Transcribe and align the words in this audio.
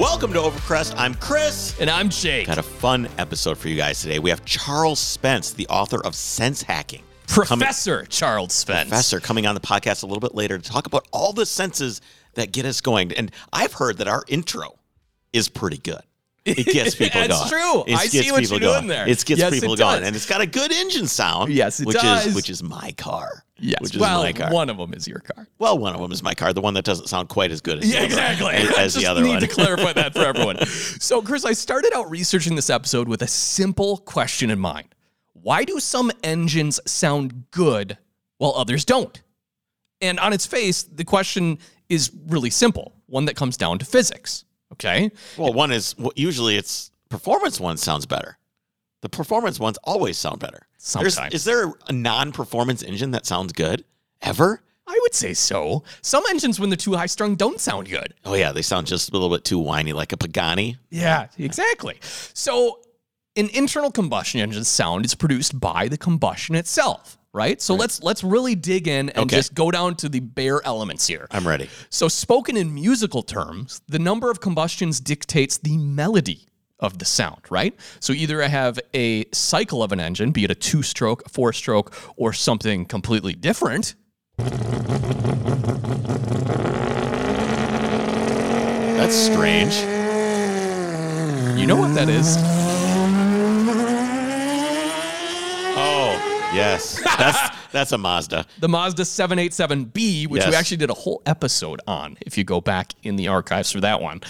Welcome 0.00 0.32
to 0.32 0.38
Overcrest. 0.38 0.94
I'm 0.96 1.14
Chris. 1.14 1.78
And 1.78 1.90
I'm 1.90 2.08
Jake. 2.08 2.46
Got 2.46 2.56
a 2.56 2.62
fun 2.62 3.06
episode 3.18 3.58
for 3.58 3.68
you 3.68 3.76
guys 3.76 4.00
today. 4.00 4.18
We 4.18 4.30
have 4.30 4.42
Charles 4.46 4.98
Spence, 4.98 5.52
the 5.52 5.66
author 5.68 6.02
of 6.04 6.14
Sense 6.14 6.62
Hacking. 6.62 7.02
coming- 7.26 7.46
Professor 7.60 8.06
Charles 8.06 8.54
Spence. 8.54 8.88
Professor 8.88 9.20
coming 9.20 9.46
on 9.46 9.54
the 9.54 9.60
podcast 9.60 10.02
a 10.02 10.06
little 10.06 10.20
bit 10.20 10.34
later 10.34 10.56
to 10.58 10.70
talk 10.70 10.86
about 10.86 11.06
all 11.12 11.32
the 11.34 11.44
senses 11.44 12.00
that 12.34 12.50
get 12.50 12.64
us 12.64 12.80
going. 12.80 13.12
And 13.12 13.30
I've 13.52 13.74
heard 13.74 13.98
that 13.98 14.08
our 14.08 14.24
intro 14.26 14.78
is 15.34 15.48
pretty 15.50 15.76
good. 15.78 16.00
It 16.46 16.66
gets 16.66 16.94
people 16.96 17.20
That's 17.20 17.50
going. 17.50 17.62
true. 17.62 17.84
It 17.86 17.96
I 17.98 18.06
see 18.06 18.32
what 18.32 18.48
you're 18.48 18.58
going. 18.58 18.72
doing 18.72 18.86
there. 18.88 19.06
It 19.06 19.22
gets 19.24 19.38
Yes, 19.38 19.52
people 19.52 19.74
it 19.74 19.78
going, 19.78 20.02
and 20.02 20.16
it's 20.16 20.24
got 20.26 20.40
a 20.40 20.46
good 20.46 20.72
engine 20.72 21.06
sound. 21.08 21.52
Yes, 21.52 21.78
it 21.78 21.86
which 21.86 21.98
does. 22.00 22.26
is 22.28 22.34
which 22.34 22.48
is 22.48 22.62
my 22.62 22.92
car. 22.96 23.44
Yes. 23.60 23.80
which 23.80 23.94
is 23.94 24.00
well, 24.00 24.22
my 24.22 24.32
car. 24.32 24.52
one 24.52 24.70
of 24.70 24.76
them 24.78 24.94
is 24.94 25.06
your 25.06 25.18
car. 25.20 25.46
Well, 25.58 25.78
one 25.78 25.94
of 25.94 26.00
them 26.00 26.12
is 26.12 26.22
my 26.22 26.34
car. 26.34 26.52
The 26.52 26.60
one 26.60 26.74
that 26.74 26.84
doesn't 26.84 27.08
sound 27.08 27.28
quite 27.28 27.50
as 27.50 27.60
good 27.60 27.78
as 27.78 27.84
the 27.84 27.90
Yeah, 27.90 27.98
other- 27.98 28.06
exactly. 28.06 28.54
as, 28.54 28.78
as 28.78 28.94
the 28.94 29.06
other 29.06 29.22
need 29.22 29.28
one. 29.30 29.40
to 29.40 29.46
clarify 29.48 29.92
that 29.92 30.14
for 30.14 30.20
everyone. 30.24 30.64
So, 30.66 31.20
Chris, 31.22 31.44
I 31.44 31.52
started 31.52 31.92
out 31.94 32.10
researching 32.10 32.56
this 32.56 32.70
episode 32.70 33.06
with 33.08 33.22
a 33.22 33.26
simple 33.26 33.98
question 33.98 34.50
in 34.50 34.58
mind. 34.58 34.94
Why 35.34 35.64
do 35.64 35.78
some 35.80 36.10
engines 36.22 36.80
sound 36.86 37.50
good 37.50 37.96
while 38.38 38.52
others 38.56 38.84
don't? 38.84 39.20
And 40.00 40.18
on 40.18 40.32
its 40.32 40.46
face, 40.46 40.82
the 40.84 41.04
question 41.04 41.58
is 41.88 42.10
really 42.28 42.50
simple, 42.50 42.94
one 43.06 43.26
that 43.26 43.36
comes 43.36 43.56
down 43.56 43.78
to 43.78 43.84
physics. 43.84 44.44
Okay. 44.72 45.10
Well, 45.36 45.52
one 45.52 45.72
is 45.72 45.94
usually 46.16 46.56
it's 46.56 46.90
performance 47.10 47.60
one 47.60 47.76
sounds 47.76 48.06
better. 48.06 48.38
The 49.02 49.08
performance 49.08 49.58
ones 49.58 49.78
always 49.84 50.18
sound 50.18 50.40
better. 50.40 50.66
There's- 50.94 51.14
Sometimes. 51.14 51.34
is 51.34 51.44
there 51.44 51.72
a 51.88 51.92
non-performance 51.92 52.82
engine 52.82 53.10
that 53.12 53.26
sounds 53.26 53.52
good 53.52 53.84
ever? 54.22 54.62
I 54.86 54.98
would 55.02 55.14
say 55.14 55.34
so. 55.34 55.84
Some 56.02 56.24
engines, 56.30 56.58
when 56.58 56.68
they're 56.68 56.76
too 56.76 56.94
high 56.94 57.06
strung, 57.06 57.36
don't 57.36 57.60
sound 57.60 57.88
good. 57.88 58.12
Oh 58.24 58.34
yeah, 58.34 58.50
they 58.52 58.62
sound 58.62 58.86
just 58.88 59.08
a 59.08 59.12
little 59.12 59.30
bit 59.30 59.44
too 59.44 59.58
whiny, 59.58 59.92
like 59.92 60.12
a 60.12 60.16
Pagani. 60.16 60.78
Yeah, 60.90 61.28
exactly. 61.38 61.98
So, 62.34 62.80
an 63.36 63.48
internal 63.54 63.92
combustion 63.92 64.40
engine 64.40 64.64
sound 64.64 65.04
is 65.04 65.14
produced 65.14 65.58
by 65.60 65.86
the 65.86 65.96
combustion 65.96 66.56
itself, 66.56 67.16
right? 67.32 67.62
So 67.62 67.76
let's 67.76 68.02
let's 68.02 68.24
really 68.24 68.56
dig 68.56 68.88
in 68.88 69.10
and 69.10 69.18
Okay. 69.26 69.36
just 69.36 69.54
go 69.54 69.70
down 69.70 69.94
to 69.96 70.08
the 70.08 70.18
bare 70.20 70.60
elements 70.66 71.06
here. 71.06 71.28
I'm 71.30 71.46
ready. 71.46 71.70
So, 71.90 72.08
spoken 72.08 72.56
in 72.56 72.74
musical 72.74 73.22
terms, 73.22 73.82
the 73.86 74.00
number 74.00 74.28
of 74.28 74.40
combustions 74.40 74.98
dictates 74.98 75.56
the 75.58 75.76
melody 75.78 76.48
of 76.80 76.98
the 76.98 77.04
sound, 77.04 77.42
right? 77.50 77.74
So, 78.00 78.12
either 78.12 78.42
I 78.42 78.48
have 78.48 78.78
a 78.94 79.24
cycle 79.32 79.82
of 79.82 79.92
an 79.92 80.00
engine, 80.00 80.32
be 80.32 80.44
it 80.44 80.50
a 80.50 80.54
two 80.54 80.82
stroke, 80.82 81.28
four 81.28 81.52
stroke, 81.52 81.94
or 82.16 82.32
something 82.32 82.84
completely 82.84 83.34
different. 83.34 83.94
That's 88.96 89.14
strange. 89.14 89.74
You 91.58 91.66
know 91.66 91.76
what 91.76 91.94
that 91.94 92.08
is? 92.08 92.36
Oh 95.76 96.39
yes, 96.54 97.00
that's 97.18 97.56
that's 97.72 97.92
a 97.92 97.98
Mazda. 97.98 98.46
the 98.58 98.68
Mazda 98.68 99.02
787B, 99.02 100.26
which 100.28 100.46
we 100.46 100.54
actually 100.54 100.76
did 100.76 100.90
a 100.90 100.94
whole 100.94 101.22
episode 101.26 101.80
on 101.86 102.16
if 102.22 102.36
you 102.36 102.44
go 102.44 102.60
back 102.60 102.92
in 103.02 103.16
the 103.16 103.28
archives 103.28 103.70
for 103.70 103.80
that 103.80 104.00
one. 104.00 104.20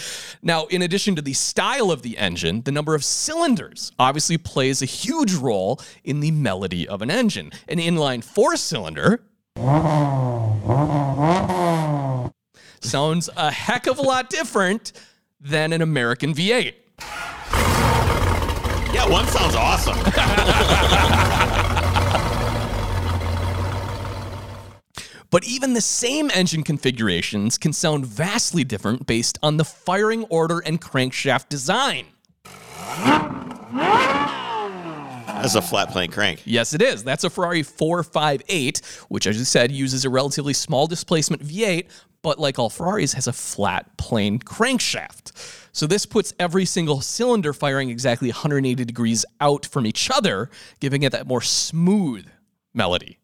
Now, 0.43 0.67
in 0.67 0.83
addition 0.83 1.17
to 1.17 1.23
the 1.23 1.33
style 1.33 1.91
of 1.91 2.03
the 2.03 2.19
engine, 2.19 2.63
the 2.63 2.73
number 2.73 2.95
of 2.95 3.05
cylinders 3.05 3.93
obviously 3.99 4.39
plays 4.39 4.83
a 4.83 4.87
huge 4.87 5.35
role 5.35 5.81
in 6.05 6.21
the 6.21 6.31
melody 6.31 6.87
of 6.87 7.03
an 7.03 7.11
engine. 7.11 7.51
An 7.69 7.79
inline 7.79 8.23
four 8.23 8.57
cylinder 8.57 9.23
sounds 12.81 13.29
a 13.37 13.51
heck 13.51 13.87
of 13.87 13.99
a 13.99 14.03
lot 14.03 14.31
different 14.31 14.93
than 15.41 15.73
an 15.73 15.83
American 15.83 16.35
V8. 16.35 16.75
Yeah, 18.93 19.09
one 19.09 19.27
sounds 19.27 19.55
awesome. 19.55 19.97
But 25.31 25.45
even 25.45 25.75
the 25.75 25.81
same 25.81 26.29
engine 26.35 26.65
configurations 26.65 27.57
can 27.57 27.73
sound 27.73 28.05
vastly 28.05 28.65
different 28.65 29.07
based 29.07 29.39
on 29.45 29.59
the 29.59 29.65
firing 29.65 30.25
order 30.25 30.59
and 30.59 30.81
crankshaft 30.81 31.49
design. 31.49 32.07
That's 35.41 35.55
a 35.55 35.63
flat 35.63 35.91
plane 35.91 36.11
crank. 36.11 36.43
Yes, 36.45 36.75
it 36.75 36.83
is. 36.83 37.05
That's 37.05 37.23
a 37.23 37.31
Ferrari 37.31 37.63
458, 37.63 38.83
which, 39.09 39.29
as 39.29 39.39
you 39.39 39.45
said, 39.45 39.71
uses 39.71 40.05
a 40.05 40.11
relatively 40.11 40.53
small 40.53 40.89
displacement 40.89 41.45
V8, 41.45 41.87
but 42.23 42.41
like 42.41 42.59
all 42.59 42.69
Ferraris, 42.69 43.13
has 43.13 43.29
a 43.29 43.33
flat 43.33 43.97
plane 43.97 44.41
crankshaft. 44.41 45.31
So 45.73 45.87
this 45.87 46.07
puts 46.07 46.35
every 46.41 46.65
single 46.65 47.01
cylinder 47.01 47.53
firing 47.53 47.89
exactly 47.89 48.29
180 48.31 48.85
degrees 48.85 49.25
out 49.41 49.65
from 49.65 49.87
each 49.87 50.11
other, 50.11 50.51
giving 50.81 51.05
it 51.05 51.13
that 51.13 51.29
more 51.29 51.41
smooth 51.41 52.27
melody. 52.75 53.20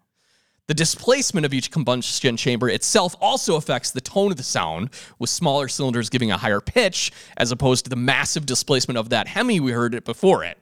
The 0.69 0.75
displacement 0.75 1.47
of 1.47 1.55
each 1.55 1.71
combustion 1.71 2.37
chamber 2.37 2.69
itself 2.69 3.15
also 3.21 3.57
affects 3.57 3.93
the 3.93 4.01
tone 4.01 4.33
of 4.33 4.37
the 4.37 4.43
sound, 4.43 4.91
with 5.19 5.31
smaller 5.31 5.69
cylinders 5.69 6.11
giving 6.11 6.33
a 6.33 6.37
higher 6.37 6.61
pitch, 6.61 7.13
as 7.37 7.53
opposed 7.53 7.85
to 7.85 7.91
the 7.91 7.97
massive 7.97 8.47
displacement 8.47 8.99
of 8.99 9.11
that 9.11 9.29
Hemi 9.29 9.61
we 9.61 9.73
heard 9.73 9.95
it 9.95 10.05
before 10.05 10.43
it. 10.43 10.59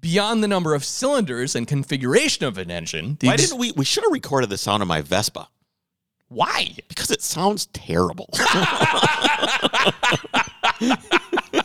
Beyond 0.00 0.42
the 0.42 0.48
number 0.48 0.74
of 0.74 0.84
cylinders 0.84 1.54
and 1.54 1.66
configuration 1.66 2.44
of 2.44 2.58
an 2.58 2.70
engine, 2.70 3.16
Why 3.20 3.36
didn't 3.36 3.58
we? 3.58 3.72
We 3.72 3.84
should 3.84 4.04
have 4.04 4.12
recorded 4.12 4.50
the 4.50 4.58
sound 4.58 4.82
of 4.82 4.88
my 4.88 5.00
Vespa 5.00 5.48
why? 6.28 6.74
because 6.88 7.10
it 7.10 7.22
sounds 7.22 7.66
terrible. 7.66 8.28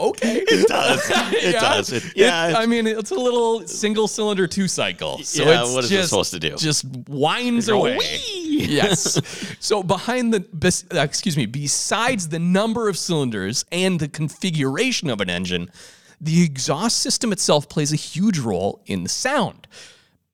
Okay. 0.00 0.42
it 0.48 0.66
does. 0.68 1.10
It 1.34 1.42
Yeah. 1.54 1.60
does. 1.60 1.92
It, 1.92 2.04
It- 2.06 2.16
yeah. 2.16 2.54
I 2.56 2.66
mean, 2.66 2.86
it's 2.86 3.10
a 3.10 3.14
little 3.14 3.66
single 3.68 4.08
cylinder 4.08 4.46
two 4.46 4.66
cycle. 4.66 5.18
So 5.22 5.44
Yeah, 5.44 5.62
it's 5.62 5.74
what 5.74 5.84
is 5.84 5.92
it 5.92 5.96
just, 5.96 6.08
supposed 6.08 6.32
to 6.32 6.40
do? 6.40 6.56
Just 6.56 6.84
winds 7.08 7.66
Go, 7.68 7.80
away. 7.80 7.98
"Wee!" 7.98 8.66
yes. 8.68 9.20
So 9.60 9.82
behind 9.82 10.32
the 10.32 10.40
bes- 10.40 10.84
uh, 10.94 11.00
excuse 11.00 11.36
me, 11.36 11.46
besides 11.46 12.28
the 12.28 12.38
number 12.38 12.88
of 12.88 12.96
cylinders 12.96 13.64
and 13.70 14.00
the 14.00 14.08
configuration 14.08 15.10
of 15.10 15.20
an 15.20 15.28
engine, 15.30 15.70
the 16.20 16.42
exhaust 16.42 16.98
system 16.98 17.32
itself 17.32 17.68
plays 17.68 17.92
a 17.92 17.96
huge 17.96 18.38
role 18.38 18.82
in 18.86 19.02
the 19.02 19.08
sound. 19.08 19.66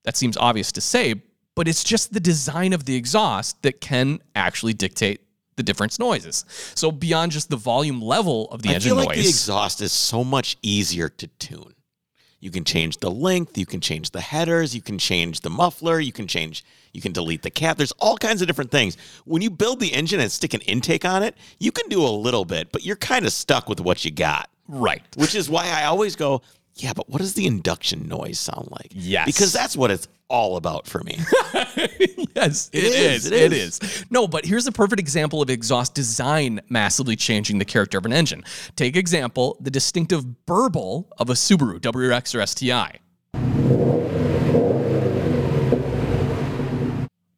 That 0.04 0.16
seems 0.16 0.36
obvious 0.36 0.70
to 0.72 0.80
say, 0.80 1.14
but 1.56 1.66
it's 1.68 1.82
just 1.82 2.12
the 2.12 2.20
design 2.20 2.72
of 2.72 2.84
the 2.84 2.94
exhaust 2.96 3.62
that 3.62 3.80
can 3.80 4.20
actually 4.36 4.74
dictate 4.74 5.20
the 5.56 5.62
different 5.62 5.98
noises. 5.98 6.44
So 6.74 6.92
beyond 6.92 7.32
just 7.32 7.50
the 7.50 7.56
volume 7.56 8.00
level 8.00 8.50
of 8.50 8.62
the 8.62 8.70
I 8.70 8.74
engine 8.74 8.90
feel 8.90 8.96
like 8.96 9.08
noise, 9.08 9.24
the 9.24 9.28
exhaust 9.28 9.80
is 9.80 9.92
so 9.92 10.22
much 10.22 10.56
easier 10.62 11.08
to 11.08 11.26
tune. 11.26 11.72
You 12.38 12.50
can 12.50 12.64
change 12.64 12.98
the 12.98 13.10
length, 13.10 13.56
you 13.56 13.64
can 13.66 13.80
change 13.80 14.10
the 14.10 14.20
headers, 14.20 14.74
you 14.74 14.82
can 14.82 14.98
change 14.98 15.40
the 15.40 15.50
muffler, 15.50 15.98
you 15.98 16.12
can 16.12 16.26
change, 16.26 16.64
you 16.92 17.00
can 17.00 17.12
delete 17.12 17.42
the 17.42 17.50
cap. 17.50 17.78
There's 17.78 17.92
all 17.92 18.18
kinds 18.18 18.42
of 18.42 18.46
different 18.46 18.70
things. 18.70 18.96
When 19.24 19.40
you 19.40 19.50
build 19.50 19.80
the 19.80 19.92
engine 19.92 20.20
and 20.20 20.30
stick 20.30 20.52
an 20.52 20.60
intake 20.60 21.04
on 21.04 21.22
it, 21.22 21.34
you 21.58 21.72
can 21.72 21.88
do 21.88 22.04
a 22.04 22.08
little 22.08 22.44
bit, 22.44 22.70
but 22.72 22.84
you're 22.84 22.96
kind 22.96 23.24
of 23.24 23.32
stuck 23.32 23.68
with 23.68 23.80
what 23.80 24.04
you 24.04 24.10
got. 24.10 24.50
right. 24.68 25.02
Which 25.16 25.34
is 25.34 25.48
why 25.48 25.68
I 25.70 25.84
always 25.84 26.14
go, 26.14 26.42
yeah, 26.76 26.92
but 26.94 27.08
what 27.08 27.18
does 27.18 27.34
the 27.34 27.46
induction 27.46 28.06
noise 28.08 28.38
sound 28.38 28.68
like? 28.70 28.88
Yes. 28.94 29.26
Because 29.26 29.52
that's 29.52 29.76
what 29.76 29.90
it's 29.90 30.08
all 30.28 30.56
about 30.56 30.86
for 30.86 31.02
me. 31.04 31.18
yes, 32.34 32.68
It 32.72 32.84
it 32.84 32.94
is, 32.94 33.26
is. 33.26 33.32
it 33.32 33.52
is. 33.52 34.04
No, 34.10 34.26
but 34.26 34.44
here's 34.44 34.66
a 34.66 34.72
perfect 34.72 35.00
example 35.00 35.40
of 35.40 35.48
exhaust 35.50 35.94
design 35.94 36.60
massively 36.68 37.16
changing 37.16 37.58
the 37.58 37.64
character 37.64 37.96
of 37.98 38.04
an 38.06 38.12
engine. 38.12 38.44
Take 38.74 38.96
example 38.96 39.56
the 39.60 39.70
distinctive 39.70 40.46
burble 40.46 41.08
of 41.18 41.30
a 41.30 41.34
Subaru 41.34 41.80
WRX 41.80 42.34
or 42.34 42.44
STI. 42.46 42.98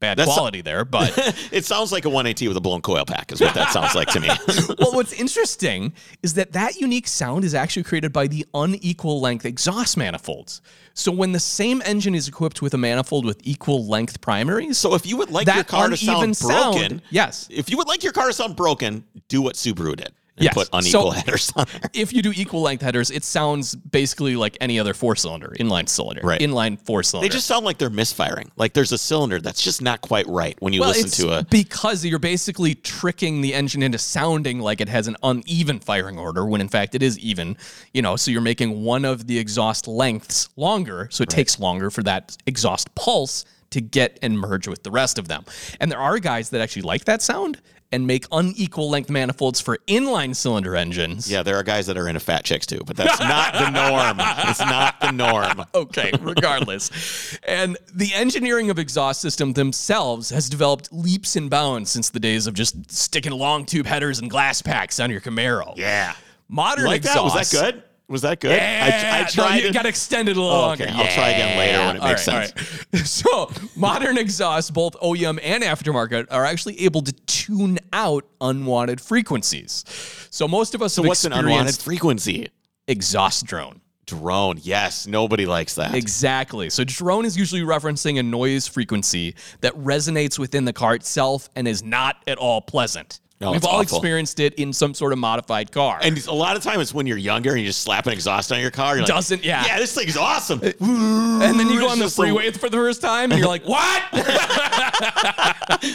Bad 0.00 0.16
That's- 0.18 0.32
quality 0.32 0.60
there, 0.60 0.84
but 0.84 1.12
it 1.52 1.64
sounds 1.64 1.90
like 1.90 2.04
a 2.04 2.08
1AT 2.08 2.46
with 2.46 2.56
a 2.56 2.60
blown 2.60 2.80
coil 2.82 3.04
pack, 3.04 3.32
is 3.32 3.40
what 3.40 3.54
that 3.54 3.72
sounds 3.72 3.96
like 3.96 4.08
to 4.08 4.20
me. 4.20 4.28
well, 4.78 4.92
what's 4.92 5.12
interesting 5.12 5.92
is 6.22 6.34
that 6.34 6.52
that 6.52 6.76
unique 6.76 7.08
sound 7.08 7.44
is 7.44 7.52
actually 7.52 7.82
created 7.82 8.12
by 8.12 8.28
the 8.28 8.46
unequal 8.54 9.20
length 9.20 9.44
exhaust 9.44 9.96
manifolds. 9.96 10.60
So 10.94 11.10
when 11.10 11.32
the 11.32 11.40
same 11.40 11.82
engine 11.84 12.14
is 12.14 12.28
equipped 12.28 12.62
with 12.62 12.74
a 12.74 12.78
manifold 12.78 13.24
with 13.24 13.40
equal 13.42 13.86
length 13.86 14.20
primaries, 14.20 14.78
So 14.78 14.94
if 14.94 15.04
you 15.04 15.16
would 15.16 15.30
like 15.30 15.46
your 15.46 15.64
car 15.64 15.88
to 15.88 15.96
sound 15.96 16.38
broken, 16.38 16.90
sound, 16.90 17.02
yes. 17.10 17.48
If 17.50 17.70
you 17.70 17.76
would 17.76 17.88
like 17.88 18.04
your 18.04 18.12
car 18.12 18.26
to 18.28 18.32
sound 18.32 18.54
broken, 18.54 19.04
do 19.28 19.42
what 19.42 19.54
Subaru 19.56 19.96
did 19.96 20.12
and 20.38 20.44
Yes. 20.44 20.54
put 20.54 20.68
unequal 20.72 21.10
So- 21.12 21.18
headers 21.18 21.52
on 21.56 21.66
there. 21.72 21.90
if 21.94 22.12
you 22.12 22.22
do 22.22 22.32
equal 22.34 22.62
length 22.62 22.82
headers, 22.82 23.10
it 23.10 23.24
sounds 23.24 23.74
basically 23.74 24.36
like 24.36 24.56
any 24.60 24.78
other 24.78 24.94
four 24.94 25.16
cylinder, 25.16 25.52
inline 25.58 25.88
cylinder, 25.88 26.22
Right. 26.24 26.40
inline 26.40 26.78
four 26.84 27.02
cylinder. 27.02 27.28
They 27.28 27.32
just 27.32 27.46
sound 27.46 27.64
like 27.64 27.78
they're 27.78 27.90
misfiring. 27.90 28.50
Like 28.56 28.72
there's 28.72 28.92
a 28.92 28.98
cylinder 28.98 29.40
that's 29.40 29.60
just 29.62 29.82
not 29.82 30.00
quite 30.00 30.26
right 30.28 30.56
when 30.60 30.72
you 30.72 30.80
well, 30.80 30.90
listen 30.90 31.10
to 31.26 31.38
a. 31.38 31.44
because 31.44 32.04
you're 32.04 32.18
basically 32.18 32.74
tricking 32.74 33.40
the 33.40 33.54
engine 33.54 33.82
into 33.82 33.98
sounding 33.98 34.60
like 34.60 34.80
it 34.80 34.88
has 34.88 35.08
an 35.08 35.16
uneven 35.22 35.80
firing 35.80 36.18
order 36.18 36.44
when 36.46 36.60
in 36.60 36.68
fact 36.68 36.94
it 36.94 37.02
is 37.02 37.18
even. 37.18 37.56
You 37.92 38.02
know, 38.02 38.16
so 38.16 38.30
you're 38.30 38.40
making 38.40 38.82
one 38.84 39.04
of 39.04 39.26
the 39.26 39.38
exhaust 39.38 39.88
lengths 39.88 40.48
longer, 40.56 41.08
so 41.10 41.22
it 41.22 41.28
takes 41.30 41.58
longer 41.58 41.90
for 41.90 42.02
that 42.04 42.36
exhaust 42.46 42.94
pulse 42.94 43.44
to 43.70 43.80
get 43.82 44.18
and 44.22 44.38
merge 44.38 44.66
with 44.66 44.82
the 44.82 44.90
rest 44.90 45.18
of 45.18 45.28
them. 45.28 45.44
And 45.78 45.90
there 45.92 45.98
are 45.98 46.18
guys 46.18 46.48
that 46.50 46.60
actually 46.62 46.82
like 46.82 47.04
that 47.04 47.20
sound 47.20 47.60
and 47.90 48.06
make 48.06 48.26
unequal 48.30 48.90
length 48.90 49.08
manifolds 49.08 49.60
for 49.60 49.78
inline 49.88 50.36
cylinder 50.36 50.76
engines. 50.76 51.30
Yeah, 51.30 51.42
there 51.42 51.56
are 51.56 51.62
guys 51.62 51.86
that 51.86 51.96
are 51.96 52.06
into 52.06 52.20
fat 52.20 52.44
chicks 52.44 52.66
too, 52.66 52.80
but 52.86 52.96
that's 52.96 53.18
not 53.20 53.54
the 53.54 53.70
norm. 53.70 54.18
It's 54.48 54.60
not 54.60 55.00
the 55.00 55.10
norm. 55.10 55.64
okay, 55.74 56.12
regardless. 56.20 57.38
and 57.46 57.78
the 57.94 58.12
engineering 58.14 58.68
of 58.70 58.78
exhaust 58.78 59.20
system 59.22 59.54
themselves 59.54 60.30
has 60.30 60.48
developed 60.50 60.92
leaps 60.92 61.36
and 61.36 61.48
bounds 61.48 61.90
since 61.90 62.10
the 62.10 62.20
days 62.20 62.46
of 62.46 62.54
just 62.54 62.90
sticking 62.90 63.32
long 63.32 63.64
tube 63.64 63.86
headers 63.86 64.18
and 64.18 64.30
glass 64.30 64.60
packs 64.60 65.00
on 65.00 65.10
your 65.10 65.20
Camaro. 65.20 65.74
Yeah. 65.76 66.14
Modern 66.48 66.86
Like 66.86 67.02
that? 67.02 67.10
exhaust. 67.10 67.34
Was 67.36 67.50
that 67.50 67.72
good? 67.74 67.82
Was 68.08 68.22
that 68.22 68.40
good? 68.40 68.52
Yeah, 68.56 69.18
I, 69.18 69.20
I 69.20 69.24
tried 69.24 69.50
no, 69.50 69.56
you 69.62 69.68
it. 69.68 69.74
got 69.74 69.84
extended 69.84 70.36
a 70.36 70.40
little 70.40 70.56
Oh, 70.56 70.60
longer. 70.68 70.84
okay. 70.84 70.92
I'll 70.94 71.12
try 71.14 71.28
again 71.28 71.58
later 71.58 71.78
when 71.78 71.96
it 71.96 72.00
All 72.02 72.08
makes 72.08 72.26
right, 72.26 72.52
right. 72.94 73.06
So 73.06 73.50
modern 73.76 74.16
exhausts, 74.16 74.70
both 74.70 74.94
OEM 75.00 75.38
and 75.42 75.62
aftermarket, 75.62 76.26
are 76.30 76.46
actually 76.46 76.80
able 76.84 77.02
to 77.02 77.12
tune 77.26 77.78
out 77.92 78.24
unwanted 78.40 79.00
frequencies. 79.00 79.84
So 80.30 80.48
most 80.48 80.74
of 80.74 80.80
us 80.80 80.94
so 80.94 81.02
have 81.02 81.08
what's 81.08 81.24
an 81.26 81.34
unwanted 81.34 81.76
frequency? 81.76 82.48
exhaust 82.86 83.44
drone. 83.44 83.82
Drone. 84.06 84.58
Yes, 84.62 85.06
nobody 85.06 85.44
likes 85.44 85.74
that. 85.74 85.94
Exactly. 85.94 86.70
So 86.70 86.84
drone 86.84 87.26
is 87.26 87.36
usually 87.36 87.60
referencing 87.60 88.18
a 88.18 88.22
noise 88.22 88.66
frequency 88.66 89.34
that 89.60 89.74
resonates 89.74 90.38
within 90.38 90.64
the 90.64 90.72
car 90.72 90.94
itself 90.94 91.50
and 91.54 91.68
is 91.68 91.82
not 91.82 92.16
at 92.26 92.38
all 92.38 92.62
pleasant. 92.62 93.20
No, 93.40 93.52
We've 93.52 93.64
all 93.64 93.70
awful. 93.80 93.82
experienced 93.82 94.40
it 94.40 94.54
in 94.54 94.72
some 94.72 94.94
sort 94.94 95.12
of 95.12 95.18
modified 95.20 95.70
car. 95.70 96.00
and 96.02 96.18
a 96.26 96.34
lot 96.34 96.56
of 96.56 96.62
time 96.64 96.80
it's 96.80 96.92
when 96.92 97.06
you're 97.06 97.16
younger 97.16 97.50
and 97.52 97.60
you 97.60 97.66
just 97.66 97.82
slap 97.82 98.06
an 98.08 98.12
exhaust 98.12 98.50
on 98.50 98.60
your 98.60 98.72
car. 98.72 98.96
Like, 98.96 99.06
Doesn't- 99.06 99.44
yeah. 99.44 99.64
Yeah, 99.64 99.78
this 99.78 99.94
thing's 99.94 100.16
awesome. 100.16 100.58
Uh, 100.60 100.72
and 100.80 101.58
then 101.60 101.68
you 101.70 101.78
go 101.78 101.88
on 101.88 102.00
the 102.00 102.10
freeway 102.10 102.50
for 102.50 102.68
the 102.68 102.76
first 102.76 103.00
time 103.00 103.30
and 103.30 103.38
you're 103.38 103.48
like, 103.48 103.64
what? 103.64 104.02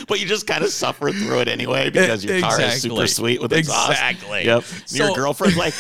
but 0.07 0.19
you 0.21 0.25
just 0.25 0.47
kind 0.47 0.63
of 0.63 0.69
suffer 0.69 1.11
through 1.11 1.39
it 1.41 1.47
anyway 1.49 1.89
because 1.91 2.23
your 2.23 2.39
car 2.39 2.61
is 2.61 2.81
super 2.81 3.07
sweet 3.07 3.41
with 3.41 3.51
exhaust. 3.51 3.91
Exactly. 3.91 4.45
Yep. 4.45 4.63
your 4.91 5.13
girlfriend's 5.13 5.57
like, 5.57 5.73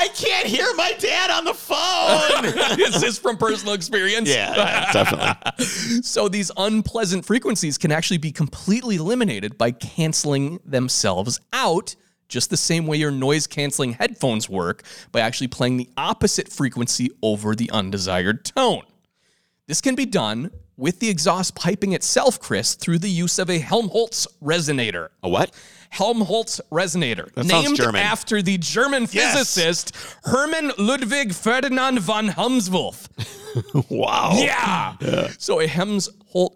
I 0.00 0.08
can't 0.08 0.46
hear 0.46 0.66
my 0.76 0.94
dad 0.98 1.30
on 1.30 1.44
the 1.44 1.52
phone. 1.52 2.76
This 2.78 3.02
is 3.02 3.18
from 3.18 3.36
personal 3.36 3.74
experience? 3.74 4.30
yeah, 4.30 4.56
yeah, 4.56 4.92
definitely. 4.92 6.00
So 6.02 6.28
these 6.28 6.50
unpleasant 6.56 7.26
frequencies 7.26 7.76
can 7.76 7.92
actually 7.92 8.16
be 8.16 8.32
completely 8.32 8.96
eliminated 8.96 9.58
by 9.58 9.72
canceling 9.72 10.58
themselves 10.64 11.38
out, 11.52 11.94
just 12.28 12.48
the 12.48 12.56
same 12.56 12.86
way 12.86 12.96
your 12.96 13.10
noise 13.10 13.46
canceling 13.46 13.92
headphones 13.92 14.48
work 14.48 14.84
by 15.12 15.20
actually 15.20 15.48
playing 15.48 15.76
the 15.76 15.90
opposite 15.98 16.48
frequency 16.48 17.10
over 17.22 17.54
the 17.54 17.70
undesired 17.70 18.46
tone. 18.46 18.84
This 19.66 19.82
can 19.82 19.94
be 19.94 20.06
done 20.06 20.50
with 20.78 20.98
the 21.00 21.10
exhaust 21.10 21.54
piping 21.54 21.92
itself, 21.92 22.40
Chris, 22.40 22.74
through 22.74 23.00
the 23.00 23.10
use 23.10 23.38
of 23.38 23.50
a 23.50 23.58
Helmholtz 23.58 24.26
resonator. 24.42 25.08
A 25.22 25.28
what? 25.28 25.52
Helmholtz 25.90 26.60
resonator, 26.70 27.32
That 27.34 27.46
named 27.46 27.80
after 27.80 28.40
the 28.42 28.58
German 28.58 29.08
Yes. 29.10 29.34
physicist 29.54 29.92
Hermann 30.24 30.72
Ludwig 30.78 31.34
Ferdinand 31.34 31.98
von 32.00 32.28
Helmholtz. 32.28 33.08
Wow. 33.88 34.34
Yeah. 34.36 35.28
So 35.38 35.58
a 35.60 35.66
Helmholtz 35.66 36.08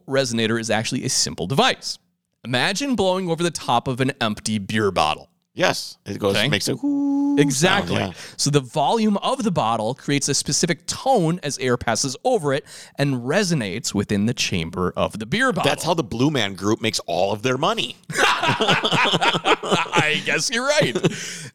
resonator 0.08 0.60
is 0.60 0.70
actually 0.70 1.04
a 1.04 1.08
simple 1.08 1.46
device. 1.48 1.98
Imagine 2.44 2.94
blowing 2.94 3.28
over 3.28 3.42
the 3.42 3.50
top 3.50 3.88
of 3.88 4.00
an 4.00 4.12
empty 4.20 4.58
beer 4.58 4.90
bottle. 4.92 5.28
Yes. 5.54 5.98
It 6.06 6.19
goes 6.19 6.37
Okay. 6.37 6.48
makes 6.48 6.69
a 6.69 6.75
whoo 6.76 7.37
Exactly. 7.38 7.96
sound, 7.96 8.12
yeah. 8.14 8.20
So 8.37 8.50
the 8.50 8.60
volume 8.60 9.16
of 9.19 9.42
the 9.42 9.50
bottle 9.50 9.94
creates 9.94 10.28
a 10.28 10.34
specific 10.34 10.87
tone 10.87 11.40
as 11.42 11.58
air 11.58 11.76
passes 11.76 12.16
over 12.25 12.52
it 12.52 12.64
and 12.96 13.16
resonates 13.22 13.92
within 13.94 14.26
the 14.26 14.34
chamber 14.34 14.92
of 14.96 15.19
the 15.19 15.26
beer 15.26 15.52
bottle. 15.52 15.69
That's 15.69 15.84
how 15.84 15.94
the 15.94 16.04
Blue 16.04 16.30
Man 16.30 16.54
Group 16.54 16.80
makes 16.80 17.00
all 17.06 17.32
of 17.32 17.42
their 17.42 17.56
money. 17.58 17.96
I 19.96 20.22
guess 20.25 20.50
you're 20.50 20.66
right. 20.66 20.96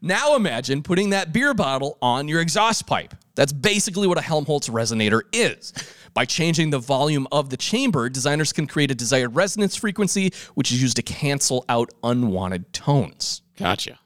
now 0.01 0.35
imagine 0.35 0.81
putting 0.83 1.11
that 1.11 1.33
beer 1.33 1.53
bottle 1.53 1.97
on 2.01 2.27
your 2.27 2.41
exhaust 2.41 2.87
pipe. 2.87 3.13
That's 3.35 3.53
basically 3.53 4.07
what 4.07 4.17
a 4.17 4.21
Helmholtz 4.21 4.69
resonator 4.69 5.21
is. 5.31 5.73
By 6.13 6.25
changing 6.25 6.71
the 6.71 6.79
volume 6.79 7.27
of 7.31 7.49
the 7.49 7.57
chamber, 7.57 8.09
designers 8.09 8.51
can 8.51 8.67
create 8.67 8.91
a 8.91 8.95
desired 8.95 9.35
resonance 9.35 9.75
frequency, 9.75 10.31
which 10.55 10.71
is 10.71 10.81
used 10.81 10.95
to 10.97 11.03
cancel 11.03 11.65
out 11.69 11.91
unwanted 12.03 12.73
tones. 12.73 13.41
Gotcha. 13.57 13.99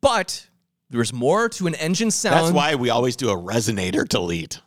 But 0.00 0.48
there's 0.90 1.12
more 1.12 1.48
to 1.50 1.66
an 1.66 1.74
engine 1.74 2.10
sound 2.10 2.46
That's 2.46 2.52
why 2.52 2.74
we 2.74 2.90
always 2.90 3.16
do 3.16 3.30
a 3.30 3.36
resonator 3.36 4.08
delete 4.08 4.60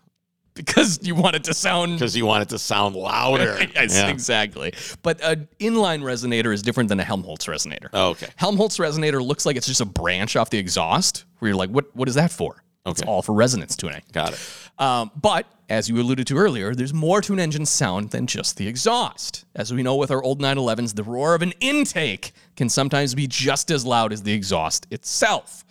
because 0.66 1.00
you 1.04 1.16
want 1.16 1.36
it 1.36 1.44
to 1.46 1.54
sound 1.54 1.94
because 1.94 2.16
you 2.16 2.26
want 2.26 2.44
it 2.44 2.50
to 2.50 2.60
sound 2.60 2.96
louder. 2.96 3.58
yes, 3.76 3.96
Yeah. 3.96 4.08
exactly. 4.10 4.74
But 5.02 5.22
an 5.24 5.48
inline 5.60 6.02
resonator 6.04 6.54
is 6.54 6.62
different 6.62 6.90
than 6.90 7.00
a 7.00 7.04
Helmholtz 7.04 7.46
resonator. 7.48 7.90
Oh, 7.94 8.10
okay. 8.10 8.28
Helmholtz 8.36 8.78
resonator 8.78 9.26
looks 9.26 9.46
like 9.46 9.56
it's 9.56 9.68
just 9.68 9.82
a 9.82 9.86
branch 9.86 10.36
off 10.36 10.50
the 10.50 10.58
exhaust 10.58 11.26
where 11.40 11.50
you're 11.50 11.58
like, 11.58 11.70
what, 11.70 11.96
what 11.96 12.08
is 12.08 12.16
that 12.16 12.32
for? 12.32 12.64
Okay. 12.86 12.92
It's 12.92 13.02
all 13.04 13.22
for 13.22 13.34
resonance 13.34 13.76
tuning. 13.76 14.02
Got 14.14 14.34
it. 14.34 14.40
Um, 14.80 15.12
but 15.16 15.46
as 15.70 15.90
you 15.90 15.98
alluded 16.00 16.26
to 16.28 16.38
earlier, 16.38 16.74
there's 16.74 16.94
more 16.94 17.22
to 17.22 17.34
an 17.34 17.40
engine's 17.40 17.70
sound 17.70 18.10
than 18.12 18.26
just 18.26 18.58
the 18.58 18.68
exhaust. 18.68 19.46
As 19.56 19.74
we 19.74 19.84
know 19.84 19.96
with 19.96 20.10
our 20.12 20.24
old 20.24 20.42
911s, 20.42 20.96
the 20.96 21.04
roar 21.04 21.36
of 21.36 21.42
an 21.42 21.54
intake 21.60 22.32
can 22.56 22.70
sometimes 22.70 23.14
be 23.14 23.28
just 23.28 23.70
as 23.70 23.86
loud 23.86 24.12
as 24.14 24.24
the 24.24 24.34
exhaust 24.34 24.88
itself. 24.92 25.64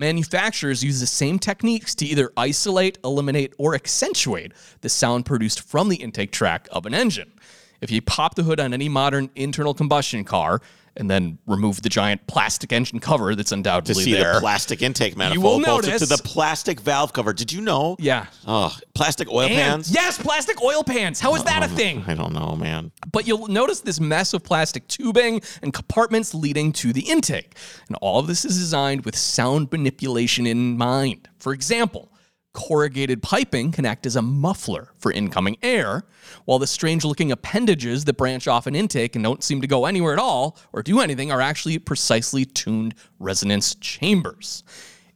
Manufacturers 0.00 0.84
use 0.84 1.00
the 1.00 1.06
same 1.06 1.40
techniques 1.40 1.92
to 1.96 2.06
either 2.06 2.30
isolate, 2.36 2.98
eliminate, 3.04 3.52
or 3.58 3.74
accentuate 3.74 4.52
the 4.80 4.88
sound 4.88 5.26
produced 5.26 5.60
from 5.60 5.88
the 5.88 5.96
intake 5.96 6.30
tract 6.30 6.68
of 6.68 6.86
an 6.86 6.94
engine. 6.94 7.32
If 7.80 7.90
you 7.90 8.00
pop 8.00 8.36
the 8.36 8.44
hood 8.44 8.60
on 8.60 8.72
any 8.72 8.88
modern 8.88 9.28
internal 9.34 9.74
combustion 9.74 10.22
car 10.22 10.60
and 10.96 11.10
then 11.10 11.38
remove 11.46 11.82
the 11.82 11.88
giant 11.88 12.26
plastic 12.26 12.72
engine 12.72 13.00
cover 13.00 13.34
that's 13.34 13.50
To 13.50 13.56
undoubtedly 13.56 14.04
see 14.04 14.12
there, 14.12 14.34
the 14.34 14.40
plastic 14.40 14.82
intake 14.82 15.16
manifold 15.16 15.64
bolted 15.64 15.84
to 15.84 15.90
notice- 15.90 16.08
to 16.08 16.16
the 16.16 16.22
plastic 16.22 16.80
valve 16.80 17.12
cover. 17.12 17.32
Did 17.32 17.52
you 17.52 17.60
know? 17.60 17.96
yeah. 17.98 18.26
Oh, 18.46 18.74
plastic 18.94 19.28
oil 19.30 19.46
And- 19.46 19.54
pans. 19.54 19.90
yes, 19.90 20.18
plastic 20.18 20.62
oil 20.62 20.82
pans. 20.84 21.20
How 21.20 21.34
is 21.34 21.44
that 21.44 21.62
a 21.62 21.66
oh, 21.72 21.76
thing? 21.76 22.04
I 22.06 22.14
don't 22.14 22.32
know, 22.32 22.56
man. 22.56 22.92
But 23.10 23.26
you'll 23.26 23.48
notice 23.48 23.80
this 23.80 24.00
mess 24.00 24.34
of 24.34 24.42
plastic 24.42 24.88
tubing 24.88 25.40
and 25.62 25.72
compartments 25.72 26.34
leading 26.34 26.72
to 26.74 26.92
the 26.92 27.02
intake. 27.02 27.56
And 27.88 27.96
all 28.00 28.18
of 28.20 28.26
this 28.26 28.44
is 28.44 28.56
designed 28.58 29.04
with 29.04 29.16
sound 29.16 29.70
manipulation 29.72 30.46
in 30.46 30.76
mind. 30.76 31.28
For 31.38 31.52
example, 31.52 32.10
corrugated 32.52 33.22
piping 33.22 33.70
can 33.72 33.84
act 33.84 34.06
as 34.06 34.16
a 34.16 34.22
muffler 34.22 34.90
for 34.98 35.12
incoming 35.12 35.56
air, 35.62 36.04
while 36.44 36.58
the 36.58 36.66
strange 36.66 37.04
looking 37.04 37.30
appendages 37.30 38.04
that 38.04 38.16
branch 38.16 38.48
off 38.48 38.66
an 38.66 38.74
intake 38.74 39.14
and 39.14 39.22
don't 39.22 39.44
seem 39.44 39.60
to 39.60 39.66
go 39.66 39.84
anywhere 39.84 40.12
at 40.12 40.18
all 40.18 40.56
or 40.72 40.82
do 40.82 41.00
anything 41.00 41.30
are 41.30 41.40
actually 41.40 41.78
precisely 41.78 42.44
tuned 42.44 42.94
resonance 43.18 43.74
chambers. 43.76 44.64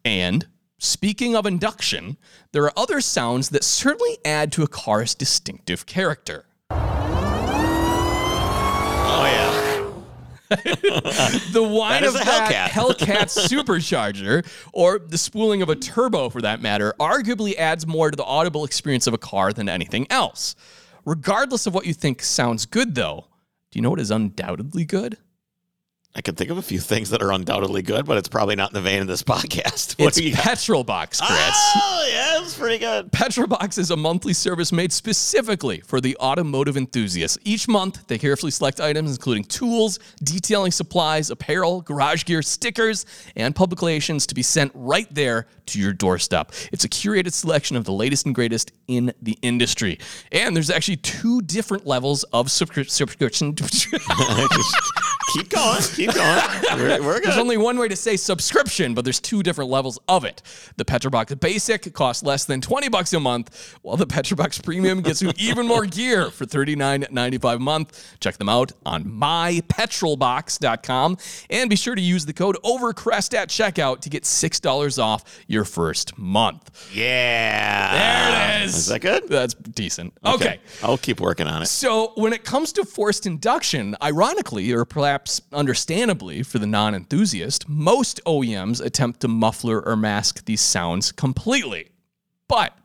And 0.04 0.46
speaking 0.78 1.34
of 1.36 1.46
induction, 1.46 2.16
there 2.52 2.64
are 2.64 2.72
other 2.76 3.00
sounds 3.00 3.48
that 3.50 3.64
certainly 3.64 4.18
add 4.24 4.52
to 4.52 4.62
a 4.62 4.68
car's 4.68 5.14
distinctive 5.14 5.86
character. 5.86 6.46
Oh 9.14 9.24
yeah. 9.24 9.90
The 11.52 11.62
whine 11.62 12.04
of 12.04 12.14
a 12.14 12.18
that 12.18 12.70
Hellcat. 12.72 12.98
Hellcat 12.98 13.48
supercharger, 13.48 14.46
or 14.72 14.98
the 14.98 15.18
spooling 15.18 15.62
of 15.62 15.68
a 15.68 15.76
turbo 15.76 16.28
for 16.28 16.42
that 16.42 16.60
matter, 16.60 16.94
arguably 16.98 17.56
adds 17.56 17.86
more 17.86 18.10
to 18.10 18.16
the 18.16 18.24
audible 18.24 18.64
experience 18.64 19.06
of 19.06 19.14
a 19.14 19.18
car 19.18 19.52
than 19.52 19.68
anything 19.68 20.06
else. 20.10 20.54
Regardless 21.04 21.66
of 21.66 21.74
what 21.74 21.86
you 21.86 21.94
think 21.94 22.22
sounds 22.22 22.66
good, 22.66 22.94
though, 22.94 23.26
do 23.70 23.78
you 23.78 23.82
know 23.82 23.90
what 23.90 24.00
is 24.00 24.10
undoubtedly 24.10 24.84
good? 24.84 25.18
I 26.14 26.20
can 26.20 26.34
think 26.34 26.50
of 26.50 26.58
a 26.58 26.62
few 26.62 26.78
things 26.78 27.08
that 27.10 27.22
are 27.22 27.32
undoubtedly 27.32 27.80
good, 27.80 28.04
but 28.04 28.18
it's 28.18 28.28
probably 28.28 28.54
not 28.54 28.70
in 28.70 28.74
the 28.74 28.82
vein 28.82 29.00
of 29.00 29.06
this 29.06 29.22
podcast. 29.22 29.98
What 29.98 30.08
It's 30.08 30.18
do 30.18 30.24
you 30.24 30.34
got? 30.34 30.44
Petrol 30.44 30.84
Box, 30.84 31.20
Chris. 31.20 31.38
Oh, 31.40 32.08
yeah, 32.10 32.42
it's 32.42 32.56
pretty 32.56 32.78
good. 32.78 33.10
Petrobox 33.10 33.78
is 33.78 33.90
a 33.90 33.96
monthly 33.96 34.34
service 34.34 34.72
made 34.72 34.92
specifically 34.92 35.80
for 35.80 36.02
the 36.02 36.14
automotive 36.18 36.76
enthusiast. 36.76 37.38
Each 37.44 37.66
month, 37.66 38.06
they 38.08 38.18
carefully 38.18 38.52
select 38.52 38.78
items 38.78 39.12
including 39.12 39.44
tools, 39.44 39.98
detailing 40.22 40.70
supplies, 40.70 41.30
apparel, 41.30 41.80
garage 41.80 42.24
gear, 42.24 42.42
stickers, 42.42 43.06
and 43.34 43.56
publications 43.56 44.26
to 44.26 44.34
be 44.34 44.42
sent 44.42 44.70
right 44.74 45.12
there 45.14 45.46
to 45.64 45.80
your 45.80 45.94
doorstep. 45.94 46.52
It's 46.72 46.84
a 46.84 46.88
curated 46.88 47.32
selection 47.32 47.76
of 47.76 47.84
the 47.84 47.92
latest 47.92 48.26
and 48.26 48.34
greatest 48.34 48.72
in 48.86 49.14
the 49.22 49.38
industry. 49.40 49.98
And 50.30 50.54
there's 50.54 50.70
actually 50.70 50.96
two 50.96 51.40
different 51.42 51.86
levels 51.86 52.24
of 52.24 52.48
subscri- 52.48 52.90
subscription. 52.90 53.54
keep 55.32 55.48
going. 55.48 55.82
Keep 55.94 56.01
going. 56.06 56.78
We're, 56.78 57.02
we're 57.02 57.20
There's 57.20 57.38
only 57.38 57.56
one 57.56 57.78
way 57.78 57.88
to 57.88 57.96
say 57.96 58.16
subscription, 58.16 58.94
but 58.94 59.04
there's 59.04 59.20
two 59.20 59.42
different 59.42 59.70
levels 59.70 59.98
of 60.08 60.24
it. 60.24 60.42
The 60.76 60.84
Petrobox 60.84 61.38
Basic 61.38 61.92
costs 61.94 62.22
less 62.22 62.44
than 62.44 62.60
20 62.60 62.88
bucks 62.88 63.12
a 63.12 63.20
month, 63.20 63.76
while 63.82 63.96
the 63.96 64.06
Petrobox 64.06 64.62
Premium 64.64 65.02
gets 65.02 65.22
you 65.22 65.32
even 65.36 65.66
more 65.66 65.86
gear 65.86 66.30
for 66.30 66.44
$39.95 66.46 67.54
a 67.54 67.58
month. 67.58 68.16
Check 68.20 68.36
them 68.38 68.48
out 68.48 68.72
on 68.86 69.04
mypetrolbox.com 69.04 71.16
and 71.50 71.70
be 71.70 71.76
sure 71.76 71.94
to 71.94 72.02
use 72.02 72.26
the 72.26 72.32
code 72.32 72.56
OVERCREST 72.64 73.34
at 73.34 73.48
checkout 73.48 74.00
to 74.00 74.10
get 74.10 74.24
$6 74.24 75.02
off 75.02 75.44
your 75.46 75.64
first 75.64 76.16
month. 76.18 76.88
yeah. 76.92 77.92
There 77.92 78.62
it 78.62 78.64
is. 78.64 78.76
Is 78.76 78.86
that 78.86 79.00
good? 79.00 79.28
That's 79.28 79.54
decent. 79.54 80.12
Okay. 80.24 80.60
I'll 80.82 80.98
keep 80.98 81.20
working 81.20 81.46
on 81.46 81.62
it. 81.62 81.66
So, 81.66 82.12
when 82.16 82.32
it 82.32 82.44
comes 82.44 82.72
to 82.72 82.84
forced 82.84 83.26
induction, 83.26 83.96
ironically, 84.02 84.72
or 84.72 84.84
perhaps 84.84 85.40
understandably 85.52 85.91
for 86.42 86.58
the 86.58 86.66
non 86.66 86.94
enthusiast, 86.94 87.68
most 87.68 88.20
OEMs 88.24 88.84
attempt 88.84 89.20
to 89.20 89.28
muffler 89.28 89.80
or 89.80 89.96
mask 89.96 90.44
these 90.44 90.60
sounds 90.60 91.12
completely. 91.12 91.90
But 92.48 92.76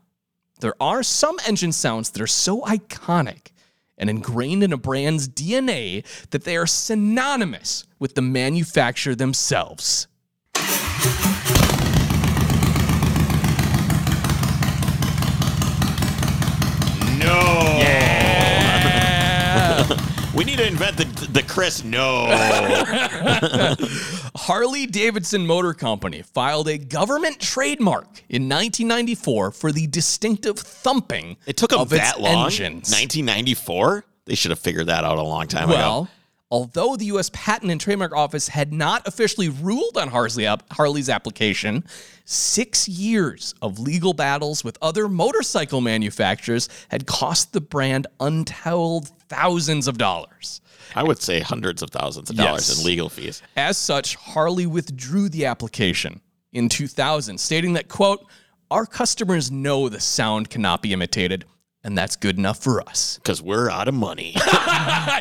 there 0.60 0.76
are 0.80 1.04
some 1.04 1.38
engine 1.48 1.72
sounds 1.72 2.10
that 2.12 2.22
are 2.22 2.28
so 2.28 2.62
iconic 2.62 3.52
and 3.98 4.10
ingrained 4.10 4.64
in 4.64 4.74
a 4.74 4.78
brand's 4.78 5.28
DNA 5.28 6.06
that 6.30 6.44
they 6.44 6.58
are 6.58 6.68
synonymous 6.68 7.86
with 8.00 8.16
the 8.16 8.22
manufacturer 8.22 9.16
themselves. 9.16 10.08
Invent 20.68 20.98
the 20.98 21.06
the 21.32 21.44
Chris 21.44 21.84
no. 21.84 22.28
Harley 24.36 24.86
Davidson 24.86 25.46
Motor 25.48 25.74
Company 25.74 26.22
filed 26.22 26.68
a 26.68 26.78
government 26.78 27.40
trademark 27.40 28.06
in 28.30 28.44
1994 28.44 29.52
for 29.52 29.72
the 29.72 29.88
distinctive 29.88 30.60
thumping 30.60 31.38
It 31.46 31.58
took 31.58 31.72
them 31.72 31.80
of 31.82 31.92
its 31.94 32.02
that 32.02 32.20
long. 32.20 32.46
engines. 32.46 32.92
1994. 32.92 34.06
They 34.26 34.36
should 34.36 34.52
have 34.52 34.60
figured 34.60 34.88
that 34.88 35.04
out 35.06 35.18
a 35.18 35.24
long 35.24 35.48
time 35.48 35.70
ago. 35.70 36.08
Although 36.50 36.96
the 36.96 37.06
U.S. 37.08 37.30
Patent 37.34 37.72
and 37.72 37.82
Trademark 37.82 38.14
Office 38.16 38.48
had 38.48 38.72
not 38.72 39.06
officially 39.06 39.50
ruled 39.50 39.98
on 39.98 40.08
Harley, 40.08 40.48
Harley's 40.72 41.10
application, 41.10 41.84
six 42.24 42.88
years 42.88 43.54
of 43.62 43.80
legal 43.80 44.14
battles 44.14 44.64
with 44.64 44.78
other 44.82 45.10
motorcycle 45.10 45.82
manufacturers 45.82 46.70
had 46.90 47.06
cost 47.06 47.52
the 47.52 47.60
brand 47.60 48.08
untold 48.22 49.10
thousands 49.28 49.90
of 49.90 49.98
dollars. 49.98 50.62
I 50.96 51.04
would 51.04 51.22
say 51.22 51.42
hundreds 51.42 51.82
of 51.82 51.90
thousands 51.90 52.30
of 52.30 52.38
dollars 52.38 52.70
Yes. 52.70 52.80
in 52.80 52.86
legal 52.86 53.10
fees. 53.10 53.42
As 53.58 53.78
such, 53.78 54.16
Harley 54.16 54.66
withdrew 54.66 55.28
the 55.28 55.46
application 55.46 56.22
in 56.54 56.70
2000, 56.70 57.38
stating 57.40 57.74
that, 57.74 57.90
quote, 57.90 58.26
our 58.72 58.86
customers 58.86 59.52
know 59.52 59.90
the 59.90 60.00
sound 60.00 60.50
cannot 60.50 60.82
be 60.82 60.94
imitated, 60.94 61.44
and 61.84 61.98
that's 61.98 62.16
good 62.16 62.38
enough 62.38 62.62
for 62.62 62.82
us. 62.88 63.18
Because 63.18 63.42
we're 63.42 63.70
out 63.70 63.88
of 63.88 63.94
money. 63.94 64.34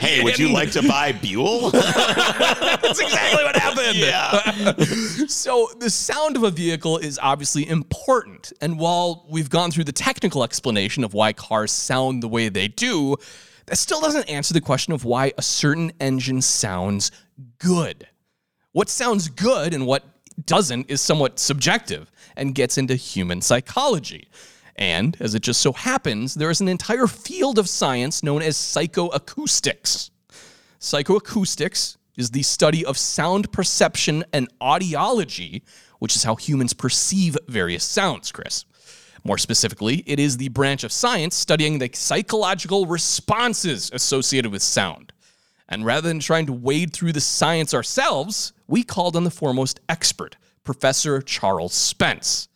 hey, 0.00 0.22
would 0.22 0.38
you 0.38 0.52
like 0.52 0.72
to 0.72 0.82
buy 0.86 1.12
Buell? 1.12 1.70
That's 1.70 3.00
exactly 3.00 3.44
what 3.44 3.56
happened. 3.56 3.96
yeah. 3.96 4.72
So, 5.28 5.68
the 5.78 5.90
sound 5.90 6.36
of 6.36 6.42
a 6.42 6.50
vehicle 6.50 6.98
is 6.98 7.18
obviously 7.22 7.68
important. 7.68 8.52
And 8.60 8.78
while 8.78 9.26
we've 9.28 9.50
gone 9.50 9.70
through 9.70 9.84
the 9.84 9.92
technical 9.92 10.42
explanation 10.44 11.04
of 11.04 11.14
why 11.14 11.32
cars 11.32 11.72
sound 11.72 12.22
the 12.22 12.28
way 12.28 12.48
they 12.48 12.68
do, 12.68 13.16
that 13.66 13.76
still 13.76 14.00
doesn't 14.00 14.28
answer 14.28 14.54
the 14.54 14.60
question 14.60 14.92
of 14.92 15.04
why 15.04 15.32
a 15.38 15.42
certain 15.42 15.92
engine 16.00 16.42
sounds 16.42 17.10
good. 17.58 18.06
What 18.72 18.88
sounds 18.88 19.28
good 19.28 19.74
and 19.74 19.86
what 19.86 20.04
doesn't 20.44 20.90
is 20.90 21.00
somewhat 21.00 21.38
subjective 21.38 22.10
and 22.36 22.54
gets 22.54 22.78
into 22.78 22.94
human 22.94 23.40
psychology. 23.40 24.28
And 24.76 25.16
as 25.20 25.34
it 25.34 25.42
just 25.42 25.60
so 25.60 25.72
happens, 25.72 26.34
there 26.34 26.50
is 26.50 26.60
an 26.60 26.68
entire 26.68 27.06
field 27.06 27.58
of 27.58 27.68
science 27.68 28.22
known 28.22 28.42
as 28.42 28.56
psychoacoustics. 28.56 30.10
Psychoacoustics 30.80 31.96
is 32.16 32.30
the 32.30 32.42
study 32.42 32.84
of 32.84 32.98
sound 32.98 33.50
perception 33.52 34.24
and 34.32 34.48
audiology, 34.60 35.62
which 35.98 36.14
is 36.14 36.24
how 36.24 36.36
humans 36.36 36.74
perceive 36.74 37.36
various 37.48 37.84
sounds, 37.84 38.30
Chris. 38.30 38.64
More 39.24 39.38
specifically, 39.38 40.04
it 40.06 40.20
is 40.20 40.36
the 40.36 40.50
branch 40.50 40.84
of 40.84 40.92
science 40.92 41.34
studying 41.34 41.78
the 41.78 41.90
psychological 41.92 42.86
responses 42.86 43.90
associated 43.92 44.52
with 44.52 44.62
sound. 44.62 45.12
And 45.68 45.84
rather 45.84 46.08
than 46.08 46.20
trying 46.20 46.46
to 46.46 46.52
wade 46.52 46.92
through 46.92 47.12
the 47.12 47.20
science 47.20 47.74
ourselves, 47.74 48.52
we 48.68 48.84
called 48.84 49.16
on 49.16 49.24
the 49.24 49.30
foremost 49.30 49.80
expert, 49.88 50.36
Professor 50.62 51.20
Charles 51.20 51.74
Spence. 51.74 52.46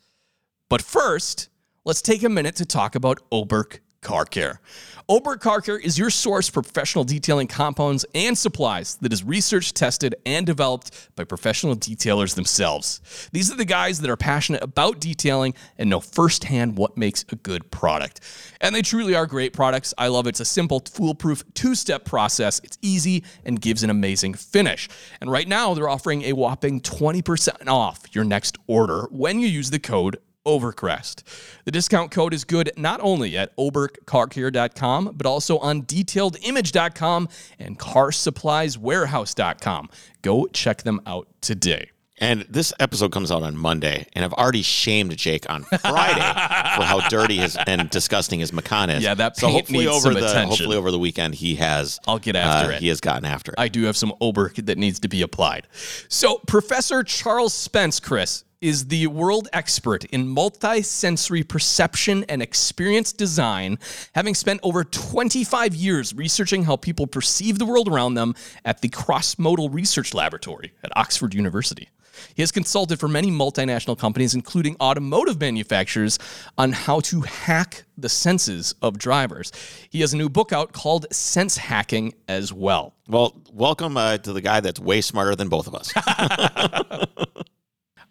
But 0.69 0.81
first, 0.81 1.49
let's 1.85 2.03
take 2.03 2.23
a 2.23 2.29
minute 2.29 2.57
to 2.57 2.67
talk 2.67 2.95
about 2.95 3.19
Oberk 3.31 3.79
Car 4.03 4.25
Care. 4.25 4.61
Oberk 5.09 5.41
Car 5.41 5.61
Care 5.61 5.79
is 5.79 5.99
your 5.99 6.11
source 6.11 6.49
for 6.49 6.63
professional 6.63 7.05
detailing 7.05 7.47
compounds 7.47 8.07
and 8.15 8.37
supplies 8.37 8.97
that 8.97 9.13
is 9.13 9.25
research 9.25 9.75
tested 9.75 10.15
and 10.25 10.47
developed 10.47 11.09
by 11.17 11.25
professional 11.25 11.75
detailers 11.75 12.35
themselves. 12.35 13.01
These 13.33 13.53
are 13.53 13.57
the 13.57 13.65
guys 13.65 14.01
that 14.01 14.11
are 14.11 14.17
passionate 14.17 14.63
about 14.63 15.01
detailing 15.01 15.55
and 15.79 15.91
know 15.91 16.01
firsthand 16.01 16.77
what 16.77 16.97
makes 16.97 17.25
a 17.31 17.37
good 17.37 17.71
product. 17.71 18.21
And 18.61 18.75
they 18.75 18.83
truly 18.83 19.15
are 19.15 19.27
great 19.27 19.53
products. 19.53 19.93
I 19.99 20.09
love 20.09 20.27
it. 20.27 20.31
It's 20.31 20.41
a 20.41 20.45
simple, 20.45 20.81
foolproof 20.81 21.43
two 21.55 21.75
step 21.75 22.05
process. 22.05 22.61
It's 22.63 22.79
easy 22.83 23.25
and 23.45 23.61
gives 23.61 23.83
an 23.83 23.91
amazing 23.91 24.35
finish. 24.35 24.89
And 25.21 25.31
right 25.31 25.49
now, 25.49 25.75
they're 25.75 25.89
offering 25.89 26.23
a 26.23 26.35
whopping 26.35 26.81
20% 26.81 27.69
off 27.69 28.03
your 28.13 28.25
next 28.25 28.59
order 28.67 29.09
when 29.11 29.41
you 29.41 29.49
use 29.49 29.71
the 29.71 29.79
code 29.79 30.19
Overcrest. 30.47 31.23
The 31.65 31.71
discount 31.71 32.11
code 32.11 32.35
is 32.35 32.45
good 32.45 32.73
not 32.77 33.01
only 33.03 33.37
at 33.37 33.57
oberkcarcare.com, 33.57 35.13
but 35.15 35.27
also 35.27 35.59
on 35.59 35.83
detailedimage.com 35.83 37.29
and 37.59 37.79
carsupplieswarehouse.com. 37.79 39.91
Go 40.23 40.47
check 40.47 40.83
them 40.83 41.01
out 41.07 41.29
today. 41.41 41.91
And 42.23 42.43
this 42.51 42.71
episode 42.79 43.13
comes 43.13 43.33
out 43.33 43.43
on 43.43 43.57
Monday, 43.57 44.07
and 44.13 44.23
I've 44.23 44.35
already 44.35 44.61
shamed 44.61 45.17
Jake 45.17 45.49
on 45.49 45.63
Friday 45.63 46.21
for 46.21 46.85
how 46.85 47.01
dirty 47.09 47.39
his 47.39 47.57
and 47.67 47.89
disgusting 47.89 48.41
his 48.41 48.53
Macan 48.53 48.91
is. 48.91 49.03
Yeah, 49.03 49.15
that 49.15 49.39
so 49.39 49.49
hopefully 49.49 49.87
needs 49.87 50.05
over 50.05 50.13
the 50.13 50.29
attention. 50.29 50.51
hopefully 50.51 50.77
over 50.77 50.91
the 50.91 50.99
weekend 50.99 51.35
he 51.35 51.55
has. 51.55 51.99
I'll 52.07 52.19
get 52.19 52.37
after 52.37 52.73
uh, 52.73 52.77
it. 52.77 52.81
He 52.81 52.89
has 52.89 53.01
gotten 53.01 53.25
after 53.25 53.53
it. 53.53 53.55
I 53.59 53.69
do 53.69 53.85
have 53.85 53.97
some 53.97 54.13
Oberk 54.21 54.67
that 54.67 54.77
needs 54.77 55.01
to 55.01 55.09
be 55.09 55.23
applied. 55.23 55.67
So, 56.09 56.43
Professor 56.47 57.03
Charles 57.03 57.55
Spence, 57.55 58.01
Chris, 58.01 58.45
is 58.61 58.89
the 58.89 59.07
world 59.07 59.49
expert 59.53 60.05
in 60.07 60.29
multi-sensory 60.29 61.43
perception 61.43 62.25
and 62.29 62.43
experience 62.43 63.13
design, 63.13 63.79
having 64.15 64.35
spent 64.35 64.61
over 64.63 64.85
25 64.85 65.75
years 65.75 66.15
researching 66.15 66.65
how 66.65 66.77
people 66.77 67.07
perceive 67.07 67.59
the 67.59 67.67
world 67.67 67.89
around 67.89 68.15
them 68.15 68.35
at 68.65 68.81
the 68.81 68.89
Cross-Modal 68.89 69.71
Research 69.71 70.13
Laboratory 70.13 70.73
at 70.85 70.91
Oxford 70.97 71.35
University. 71.35 71.89
He 72.35 72.43
has 72.43 72.53
consulted 72.53 73.01
for 73.01 73.09
many 73.09 73.31
multinational 73.31 73.99
companies, 73.99 74.35
including 74.35 74.77
automotive 74.81 75.41
manufacturers, 75.41 76.19
on 76.59 76.73
how 76.73 77.01
to 77.01 77.23
hack 77.23 77.85
the 77.97 78.09
senses 78.09 78.75
of 78.83 78.99
drivers. 78.99 79.53
He 79.89 80.01
has 80.01 80.13
a 80.13 80.17
new 80.17 80.29
book 80.29 80.53
out 80.53 80.73
called 80.73 81.07
Sense 81.13 81.57
Hacking 81.57 82.15
as 82.29 82.53
well. 82.53 82.95
well, 83.09 83.41
welcome 83.53 83.97
uh, 83.97 84.19
to 84.19 84.33
the 84.33 84.41
guy 84.41 84.61
that's 84.61 84.81
way 84.81 85.01
smarter 85.01 85.35
than 85.35 85.49
both 85.49 85.67
of 85.67 85.75
us. 85.75 85.93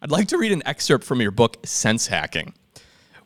I'd 0.02 0.10
like 0.10 0.28
to 0.28 0.38
read 0.38 0.52
an 0.52 0.62
excerpt 0.64 1.04
from 1.04 1.20
your 1.20 1.30
book, 1.30 1.58
Sense 1.62 2.06
Hacking. 2.06 2.54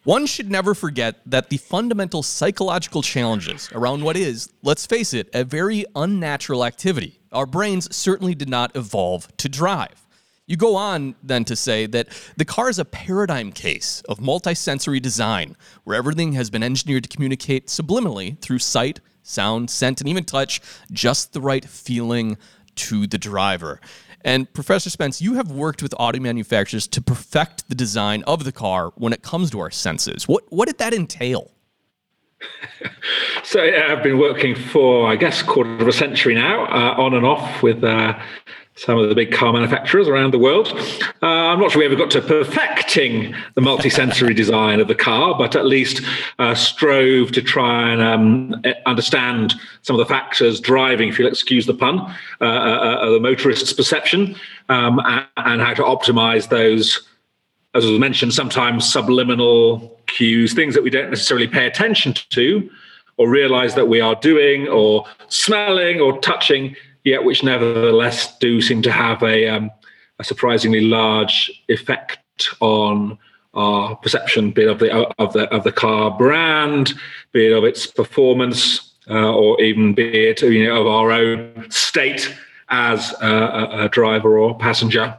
One 0.03 0.27
should 0.27 0.51
never 0.51 0.75
forget 0.75 1.21
that 1.25 1.49
the 1.49 1.57
fundamental 1.57 2.25
psychological 2.25 3.01
challenges 3.01 3.71
around 3.73 4.03
what 4.03 4.17
is, 4.17 4.51
let's 4.65 4.85
face 4.85 5.15
it, 5.15 5.31
a 5.33 5.45
very 5.45 5.87
unnatural 5.95 6.65
activity. 6.65 7.21
Our 7.31 7.47
brains 7.47 7.95
certainly 7.95 8.35
did 8.35 8.49
not 8.49 8.75
evolve 8.75 9.29
to 9.37 9.49
drive. 9.49 10.05
You 10.47 10.57
go 10.57 10.75
on 10.75 11.15
then 11.23 11.45
to 11.45 11.55
say 11.55 11.87
that 11.87 12.09
the 12.37 12.45
car 12.45 12.69
is 12.69 12.81
a 12.81 12.85
paradigm 12.85 13.53
case 13.53 14.03
of 14.09 14.19
multisensory 14.19 15.01
design, 15.01 15.57
where 15.85 15.97
everything 15.97 16.33
has 16.33 16.51
been 16.51 16.65
engineered 16.65 17.05
to 17.05 17.09
communicate 17.09 17.69
subliminally 17.69 18.37
through 18.41 18.59
sight, 18.59 18.99
sound, 19.23 19.71
scent, 19.71 20.01
and 20.01 20.11
even 20.11 20.25
touch, 20.25 20.61
just 20.91 21.35
the 21.35 21.41
right 21.41 21.65
feeling 21.65 22.37
to 22.75 23.07
the 23.07 23.19
driver. 23.19 23.81
And 24.25 24.51
Professor 24.55 24.89
Spence, 24.89 25.21
you 25.21 25.35
have 25.35 25.51
worked 25.51 25.83
with 25.83 25.95
auto 25.99 26.19
manufacturers 26.19 26.89
to 26.89 27.03
perfect 27.03 27.69
the 27.69 27.75
design 27.75 28.23
of 28.27 28.45
the 28.45 28.53
car 28.53 28.93
when 28.97 29.13
it 29.13 29.23
comes 29.23 29.51
to 29.51 29.61
our 29.61 29.71
senses. 29.71 30.27
What 30.27 30.45
what 30.49 30.67
did 30.67 30.79
that 30.79 30.95
entail? 30.95 31.51
So 33.45 33.63
yeah, 33.63 33.93
I've 33.93 34.03
been 34.03 34.19
working 34.19 34.55
for, 34.55 35.07
I 35.07 35.17
guess, 35.17 35.43
quarter 35.43 35.77
of 35.77 35.87
a 35.87 35.93
century 35.93 36.35
now, 36.35 36.65
uh, 36.65 37.01
on 37.01 37.13
and 37.13 37.27
off 37.27 37.63
with 37.63 37.85
uh, 37.85 38.19
some 38.77 38.99
of 38.99 39.09
the 39.09 39.15
big 39.15 39.33
car 39.33 39.53
manufacturers 39.53 40.09
around 40.09 40.33
the 40.33 40.39
world. 40.39 40.69
Uh, 41.23 41.27
I'm 41.27 41.61
not 41.61 41.71
sure 41.71 41.81
we 41.81 41.87
ever 41.87 41.97
got 41.97 42.11
to 42.13 42.21
perfecting 42.21 43.35
the 43.55 43.61
multisensory 43.61 44.35
design 44.45 44.81
of 44.81 44.89
the 44.89 44.95
car, 44.95 45.37
but 45.39 45.55
at 45.55 45.65
least 45.65 46.03
uh, 46.39 46.55
strove 46.55 47.31
to 47.33 47.43
try 47.43 47.91
and 47.91 48.03
um, 48.03 48.63
understand 48.87 49.55
some 49.83 49.99
of 49.99 49.99
the 49.99 50.13
factors 50.13 50.61
driving, 50.61 51.09
if 51.09 51.19
you'll 51.19 51.29
excuse 51.29 51.67
the 51.67 51.75
pun, 51.75 52.01
uh, 52.41 52.45
uh, 52.45 52.99
uh, 53.01 53.11
the 53.11 53.21
motorist's 53.21 53.73
perception 53.73 54.35
um, 54.69 55.01
and, 55.05 55.27
and 55.37 55.63
how 55.63 55.75
to 55.75 55.83
optimize 55.83 56.49
those 56.49 57.07
as 57.75 57.85
was 57.85 57.99
mentioned, 57.99 58.33
sometimes 58.33 58.91
subliminal 58.91 59.99
cues, 60.07 60.55
things 60.55 60.75
that 60.75 60.83
we 60.85 60.91
don't 60.91 61.11
necessarily 61.11 61.49
pay 61.49 61.67
attention 61.67 62.15
to 62.31 62.71
or 63.17 63.29
realize 63.29 63.75
that 63.75 63.89
we 63.89 64.01
are 64.01 64.15
doing 64.17 64.69
or 64.69 65.05
smelling 65.29 66.01
or 66.01 66.19
touching, 66.21 66.77
yet 67.05 67.25
which 67.25 67.45
nevertheless 67.45 68.37
do 68.39 68.61
seem 68.61 68.83
to 68.83 68.91
have 68.91 69.23
a, 69.23 69.49
um, 69.49 69.71
a 70.19 70.25
surprisingly 70.25 70.81
large 70.81 71.63
effect 71.69 72.19
on 72.61 73.19
our 73.55 73.95
perception, 73.97 74.51
be 74.51 74.63
it 74.63 74.69
of 74.69 74.79
the 74.81 74.91
of 75.19 75.33
the 75.33 75.45
of 75.55 75.63
the 75.63 75.73
car 75.73 76.11
brand, 76.11 76.95
be 77.33 77.47
it 77.47 77.53
of 77.53 77.65
its 77.65 77.87
performance, 77.87 78.95
uh, 79.09 79.33
or 79.33 79.61
even 79.61 79.95
be 79.95 80.29
it 80.29 80.43
you 80.43 80.67
know 80.67 80.81
of 80.81 80.87
our 80.87 81.13
own 81.13 81.71
state 81.71 82.35
as 82.69 83.15
a, 83.21 83.85
a 83.85 83.89
driver 83.89 84.39
or 84.39 84.59
passenger. 84.59 85.17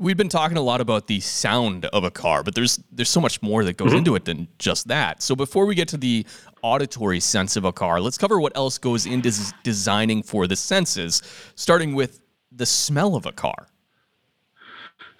We've 0.00 0.16
been 0.16 0.30
talking 0.30 0.56
a 0.56 0.62
lot 0.62 0.80
about 0.80 1.08
the 1.08 1.20
sound 1.20 1.84
of 1.84 2.04
a 2.04 2.10
car, 2.10 2.42
but 2.42 2.54
there's 2.54 2.82
there's 2.90 3.10
so 3.10 3.20
much 3.20 3.42
more 3.42 3.64
that 3.64 3.76
goes 3.76 3.88
mm-hmm. 3.88 3.98
into 3.98 4.14
it 4.14 4.24
than 4.24 4.48
just 4.58 4.88
that. 4.88 5.22
So 5.22 5.36
before 5.36 5.66
we 5.66 5.74
get 5.74 5.88
to 5.88 5.98
the 5.98 6.24
auditory 6.62 7.20
sense 7.20 7.54
of 7.54 7.66
a 7.66 7.72
car, 7.72 8.00
let's 8.00 8.16
cover 8.16 8.40
what 8.40 8.56
else 8.56 8.78
goes 8.78 9.04
into 9.04 9.30
designing 9.62 10.22
for 10.22 10.46
the 10.46 10.56
senses, 10.56 11.22
starting 11.54 11.94
with 11.94 12.22
the 12.50 12.64
smell 12.64 13.14
of 13.14 13.26
a 13.26 13.32
car. 13.32 13.68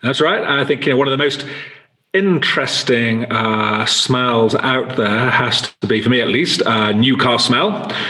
That's 0.02 0.18
right. 0.18 0.42
I 0.42 0.64
think 0.64 0.86
you 0.86 0.92
know 0.92 0.96
one 0.96 1.08
of 1.08 1.12
the 1.12 1.22
most 1.22 1.44
interesting 2.14 3.26
uh, 3.26 3.84
smells 3.84 4.54
out 4.54 4.96
there 4.96 5.30
has 5.30 5.72
to 5.82 5.86
be, 5.86 6.00
for 6.00 6.08
me 6.08 6.22
at 6.22 6.28
least, 6.28 6.62
a 6.64 6.94
new 6.94 7.18
car 7.18 7.38
smell. 7.38 7.92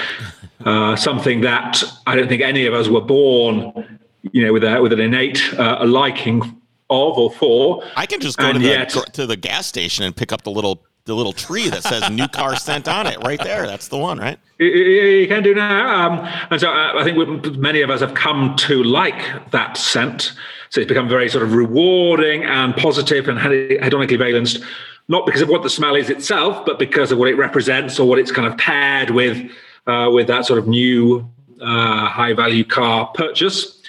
Uh, 0.63 0.95
something 0.95 1.41
that 1.41 1.83
I 2.07 2.15
don't 2.15 2.29
think 2.29 2.43
any 2.43 2.67
of 2.67 2.75
us 2.75 2.87
were 2.87 3.01
born, 3.01 3.99
you 4.33 4.45
know, 4.45 4.53
with 4.53 4.63
a, 4.63 4.83
with 4.83 4.93
an 4.93 5.01
innate 5.01 5.43
uh, 5.55 5.83
liking 5.87 6.60
of 6.91 7.19
or 7.19 7.31
for. 7.31 7.83
I 7.97 8.07
can 8.07 8.21
just 8.21 8.37
go 8.37 8.53
to 8.53 8.59
the 8.59 8.65
yet, 8.65 8.91
to 8.91 9.27
the 9.27 9.37
gas 9.37 9.67
station 9.67 10.05
and 10.05 10.15
pick 10.15 10.33
up 10.33 10.43
the 10.43 10.51
little 10.51 10.83
the 11.07 11.15
little 11.15 11.33
tree 11.33 11.69
that 11.69 11.83
says 11.83 12.11
"new 12.11 12.29
car 12.29 12.57
scent" 12.57 12.89
on 12.89 13.07
it, 13.07 13.19
right 13.25 13.43
there. 13.43 13.67
That's 13.67 13.89
the 13.89 13.99
one, 13.99 14.19
right? 14.19 14.39
You 14.59 15.27
can 15.29 15.43
do 15.43 15.55
now, 15.55 16.07
um, 16.07 16.29
and 16.51 16.61
so 16.61 16.71
uh, 16.71 16.93
I 16.99 17.05
think 17.05 17.57
many 17.57 17.81
of 17.81 17.91
us 17.91 18.01
have 18.01 18.15
come 18.15 18.55
to 18.57 18.83
like 18.83 19.51
that 19.53 19.77
scent. 19.77 20.33
So 20.69 20.81
it's 20.81 20.89
become 20.89 21.09
very 21.09 21.29
sort 21.29 21.43
of 21.43 21.55
rewarding 21.55 22.45
and 22.45 22.77
positive 22.77 23.29
and 23.29 23.39
hedonically 23.39 24.19
valenced, 24.19 24.61
not 25.09 25.27
because 25.27 25.43
of 25.43 25.49
what 25.49 25.65
the 25.65 25.71
smell 25.71 25.97
is 25.97 26.11
itself, 26.11 26.65
but 26.65 26.79
because 26.79 27.11
of 27.11 27.19
what 27.19 27.29
it 27.29 27.35
represents 27.35 27.99
or 27.99 28.09
what 28.09 28.21
it's 28.21 28.31
kind 28.31 28.47
of 28.47 28.57
paired 28.57 29.11
with 29.11 29.51
uh, 29.87 30.11
with 30.13 30.27
that 30.29 30.47
sort 30.47 30.59
of 30.59 30.69
new 30.69 31.29
uh, 31.61 32.07
high 32.07 32.33
value 32.33 32.65
car 32.65 33.07
purchase. 33.15 33.83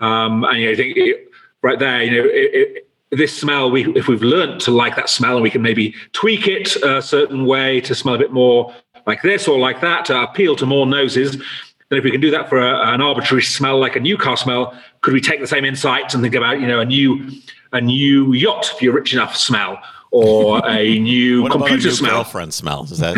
Um, 0.00 0.44
and 0.44 0.58
you 0.58 0.66
know, 0.66 0.72
I 0.72 0.76
think 0.76 0.96
it, 0.96 1.29
right 1.62 1.78
there, 1.78 2.02
you 2.02 2.10
know, 2.10 2.28
it, 2.28 2.54
it, 2.54 2.90
this 3.10 3.36
smell, 3.36 3.70
we, 3.70 3.92
if 3.94 4.08
we've 4.08 4.22
learned 4.22 4.60
to 4.62 4.70
like 4.70 4.96
that 4.96 5.08
smell 5.08 5.34
and 5.34 5.42
we 5.42 5.50
can 5.50 5.62
maybe 5.62 5.94
tweak 6.12 6.46
it 6.46 6.76
a 6.76 7.02
certain 7.02 7.44
way 7.44 7.80
to 7.80 7.94
smell 7.94 8.14
a 8.14 8.18
bit 8.18 8.32
more 8.32 8.72
like 9.06 9.22
this 9.22 9.48
or 9.48 9.58
like 9.58 9.80
that 9.80 10.04
to 10.04 10.22
appeal 10.22 10.54
to 10.56 10.66
more 10.66 10.86
noses, 10.86 11.36
then 11.36 11.98
if 11.98 12.04
we 12.04 12.10
can 12.10 12.20
do 12.20 12.30
that 12.30 12.48
for 12.48 12.58
a, 12.58 12.92
an 12.92 13.00
arbitrary 13.00 13.42
smell 13.42 13.78
like 13.78 13.96
a 13.96 14.00
new 14.00 14.16
car 14.16 14.36
smell, 14.36 14.78
could 15.00 15.12
we 15.12 15.20
take 15.20 15.40
the 15.40 15.46
same 15.46 15.64
insights 15.64 16.14
and 16.14 16.22
think 16.22 16.34
about, 16.34 16.60
you 16.60 16.66
know, 16.66 16.80
a 16.80 16.84
new 16.84 17.30
a 17.72 17.80
new 17.80 18.32
yacht 18.32 18.70
if 18.74 18.82
you're 18.82 18.92
rich 18.92 19.12
enough 19.12 19.36
smell 19.36 19.80
or 20.10 20.60
a 20.68 20.98
new 20.98 21.42
what 21.42 21.52
computer 21.52 21.74
about 21.74 21.84
a 21.84 21.84
new 21.84 21.90
smell. 21.92 22.10
Girlfriend 22.16 22.52
smell 22.54 22.84
is 22.84 22.98
that, 22.98 23.16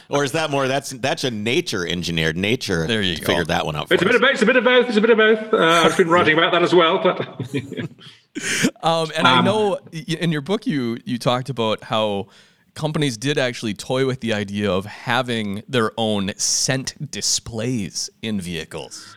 or 0.08 0.24
is 0.24 0.32
that 0.32 0.50
more? 0.50 0.68
That's 0.68 0.90
that's 0.90 1.24
a 1.24 1.30
nature 1.30 1.86
engineered. 1.86 2.36
Nature. 2.36 2.86
There 2.86 3.02
you 3.02 3.18
go. 3.18 3.26
Figured 3.26 3.48
that 3.48 3.66
one 3.66 3.76
out. 3.76 3.90
It's 3.90 4.02
a 4.02 4.06
bit 4.06 4.14
of 4.14 4.20
both. 4.20 4.30
It's 4.32 4.42
a 4.42 4.46
bit 4.46 4.56
of 4.56 4.64
both. 4.64 4.88
It's 4.88 4.96
a 4.96 5.00
bit 5.00 5.10
of 5.10 5.18
both. 5.18 5.52
Uh, 5.52 5.58
I've 5.84 5.96
been 5.96 6.08
writing 6.08 6.38
about 6.38 6.52
that 6.52 6.62
as 6.62 6.74
well, 6.74 6.98
but. 7.02 7.18
um, 8.82 9.10
and 9.16 9.26
um, 9.26 9.38
I 9.38 9.40
know 9.42 9.78
in 9.92 10.30
your 10.30 10.42
book 10.42 10.66
you 10.66 10.98
you 11.04 11.18
talked 11.18 11.48
about 11.48 11.84
how 11.84 12.28
companies 12.74 13.16
did 13.16 13.38
actually 13.38 13.74
toy 13.74 14.06
with 14.06 14.20
the 14.20 14.32
idea 14.32 14.70
of 14.70 14.84
having 14.84 15.62
their 15.68 15.92
own 15.96 16.32
scent 16.36 17.10
displays 17.10 18.10
in 18.22 18.40
vehicles. 18.40 19.16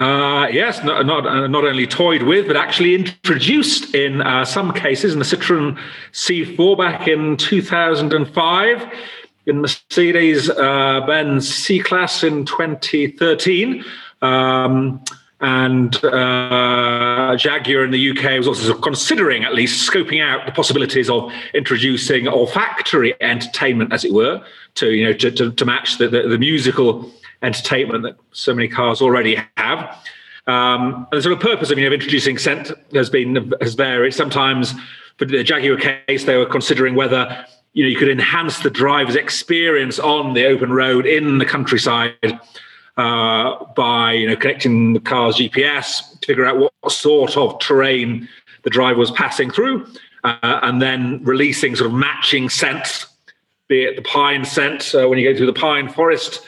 Uh, 0.00 0.48
yes, 0.50 0.82
not 0.82 1.04
not, 1.04 1.26
uh, 1.26 1.46
not 1.46 1.62
only 1.64 1.86
toyed 1.86 2.22
with, 2.22 2.46
but 2.46 2.56
actually 2.56 2.94
introduced 2.94 3.94
in 3.94 4.22
uh, 4.22 4.46
some 4.46 4.72
cases 4.72 5.12
in 5.12 5.18
the 5.18 5.24
Citroen 5.26 5.78
C4 6.12 6.78
back 6.78 7.06
in 7.06 7.36
2005, 7.36 8.92
in 9.44 9.60
Mercedes 9.60 10.48
uh, 10.48 11.02
Benz 11.06 11.54
C 11.54 11.80
Class 11.80 12.24
in 12.24 12.46
2013. 12.46 13.84
Um, 14.22 15.04
and 15.42 16.02
uh, 16.04 17.34
Jaguar 17.36 17.84
in 17.84 17.90
the 17.90 18.10
UK 18.10 18.38
was 18.38 18.46
also 18.46 18.74
considering, 18.74 19.44
at 19.44 19.54
least, 19.54 19.90
scoping 19.90 20.22
out 20.22 20.44
the 20.44 20.52
possibilities 20.52 21.08
of 21.08 21.32
introducing 21.54 22.26
olfactory 22.28 23.14
entertainment, 23.22 23.92
as 23.92 24.04
it 24.04 24.12
were, 24.12 24.42
to 24.76 24.92
you 24.92 25.04
know 25.04 25.12
to, 25.12 25.30
to, 25.30 25.52
to 25.52 25.64
match 25.66 25.98
the, 25.98 26.08
the, 26.08 26.22
the 26.28 26.38
musical 26.38 27.10
entertainment 27.42 28.02
that 28.02 28.16
so 28.32 28.54
many 28.54 28.68
cars 28.68 29.00
already 29.00 29.38
have. 29.56 29.96
Um, 30.46 31.06
and 31.10 31.18
the 31.18 31.22
sort 31.22 31.32
of 31.32 31.40
purpose 31.40 31.70
of, 31.70 31.78
you 31.78 31.88
know, 31.88 31.94
introducing 31.94 32.38
scent 32.38 32.72
has 32.94 33.10
been 33.10 33.52
has 33.60 33.74
varied. 33.74 34.14
Sometimes, 34.14 34.74
for 35.16 35.24
the 35.24 35.42
Jaguar 35.42 35.76
case, 35.76 36.24
they 36.24 36.36
were 36.36 36.46
considering 36.46 36.94
whether 36.94 37.46
you 37.72 37.84
know 37.84 37.90
you 37.90 37.96
could 37.96 38.08
enhance 38.08 38.60
the 38.60 38.70
driver's 38.70 39.16
experience 39.16 39.98
on 39.98 40.34
the 40.34 40.46
open 40.46 40.72
road 40.72 41.06
in 41.06 41.38
the 41.38 41.44
countryside 41.44 42.40
uh, 42.96 43.64
by 43.76 44.12
you 44.12 44.28
know 44.28 44.36
connecting 44.36 44.94
the 44.94 45.00
car's 45.00 45.36
GPS 45.36 46.18
to 46.20 46.26
figure 46.26 46.46
out 46.46 46.58
what 46.58 46.92
sort 46.92 47.36
of 47.36 47.58
terrain 47.60 48.28
the 48.62 48.70
driver 48.70 48.98
was 48.98 49.10
passing 49.12 49.50
through, 49.50 49.86
uh, 50.24 50.60
and 50.62 50.82
then 50.82 51.22
releasing 51.22 51.76
sort 51.76 51.90
of 51.90 51.96
matching 51.96 52.48
scents 52.48 53.06
be 53.70 53.84
it 53.84 53.96
the 53.96 54.02
pine 54.02 54.44
scent 54.44 54.94
uh, 54.94 55.08
when 55.08 55.18
you 55.18 55.32
go 55.32 55.34
through 55.34 55.46
the 55.46 55.52
pine 55.52 55.88
forest, 55.88 56.44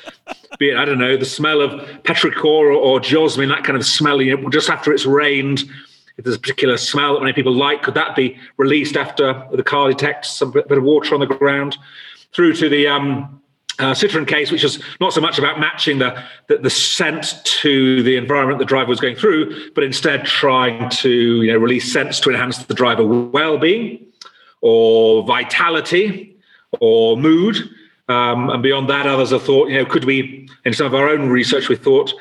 be 0.58 0.70
it, 0.70 0.76
I 0.76 0.84
don't 0.84 0.98
know, 0.98 1.16
the 1.16 1.24
smell 1.24 1.60
of 1.60 1.72
petrichor 2.02 2.76
or, 2.76 3.00
jasmine, 3.00 3.48
that 3.48 3.64
kind 3.64 3.76
of 3.76 3.84
smell, 3.84 4.20
you 4.20 4.36
know, 4.36 4.48
just 4.50 4.70
after 4.70 4.92
it's 4.92 5.06
rained. 5.06 5.64
If 6.18 6.24
there's 6.24 6.36
a 6.36 6.40
particular 6.40 6.76
smell 6.76 7.14
that 7.14 7.20
many 7.20 7.32
people 7.32 7.54
like, 7.54 7.82
could 7.82 7.94
that 7.94 8.14
be 8.14 8.38
released 8.58 8.96
after 8.96 9.46
the 9.52 9.62
car 9.62 9.88
detects 9.88 10.30
some 10.30 10.50
bit, 10.50 10.68
bit 10.68 10.78
of 10.78 10.84
water 10.84 11.14
on 11.14 11.20
the 11.20 11.26
ground? 11.26 11.78
Through 12.32 12.54
to 12.54 12.68
the 12.68 12.86
um, 12.86 13.42
uh, 13.78 13.92
Citroen 13.92 14.26
case, 14.26 14.50
which 14.50 14.64
is 14.64 14.82
not 15.00 15.12
so 15.12 15.20
much 15.20 15.38
about 15.38 15.58
matching 15.58 15.98
the, 15.98 16.22
the, 16.48 16.58
the 16.58 16.70
scent 16.70 17.34
to 17.44 18.02
the 18.02 18.16
environment 18.16 18.58
the 18.58 18.64
driver 18.64 18.88
was 18.88 19.00
going 19.00 19.16
through, 19.16 19.72
but 19.72 19.84
instead 19.84 20.24
trying 20.24 20.90
to 20.90 21.42
you 21.42 21.52
know 21.52 21.58
release 21.58 21.92
scents 21.92 22.20
to 22.20 22.30
enhance 22.30 22.58
the 22.58 22.74
driver 22.74 23.04
well-being 23.04 24.06
or 24.60 25.24
vitality 25.24 26.36
or 26.80 27.16
mood. 27.16 27.56
Um, 28.12 28.50
and 28.50 28.62
beyond 28.62 28.90
that, 28.90 29.06
others 29.06 29.30
have 29.30 29.42
thought, 29.42 29.70
you 29.70 29.78
know, 29.78 29.86
could 29.86 30.04
we, 30.04 30.48
in 30.66 30.74
some 30.74 30.86
of 30.86 30.94
our 30.94 31.08
own 31.08 31.30
research, 31.30 31.68
we 31.68 31.76
thought, 31.76 32.12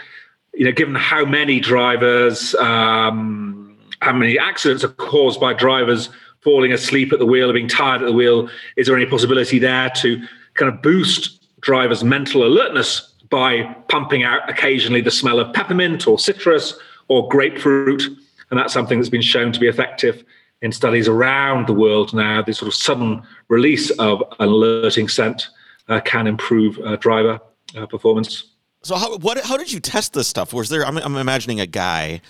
you 0.53 0.65
know, 0.65 0.71
given 0.71 0.95
how 0.95 1.25
many 1.25 1.59
drivers, 1.59 2.55
um, 2.55 3.77
how 4.01 4.13
many 4.13 4.39
accidents 4.39 4.83
are 4.83 4.89
caused 4.89 5.39
by 5.39 5.53
drivers 5.53 6.09
falling 6.41 6.71
asleep 6.71 7.11
at 7.11 7.19
the 7.19 7.25
wheel 7.25 7.49
or 7.49 7.53
being 7.53 7.67
tired 7.67 8.01
at 8.01 8.05
the 8.05 8.13
wheel, 8.13 8.49
is 8.77 8.87
there 8.87 8.95
any 8.95 9.05
possibility 9.05 9.59
there 9.59 9.89
to 9.97 10.25
kind 10.53 10.73
of 10.73 10.81
boost 10.81 11.45
drivers' 11.59 12.03
mental 12.03 12.45
alertness 12.45 13.13
by 13.29 13.63
pumping 13.89 14.23
out 14.23 14.49
occasionally 14.49 15.01
the 15.01 15.11
smell 15.11 15.39
of 15.39 15.53
peppermint 15.53 16.07
or 16.07 16.17
citrus 16.17 16.73
or 17.09 17.27
grapefruit? 17.27 18.03
And 18.49 18.59
that's 18.59 18.73
something 18.73 18.97
that's 18.97 19.09
been 19.09 19.21
shown 19.21 19.51
to 19.51 19.59
be 19.59 19.67
effective 19.67 20.23
in 20.61 20.71
studies 20.71 21.07
around 21.07 21.67
the 21.67 21.73
world 21.73 22.13
now, 22.13 22.41
this 22.41 22.59
sort 22.59 22.67
of 22.67 22.75
sudden 22.75 23.23
release 23.49 23.89
of 23.91 24.21
an 24.39 24.47
alerting 24.47 25.09
scent 25.09 25.47
can 26.03 26.27
improve 26.27 26.79
uh, 26.79 26.95
driver 26.97 27.39
uh, 27.75 27.85
performance. 27.85 28.45
So 28.83 28.95
how 28.95 29.17
what 29.17 29.39
how 29.43 29.57
did 29.57 29.71
you 29.71 29.79
test 29.79 30.13
this 30.13 30.27
stuff? 30.27 30.53
Was 30.53 30.69
there? 30.69 30.85
I'm, 30.85 30.97
I'm 30.97 31.17
imagining 31.17 31.59
a 31.59 31.67
guy 31.67 32.21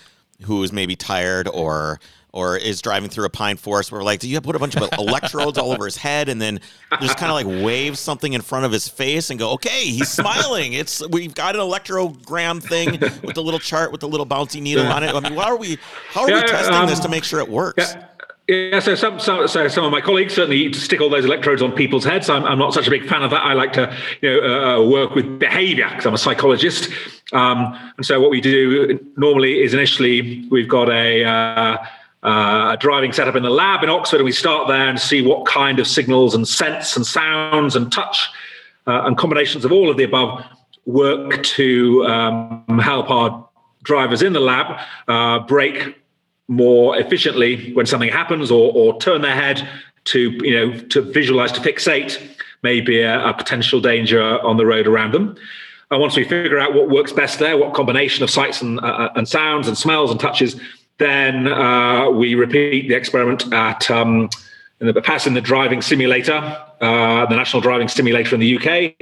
who 0.42 0.62
is 0.62 0.72
maybe 0.72 0.96
tired 0.96 1.48
or 1.48 2.00
or 2.32 2.56
is 2.56 2.80
driving 2.80 3.10
through 3.10 3.26
a 3.26 3.30
pine 3.30 3.56
forest 3.56 3.92
where 3.92 4.02
like 4.02 4.20
do 4.20 4.28
you 4.28 4.40
put 4.40 4.56
a 4.56 4.58
bunch 4.58 4.74
of 4.76 4.88
electrodes 4.98 5.58
all 5.58 5.70
over 5.70 5.84
his 5.84 5.96
head 5.96 6.28
and 6.28 6.40
then 6.40 6.60
just 7.00 7.18
kind 7.18 7.30
of 7.30 7.36
like 7.36 7.64
wave 7.64 7.98
something 7.98 8.32
in 8.32 8.40
front 8.40 8.64
of 8.64 8.72
his 8.72 8.88
face 8.88 9.30
and 9.30 9.38
go 9.38 9.52
okay 9.52 9.84
he's 9.84 10.10
smiling 10.10 10.72
it's 10.72 11.06
we've 11.08 11.34
got 11.34 11.54
an 11.54 11.60
electrogram 11.60 12.62
thing 12.62 12.92
with 13.22 13.34
the 13.34 13.42
little 13.42 13.60
chart 13.60 13.92
with 13.92 14.00
the 14.00 14.08
little 14.08 14.26
bouncy 14.26 14.60
needle 14.62 14.86
on 14.86 15.02
it 15.02 15.14
i 15.14 15.20
mean 15.20 15.34
how 15.34 15.52
are 15.52 15.56
we 15.56 15.78
how 16.08 16.22
are 16.22 16.30
yeah, 16.30 16.36
we 16.36 16.42
testing 16.42 16.74
um, 16.74 16.86
this 16.86 17.00
to 17.00 17.08
make 17.08 17.24
sure 17.24 17.38
it 17.38 17.48
works 17.48 17.94
yeah. 17.94 18.06
Yeah, 18.48 18.80
so 18.80 18.96
some, 18.96 19.20
some, 19.20 19.46
so 19.46 19.68
some 19.68 19.84
of 19.84 19.92
my 19.92 20.00
colleagues 20.00 20.34
certainly 20.34 20.72
stick 20.72 21.00
all 21.00 21.08
those 21.08 21.24
electrodes 21.24 21.62
on 21.62 21.72
people's 21.72 22.04
heads. 22.04 22.28
I'm, 22.28 22.44
I'm 22.44 22.58
not 22.58 22.74
such 22.74 22.88
a 22.88 22.90
big 22.90 23.08
fan 23.08 23.22
of 23.22 23.30
that. 23.30 23.40
I 23.40 23.52
like 23.52 23.72
to, 23.74 23.96
you 24.20 24.30
know, 24.30 24.40
uh, 24.40 24.80
uh 24.80 24.84
work 24.84 25.14
with 25.14 25.38
behaviour 25.38 25.88
because 25.88 26.06
I'm 26.06 26.14
a 26.14 26.18
psychologist. 26.18 26.90
Um, 27.32 27.78
and 27.96 28.04
so 28.04 28.20
what 28.20 28.30
we 28.30 28.40
do 28.40 28.98
normally 29.16 29.62
is 29.62 29.74
initially 29.74 30.44
we've 30.50 30.68
got 30.68 30.90
a, 30.90 31.24
uh, 31.24 31.76
uh, 32.24 32.72
a 32.72 32.76
driving 32.80 33.12
setup 33.12 33.36
in 33.36 33.44
the 33.44 33.50
lab 33.50 33.84
in 33.84 33.90
Oxford, 33.90 34.16
and 34.16 34.24
we 34.24 34.32
start 34.32 34.66
there 34.66 34.88
and 34.88 34.98
see 34.98 35.22
what 35.22 35.46
kind 35.46 35.78
of 35.78 35.86
signals 35.86 36.34
and 36.34 36.46
scents 36.46 36.96
and 36.96 37.06
sounds 37.06 37.76
and 37.76 37.92
touch 37.92 38.28
uh, 38.88 39.02
and 39.04 39.16
combinations 39.16 39.64
of 39.64 39.70
all 39.70 39.88
of 39.88 39.96
the 39.96 40.04
above 40.04 40.44
work 40.84 41.42
to 41.44 42.04
um, 42.06 42.80
help 42.82 43.08
our 43.08 43.48
drivers 43.84 44.22
in 44.22 44.32
the 44.32 44.40
lab 44.40 44.80
uh, 45.08 45.38
brake 45.40 45.96
more 46.48 46.98
efficiently 46.98 47.72
when 47.72 47.86
something 47.86 48.10
happens 48.10 48.50
or, 48.50 48.72
or 48.74 48.98
turn 49.00 49.22
their 49.22 49.34
head 49.34 49.68
to 50.04 50.30
you 50.44 50.54
know 50.54 50.78
to 50.88 51.00
visualize 51.00 51.52
to 51.52 51.60
fixate 51.60 52.20
maybe 52.62 53.00
a, 53.00 53.24
a 53.26 53.34
potential 53.34 53.80
danger 53.80 54.22
on 54.40 54.56
the 54.56 54.66
road 54.66 54.86
around 54.86 55.12
them 55.12 55.36
and 55.90 56.00
once 56.00 56.16
we 56.16 56.24
figure 56.24 56.58
out 56.58 56.74
what 56.74 56.88
works 56.88 57.12
best 57.12 57.38
there 57.38 57.56
what 57.56 57.72
combination 57.74 58.24
of 58.24 58.30
sights 58.30 58.60
and, 58.60 58.80
uh, 58.80 58.86
uh, 58.86 59.12
and 59.14 59.28
sounds 59.28 59.68
and 59.68 59.78
smells 59.78 60.10
and 60.10 60.18
touches 60.18 60.60
Then 60.98 61.48
uh, 61.48 62.10
we 62.10 62.34
repeat 62.34 62.88
the 62.88 62.94
experiment 62.94 63.52
at 63.52 63.90
um, 63.90 64.28
in 64.80 64.86
the, 64.86 65.02
passing 65.02 65.34
the 65.34 65.40
driving 65.40 65.82
simulator, 65.82 66.34
uh, 66.80 67.26
the 67.26 67.36
national 67.36 67.60
driving 67.60 67.88
simulator 67.88 68.34
in 68.34 68.40
the 68.40 68.56
UK, 68.56 68.94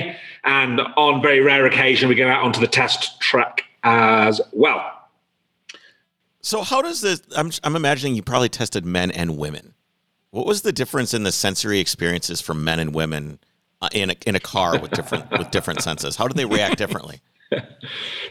and 0.44 0.80
on 0.96 1.20
very 1.20 1.40
rare 1.40 1.66
occasion 1.66 2.08
we 2.08 2.14
go 2.14 2.28
out 2.28 2.42
onto 2.42 2.60
the 2.60 2.66
test 2.66 3.20
track 3.20 3.64
as 3.82 4.40
well. 4.52 4.99
So 6.42 6.62
how 6.62 6.82
does 6.82 7.00
this? 7.00 7.22
I'm 7.36 7.50
I'm 7.64 7.76
imagining 7.76 8.14
you 8.14 8.22
probably 8.22 8.48
tested 8.48 8.84
men 8.84 9.10
and 9.10 9.36
women. 9.36 9.74
What 10.30 10.46
was 10.46 10.62
the 10.62 10.72
difference 10.72 11.12
in 11.12 11.24
the 11.24 11.32
sensory 11.32 11.80
experiences 11.80 12.40
for 12.40 12.54
men 12.54 12.78
and 12.78 12.94
women 12.94 13.40
uh, 13.82 13.88
in 13.92 14.10
a, 14.10 14.16
in 14.26 14.36
a 14.36 14.40
car 14.40 14.78
with 14.78 14.92
different 14.92 15.30
with 15.30 15.50
different 15.50 15.82
senses? 15.82 16.16
How 16.16 16.28
do 16.28 16.34
they 16.34 16.46
react 16.46 16.78
differently? 16.78 17.20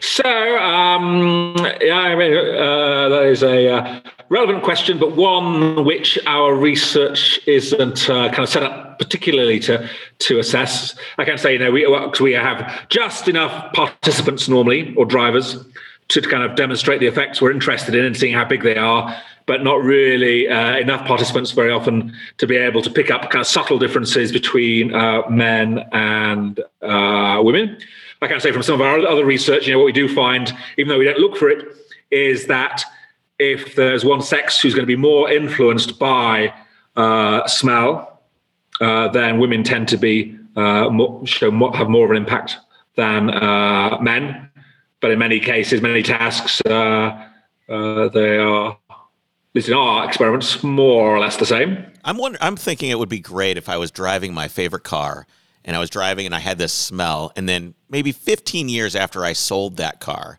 So, 0.00 0.58
um, 0.58 1.54
yeah, 1.82 1.98
I 1.98 2.16
mean, 2.16 2.32
uh, 2.32 3.08
that 3.10 3.22
is 3.26 3.42
a 3.42 3.68
uh, 3.68 4.00
relevant 4.30 4.64
question, 4.64 4.98
but 4.98 5.14
one 5.14 5.84
which 5.84 6.18
our 6.26 6.54
research 6.54 7.38
isn't 7.46 8.08
uh, 8.08 8.28
kind 8.30 8.38
of 8.38 8.48
set 8.48 8.62
up 8.62 8.98
particularly 8.98 9.60
to 9.60 9.88
to 10.20 10.38
assess. 10.38 10.94
I 11.18 11.26
can 11.26 11.36
say, 11.36 11.52
you 11.52 11.58
know, 11.58 11.70
we 11.70 11.86
we 12.20 12.32
have 12.32 12.88
just 12.88 13.28
enough 13.28 13.74
participants 13.74 14.48
normally 14.48 14.94
or 14.96 15.04
drivers 15.04 15.58
to 16.10 16.20
kind 16.20 16.42
of 16.42 16.56
demonstrate 16.56 17.00
the 17.00 17.06
effects 17.06 17.40
we're 17.40 17.52
interested 17.52 17.94
in 17.94 18.04
and 18.04 18.16
seeing 18.16 18.34
how 18.34 18.44
big 18.44 18.62
they 18.62 18.76
are, 18.76 19.16
but 19.46 19.62
not 19.62 19.82
really 19.82 20.48
uh, 20.48 20.76
enough 20.76 21.06
participants 21.06 21.52
very 21.52 21.70
often 21.70 22.12
to 22.38 22.46
be 22.46 22.56
able 22.56 22.82
to 22.82 22.90
pick 22.90 23.10
up 23.10 23.22
kind 23.30 23.40
of 23.40 23.46
subtle 23.46 23.78
differences 23.78 24.32
between 24.32 24.92
uh, 24.92 25.22
men 25.30 25.78
and 25.92 26.60
uh, 26.82 27.40
women. 27.42 27.78
I 28.22 28.26
can 28.26 28.40
say 28.40 28.52
from 28.52 28.62
some 28.62 28.74
of 28.74 28.80
our 28.80 28.98
other 28.98 29.24
research, 29.24 29.66
you 29.66 29.72
know, 29.72 29.78
what 29.78 29.86
we 29.86 29.92
do 29.92 30.12
find, 30.12 30.52
even 30.76 30.88
though 30.88 30.98
we 30.98 31.04
don't 31.04 31.18
look 31.18 31.36
for 31.36 31.48
it, 31.48 31.64
is 32.10 32.48
that 32.48 32.82
if 33.38 33.76
there's 33.76 34.04
one 34.04 34.20
sex 34.20 34.60
who's 34.60 34.74
going 34.74 34.82
to 34.82 34.86
be 34.86 34.96
more 34.96 35.30
influenced 35.30 35.98
by 35.98 36.52
uh, 36.96 37.46
smell, 37.46 38.20
uh, 38.80 39.08
then 39.08 39.38
women 39.38 39.62
tend 39.62 39.88
to 39.88 39.96
be 39.96 40.36
uh, 40.56 40.90
more, 40.90 41.24
show 41.26 41.50
more, 41.50 41.74
have 41.76 41.88
more 41.88 42.04
of 42.04 42.10
an 42.10 42.16
impact 42.16 42.58
than 42.96 43.26
men 44.02 44.49
but 45.00 45.10
in 45.10 45.18
many 45.18 45.40
cases, 45.40 45.80
many 45.80 46.02
tasks, 46.02 46.60
uh, 46.66 47.26
uh, 47.68 48.08
they 48.08 48.38
are, 48.38 48.72
at 48.90 48.96
least 49.54 49.68
in 49.68 49.74
our 49.74 50.06
experiments, 50.06 50.62
more 50.62 51.14
or 51.14 51.18
less 51.18 51.36
the 51.36 51.46
same. 51.46 51.86
I'm 52.04 52.16
wondering, 52.16 52.42
I'm 52.42 52.56
thinking 52.56 52.90
it 52.90 52.98
would 52.98 53.08
be 53.08 53.20
great 53.20 53.56
if 53.56 53.68
I 53.68 53.76
was 53.76 53.90
driving 53.90 54.34
my 54.34 54.48
favorite 54.48 54.84
car 54.84 55.26
and 55.64 55.76
I 55.76 55.78
was 55.78 55.90
driving 55.90 56.26
and 56.26 56.34
I 56.34 56.38
had 56.38 56.58
this 56.58 56.72
smell, 56.72 57.32
and 57.36 57.48
then 57.48 57.74
maybe 57.90 58.12
15 58.12 58.68
years 58.68 58.96
after 58.96 59.24
I 59.24 59.34
sold 59.34 59.76
that 59.76 60.00
car, 60.00 60.38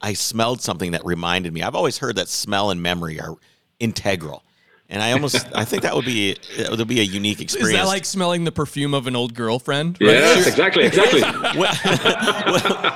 I 0.00 0.12
smelled 0.12 0.60
something 0.60 0.90
that 0.90 1.04
reminded 1.04 1.52
me. 1.52 1.62
I've 1.62 1.74
always 1.74 1.98
heard 1.98 2.16
that 2.16 2.28
smell 2.28 2.70
and 2.70 2.82
memory 2.82 3.20
are 3.20 3.36
integral. 3.78 4.42
And 4.88 5.02
I 5.02 5.12
almost, 5.12 5.48
I 5.52 5.64
think 5.64 5.82
that 5.82 5.96
would 5.96 6.04
be, 6.04 6.36
it 6.56 6.70
would 6.70 6.86
be 6.86 7.00
a 7.00 7.02
unique 7.02 7.40
experience. 7.40 7.70
Is 7.74 7.78
that 7.80 7.86
like 7.86 8.04
smelling 8.04 8.44
the 8.44 8.52
perfume 8.52 8.94
of 8.94 9.06
an 9.06 9.16
old 9.16 9.34
girlfriend? 9.34 9.98
Right? 10.00 10.10
Yes, 10.10 10.46
exactly, 10.46 10.84
exactly. 10.84 11.22
when, 11.60 11.70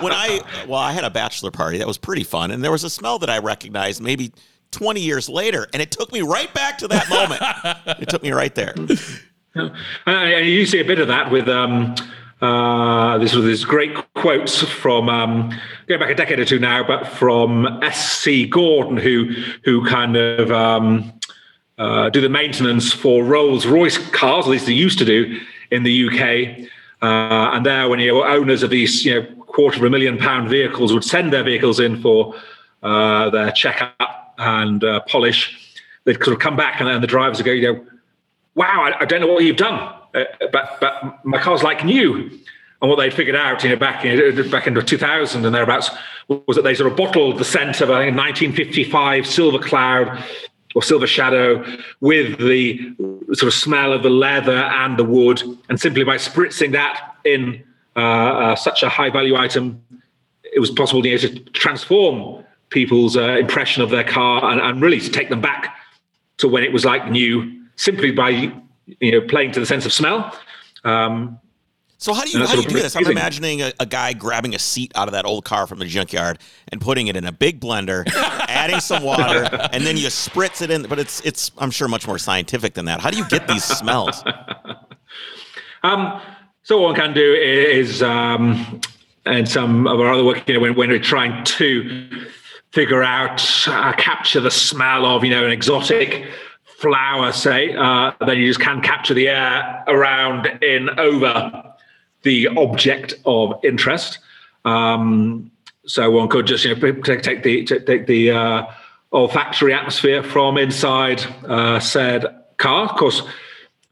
when, 0.02 0.12
I, 0.12 0.40
well, 0.68 0.78
I 0.78 0.92
had 0.92 1.04
a 1.04 1.10
bachelor 1.10 1.50
party 1.50 1.78
that 1.78 1.88
was 1.88 1.98
pretty 1.98 2.22
fun, 2.22 2.52
and 2.52 2.62
there 2.62 2.70
was 2.70 2.84
a 2.84 2.90
smell 2.90 3.18
that 3.18 3.30
I 3.30 3.38
recognized 3.38 4.00
maybe 4.00 4.32
20 4.70 5.00
years 5.00 5.28
later, 5.28 5.66
and 5.72 5.82
it 5.82 5.90
took 5.90 6.12
me 6.12 6.22
right 6.22 6.52
back 6.54 6.78
to 6.78 6.88
that 6.88 7.08
moment. 7.08 7.42
it 8.00 8.08
took 8.08 8.22
me 8.22 8.30
right 8.30 8.54
there. 8.54 8.74
And 10.06 10.46
you 10.46 10.66
see 10.66 10.78
a 10.80 10.84
bit 10.84 11.00
of 11.00 11.08
that 11.08 11.32
with 11.32 11.48
um, 11.48 11.96
uh, 12.40 13.18
this 13.18 13.34
was 13.34 13.44
this 13.44 13.64
great 13.64 13.94
quotes 14.14 14.62
from 14.62 15.08
um, 15.08 15.50
going 15.86 16.00
back 16.00 16.10
a 16.10 16.14
decade 16.14 16.38
or 16.38 16.44
two 16.44 16.58
now, 16.58 16.82
but 16.82 17.06
from 17.06 17.66
S.C. 17.82 18.46
Gordon, 18.46 18.96
who 18.96 19.30
who 19.64 19.84
kind 19.86 20.16
of 20.16 20.50
um, 20.50 21.12
uh, 21.80 22.10
do 22.10 22.20
the 22.20 22.28
maintenance 22.28 22.92
for 22.92 23.24
Rolls 23.24 23.66
Royce 23.66 23.96
cars, 24.10 24.44
at 24.44 24.50
least 24.50 24.66
they 24.66 24.74
used 24.74 24.98
to 24.98 25.04
do 25.06 25.40
in 25.70 25.82
the 25.82 26.08
UK. 26.08 26.68
Uh, 27.00 27.56
and 27.56 27.64
there, 27.64 27.88
when 27.88 27.98
you 27.98 28.22
owners 28.22 28.62
of 28.62 28.68
these, 28.68 29.02
you 29.02 29.14
know, 29.14 29.26
quarter 29.46 29.78
of 29.78 29.84
a 29.84 29.90
million 29.90 30.18
pound 30.18 30.50
vehicles 30.50 30.92
would 30.92 31.02
send 31.02 31.32
their 31.32 31.42
vehicles 31.42 31.80
in 31.80 32.00
for 32.02 32.34
uh, 32.82 33.30
their 33.30 33.50
checkup 33.52 34.34
and 34.36 34.84
uh, 34.84 35.00
polish, 35.08 35.74
they'd 36.04 36.22
sort 36.22 36.34
of 36.34 36.38
come 36.38 36.54
back 36.54 36.80
and 36.80 36.88
then 36.88 37.00
the 37.00 37.06
drivers 37.06 37.38
would 37.38 37.46
go, 37.46 37.52
you 37.52 37.72
know, 37.72 37.86
wow, 38.54 38.82
I, 38.82 39.00
I 39.00 39.04
don't 39.06 39.22
know 39.22 39.32
what 39.32 39.42
you've 39.42 39.56
done, 39.56 39.80
uh, 40.14 40.24
but 40.52 40.76
but 40.82 41.24
my 41.24 41.38
car's 41.38 41.62
like 41.62 41.82
new. 41.82 42.30
And 42.82 42.88
what 42.88 42.96
they'd 42.96 43.12
figured 43.12 43.36
out, 43.36 43.62
you 43.62 43.68
know, 43.68 43.76
back 43.76 44.06
in, 44.06 44.50
back 44.50 44.66
into 44.66 44.82
2000 44.82 45.44
and 45.44 45.54
thereabouts, 45.54 45.90
was 46.28 46.56
that 46.56 46.62
they 46.62 46.74
sort 46.74 46.90
of 46.90 46.96
bottled 46.96 47.36
the 47.36 47.44
scent 47.44 47.82
of 47.82 47.90
a 47.90 47.92
1955 47.92 49.26
Silver 49.26 49.58
Cloud 49.58 50.24
or 50.74 50.82
silver 50.82 51.06
shadow 51.06 51.64
with 52.00 52.38
the 52.38 52.94
sort 53.32 53.42
of 53.42 53.54
smell 53.54 53.92
of 53.92 54.02
the 54.02 54.10
leather 54.10 54.52
and 54.52 54.98
the 54.98 55.04
wood. 55.04 55.42
And 55.68 55.80
simply 55.80 56.04
by 56.04 56.16
spritzing 56.16 56.72
that 56.72 57.16
in 57.24 57.62
uh, 57.96 58.00
uh, 58.00 58.56
such 58.56 58.82
a 58.82 58.88
high 58.88 59.10
value 59.10 59.36
item, 59.36 59.82
it 60.42 60.60
was 60.60 60.70
possible 60.70 61.04
you 61.04 61.12
know, 61.12 61.18
to 61.18 61.40
transform 61.50 62.44
people's 62.70 63.16
uh, 63.16 63.36
impression 63.36 63.82
of 63.82 63.90
their 63.90 64.04
car 64.04 64.44
and, 64.50 64.60
and, 64.60 64.80
really 64.80 65.00
to 65.00 65.10
take 65.10 65.28
them 65.28 65.40
back 65.40 65.76
to 66.38 66.48
when 66.48 66.62
it 66.62 66.72
was 66.72 66.84
like 66.84 67.10
new 67.10 67.64
simply 67.74 68.12
by 68.12 68.28
you 68.28 69.12
know 69.12 69.20
playing 69.20 69.50
to 69.52 69.60
the 69.60 69.66
sense 69.66 69.84
of 69.84 69.92
smell. 69.92 70.36
Um, 70.84 71.38
so 72.00 72.14
how 72.14 72.24
do 72.24 72.30
you 72.30 72.46
how 72.46 72.54
do 72.54 72.62
you 72.62 72.66
do 72.66 72.80
this? 72.80 72.96
I'm 72.96 73.06
imagining 73.06 73.60
a, 73.60 73.74
a, 73.78 73.84
guy 73.84 74.14
grabbing 74.14 74.54
a 74.54 74.58
seat 74.58 74.90
out 74.94 75.06
of 75.06 75.12
that 75.12 75.26
old 75.26 75.44
car 75.44 75.66
from 75.66 75.80
the 75.80 75.84
junkyard 75.84 76.38
and 76.72 76.80
putting 76.80 77.08
it 77.08 77.16
in 77.16 77.26
a 77.26 77.32
big 77.32 77.60
blender, 77.60 78.10
adding 78.48 78.80
some 78.80 79.02
water, 79.02 79.50
and 79.70 79.84
then 79.84 79.98
you 79.98 80.06
spritz 80.06 80.62
it 80.62 80.70
in. 80.70 80.84
But 80.84 80.98
it's 80.98 81.20
it's 81.26 81.50
I'm 81.58 81.70
sure 81.70 81.88
much 81.88 82.06
more 82.06 82.18
scientific 82.18 82.72
than 82.72 82.86
that. 82.86 83.00
How 83.00 83.10
do 83.10 83.18
you 83.18 83.28
get 83.28 83.46
these 83.46 83.64
smells? 83.64 84.24
um, 85.82 86.22
so 86.62 86.80
what 86.80 86.86
one 86.86 86.94
can 86.96 87.12
do 87.12 87.34
is, 87.34 88.02
um, 88.02 88.80
and 89.26 89.46
some 89.46 89.86
of 89.86 90.00
our 90.00 90.10
other 90.10 90.24
work, 90.24 90.48
you 90.48 90.54
know, 90.54 90.60
when, 90.60 90.74
when 90.76 90.88
we're 90.88 91.00
trying 91.00 91.44
to 91.44 92.28
figure 92.70 93.02
out 93.02 93.46
uh, 93.68 93.92
capture 93.98 94.40
the 94.40 94.50
smell 94.50 95.04
of 95.04 95.22
you 95.22 95.30
know 95.30 95.44
an 95.44 95.50
exotic 95.50 96.30
flower, 96.64 97.30
say, 97.30 97.74
uh, 97.76 98.12
then 98.26 98.38
you 98.38 98.46
just 98.46 98.60
can 98.60 98.80
capture 98.80 99.12
the 99.12 99.28
air 99.28 99.84
around 99.86 100.46
in 100.62 100.88
over 100.98 101.69
the 102.22 102.48
object 102.48 103.14
of 103.24 103.58
interest. 103.64 104.18
Um, 104.64 105.50
so 105.86 106.10
one 106.10 106.28
could 106.28 106.46
just 106.46 106.64
you 106.64 106.74
know 106.74 106.92
take, 106.92 107.22
take 107.22 107.42
the 107.42 107.64
take 107.64 108.06
the 108.06 108.30
uh, 108.30 108.66
olfactory 109.12 109.74
atmosphere 109.74 110.22
from 110.22 110.58
inside 110.58 111.22
uh, 111.44 111.80
said 111.80 112.26
car. 112.58 112.84
Of 112.84 112.96
course, 112.96 113.22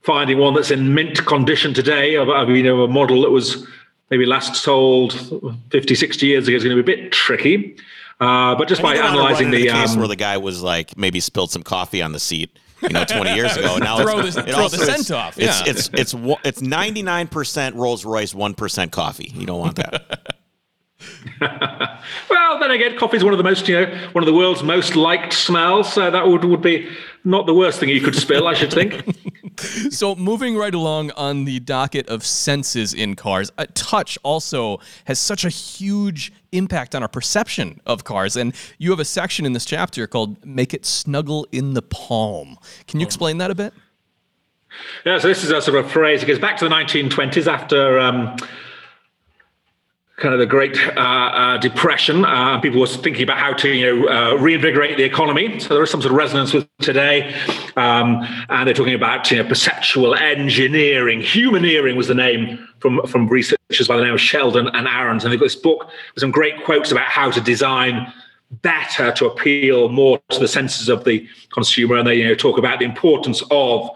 finding 0.02 0.38
one 0.38 0.54
that's 0.54 0.70
in 0.70 0.94
mint 0.94 1.26
condition 1.26 1.74
today 1.74 2.14
of, 2.14 2.28
of 2.28 2.48
you 2.50 2.62
know 2.62 2.82
a 2.82 2.88
model 2.88 3.22
that 3.22 3.30
was 3.30 3.66
maybe 4.10 4.24
last 4.24 4.56
sold 4.56 5.12
50, 5.70 5.94
60 5.94 6.26
years 6.26 6.48
ago 6.48 6.56
is 6.56 6.64
going 6.64 6.74
to 6.74 6.82
be 6.82 6.92
a 6.92 6.96
bit 6.96 7.12
tricky. 7.12 7.76
Uh, 8.20 8.54
but 8.54 8.66
just 8.66 8.82
by 8.82 8.96
analyzing 8.96 9.50
the, 9.50 9.62
the 9.62 9.68
case 9.68 9.92
um, 9.92 9.98
where 9.98 10.08
the 10.08 10.16
guy 10.16 10.36
was 10.36 10.62
like 10.62 10.96
maybe 10.96 11.20
spilled 11.20 11.52
some 11.52 11.62
coffee 11.62 12.02
on 12.02 12.12
the 12.12 12.18
seat 12.18 12.58
you 12.82 12.88
know, 12.90 13.04
20 13.04 13.34
years 13.34 13.56
ago. 13.56 13.78
Now 13.78 13.98
throw, 13.98 14.22
the, 14.22 14.40
it 14.40 14.54
throw 14.54 14.68
the 14.68 14.78
scent 14.78 15.10
off. 15.10 15.36
Yeah. 15.36 15.62
It's, 15.66 15.88
it's, 15.88 16.14
it's, 16.14 16.14
it's 16.44 16.60
99% 16.60 17.74
Rolls 17.74 18.04
Royce, 18.04 18.34
1% 18.34 18.90
coffee. 18.90 19.32
You 19.34 19.46
don't 19.46 19.60
want 19.60 19.76
that. 19.76 20.36
well, 21.40 22.58
then 22.58 22.70
again, 22.70 22.96
coffee 22.98 23.16
is 23.16 23.24
one 23.24 23.32
of 23.32 23.38
the 23.38 23.44
most, 23.44 23.68
you 23.68 23.74
know, 23.74 24.08
one 24.12 24.22
of 24.22 24.26
the 24.26 24.34
world's 24.34 24.62
most 24.62 24.96
liked 24.96 25.32
smells. 25.32 25.92
So 25.92 26.10
that 26.10 26.26
would, 26.26 26.44
would 26.44 26.62
be 26.62 26.88
not 27.24 27.46
the 27.46 27.54
worst 27.54 27.80
thing 27.80 27.88
you 27.88 28.00
could 28.00 28.14
spill, 28.14 28.46
I 28.46 28.54
should 28.54 28.72
think. 28.72 29.04
so, 29.90 30.14
moving 30.14 30.56
right 30.56 30.74
along 30.74 31.10
on 31.12 31.44
the 31.44 31.60
docket 31.60 32.08
of 32.08 32.24
senses 32.24 32.94
in 32.94 33.16
cars, 33.16 33.50
a 33.58 33.66
touch 33.68 34.18
also 34.22 34.78
has 35.04 35.18
such 35.18 35.44
a 35.44 35.48
huge 35.48 36.32
impact 36.52 36.94
on 36.94 37.02
our 37.02 37.08
perception 37.08 37.80
of 37.86 38.04
cars. 38.04 38.36
And 38.36 38.54
you 38.78 38.90
have 38.90 39.00
a 39.00 39.04
section 39.04 39.44
in 39.44 39.52
this 39.52 39.64
chapter 39.64 40.06
called 40.06 40.44
Make 40.44 40.74
It 40.74 40.86
Snuggle 40.86 41.46
in 41.52 41.74
the 41.74 41.82
Palm. 41.82 42.58
Can 42.86 43.00
you 43.00 43.06
explain 43.06 43.38
that 43.38 43.50
a 43.50 43.54
bit? 43.54 43.74
Yeah, 45.04 45.18
so 45.18 45.28
this 45.28 45.44
is 45.44 45.50
a 45.50 45.60
sort 45.60 45.82
of 45.82 45.90
phrase. 45.90 46.22
It 46.22 46.26
goes 46.26 46.38
back 46.38 46.56
to 46.58 46.68
the 46.68 46.74
1920s 46.74 47.46
after. 47.46 47.98
Um, 47.98 48.36
kind 50.18 50.34
of 50.34 50.40
the 50.40 50.46
Great 50.46 50.76
uh, 50.96 51.00
uh, 51.00 51.58
Depression. 51.58 52.24
Uh, 52.24 52.60
people 52.60 52.80
were 52.80 52.86
thinking 52.86 53.22
about 53.22 53.38
how 53.38 53.52
to, 53.52 53.68
you 53.68 53.86
know, 53.86 54.08
uh, 54.08 54.34
reinvigorate 54.34 54.96
the 54.96 55.04
economy. 55.04 55.60
So 55.60 55.74
there 55.74 55.82
is 55.82 55.90
some 55.90 56.02
sort 56.02 56.12
of 56.12 56.18
resonance 56.18 56.52
with 56.52 56.68
today, 56.80 57.34
um, 57.76 58.26
and 58.48 58.66
they're 58.66 58.74
talking 58.74 58.94
about, 58.94 59.30
you 59.30 59.36
know, 59.36 59.48
perceptual 59.48 60.16
engineering. 60.16 61.20
Humaneering 61.20 61.96
was 61.96 62.08
the 62.08 62.14
name 62.14 62.68
from 62.80 63.06
from 63.06 63.28
researchers 63.28 63.86
by 63.86 63.96
the 63.96 64.04
name 64.04 64.14
of 64.14 64.20
Sheldon 64.20 64.68
and 64.68 64.86
Arens, 64.88 65.24
and 65.24 65.32
they've 65.32 65.38
got 65.38 65.46
this 65.46 65.56
book 65.56 65.86
with 66.14 66.20
some 66.20 66.32
great 66.32 66.64
quotes 66.64 66.90
about 66.90 67.06
how 67.06 67.30
to 67.30 67.40
design 67.40 68.12
better 68.50 69.12
to 69.12 69.26
appeal 69.26 69.88
more 69.90 70.18
to 70.30 70.40
the 70.40 70.48
senses 70.48 70.88
of 70.88 71.04
the 71.04 71.26
consumer, 71.52 71.96
and 71.96 72.08
they, 72.08 72.16
you 72.16 72.26
know, 72.26 72.34
talk 72.34 72.58
about 72.58 72.80
the 72.80 72.84
importance 72.84 73.42
of 73.50 73.88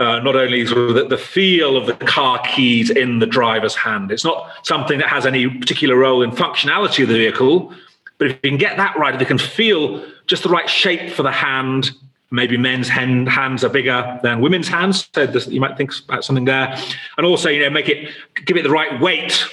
uh, 0.00 0.18
not 0.20 0.34
only 0.34 0.66
sort 0.66 0.78
of 0.88 0.94
the, 0.94 1.04
the, 1.04 1.18
feel 1.18 1.76
of 1.76 1.84
the 1.84 1.92
car 1.92 2.40
keys 2.42 2.88
in 2.88 3.18
the 3.18 3.26
driver's 3.26 3.76
hand. 3.76 4.10
It's 4.10 4.24
not 4.24 4.50
something 4.62 4.98
that 4.98 5.08
has 5.08 5.26
any 5.26 5.46
particular 5.46 5.94
role 5.94 6.22
in 6.22 6.30
functionality 6.30 7.02
of 7.02 7.10
the 7.10 7.14
vehicle, 7.14 7.74
but 8.16 8.28
if 8.28 8.32
you 8.42 8.50
can 8.50 8.58
get 8.58 8.78
that 8.78 8.96
right, 8.96 9.14
if 9.14 9.20
you 9.20 9.26
can 9.26 9.38
feel 9.38 10.02
just 10.26 10.42
the 10.42 10.48
right 10.48 10.68
shape 10.68 11.12
for 11.12 11.22
the 11.22 11.30
hand. 11.30 11.90
Maybe 12.32 12.56
men's 12.56 12.88
hand, 12.88 13.28
hands 13.28 13.64
are 13.64 13.68
bigger 13.68 14.20
than 14.22 14.40
women's 14.40 14.68
hands, 14.68 15.08
so 15.12 15.26
this, 15.26 15.48
you 15.48 15.60
might 15.60 15.76
think 15.76 15.92
about 16.04 16.24
something 16.24 16.44
there. 16.44 16.78
And 17.18 17.26
also, 17.26 17.48
you 17.48 17.60
know, 17.60 17.70
make 17.70 17.88
it 17.88 18.08
give 18.46 18.56
it 18.56 18.62
the 18.62 18.70
right 18.70 19.00
weight, 19.00 19.44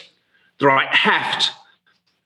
the 0.59 0.67
right 0.67 0.87
heft. 0.93 1.51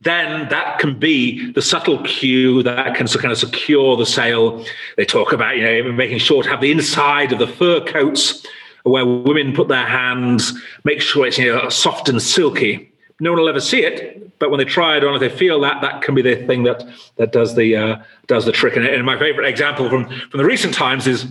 Then 0.01 0.49
that 0.49 0.79
can 0.79 0.97
be 0.97 1.51
the 1.51 1.61
subtle 1.61 2.01
cue 2.03 2.63
that 2.63 2.95
can 2.95 3.07
kind 3.07 3.31
of 3.31 3.37
secure 3.37 3.95
the 3.95 4.05
sale. 4.05 4.65
They 4.97 5.05
talk 5.05 5.31
about, 5.31 5.57
you 5.57 5.63
know, 5.63 5.91
making 5.91 6.17
sure 6.19 6.41
to 6.43 6.49
have 6.49 6.61
the 6.61 6.71
inside 6.71 7.31
of 7.31 7.39
the 7.39 7.47
fur 7.47 7.81
coats 7.81 8.45
where 8.83 9.05
women 9.05 9.53
put 9.53 9.67
their 9.67 9.85
hands, 9.85 10.53
make 10.83 11.01
sure 11.01 11.27
it's 11.27 11.37
you 11.37 11.53
know 11.53 11.69
soft 11.69 12.09
and 12.09 12.19
silky 12.19 12.91
no 13.21 13.31
one 13.31 13.39
will 13.39 13.49
ever 13.49 13.61
see 13.61 13.83
it, 13.83 14.39
but 14.39 14.49
when 14.49 14.57
they 14.57 14.65
try 14.65 14.97
it 14.97 15.03
on, 15.03 15.13
if 15.13 15.19
they 15.19 15.29
feel 15.29 15.61
that, 15.61 15.81
that 15.81 16.01
can 16.01 16.15
be 16.15 16.23
the 16.23 16.35
thing 16.47 16.63
that 16.63 16.83
that 17.17 17.31
does 17.31 17.55
the 17.55 17.75
uh, 17.75 18.03
does 18.25 18.45
the 18.45 18.51
trick. 18.51 18.75
And, 18.75 18.85
and 18.85 19.05
my 19.05 19.17
favorite 19.17 19.47
example 19.47 19.87
from 19.89 20.09
from 20.09 20.39
the 20.39 20.43
recent 20.43 20.73
times 20.73 21.05
is 21.05 21.27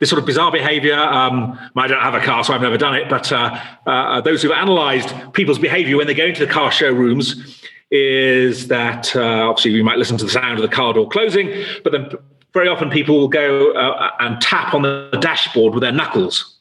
this 0.00 0.08
sort 0.08 0.18
of 0.18 0.26
bizarre 0.26 0.50
behavior. 0.50 0.98
Um, 0.98 1.58
I 1.76 1.86
don't 1.86 2.00
have 2.00 2.14
a 2.14 2.20
car, 2.20 2.42
so 2.42 2.54
I've 2.54 2.62
never 2.62 2.78
done 2.78 2.94
it, 2.94 3.08
but 3.08 3.30
uh, 3.30 3.56
uh, 3.86 4.20
those 4.22 4.42
who've 4.42 4.50
analysed 4.50 5.14
people's 5.34 5.58
behaviour 5.58 5.96
when 5.98 6.06
they 6.06 6.14
go 6.14 6.24
into 6.24 6.44
the 6.44 6.52
car 6.52 6.72
showrooms 6.72 7.60
is 7.90 8.68
that 8.68 9.14
uh, 9.14 9.48
obviously 9.48 9.72
we 9.72 9.82
might 9.82 9.98
listen 9.98 10.16
to 10.16 10.24
the 10.24 10.30
sound 10.30 10.58
of 10.58 10.62
the 10.62 10.74
car 10.74 10.94
door 10.94 11.08
closing, 11.08 11.52
but 11.84 11.92
then 11.92 12.10
very 12.54 12.68
often 12.68 12.88
people 12.88 13.18
will 13.18 13.28
go 13.28 13.72
uh, 13.72 14.10
and 14.20 14.40
tap 14.40 14.74
on 14.74 14.82
the 14.82 15.18
dashboard 15.20 15.74
with 15.74 15.82
their 15.82 15.92
knuckles. 15.92 16.56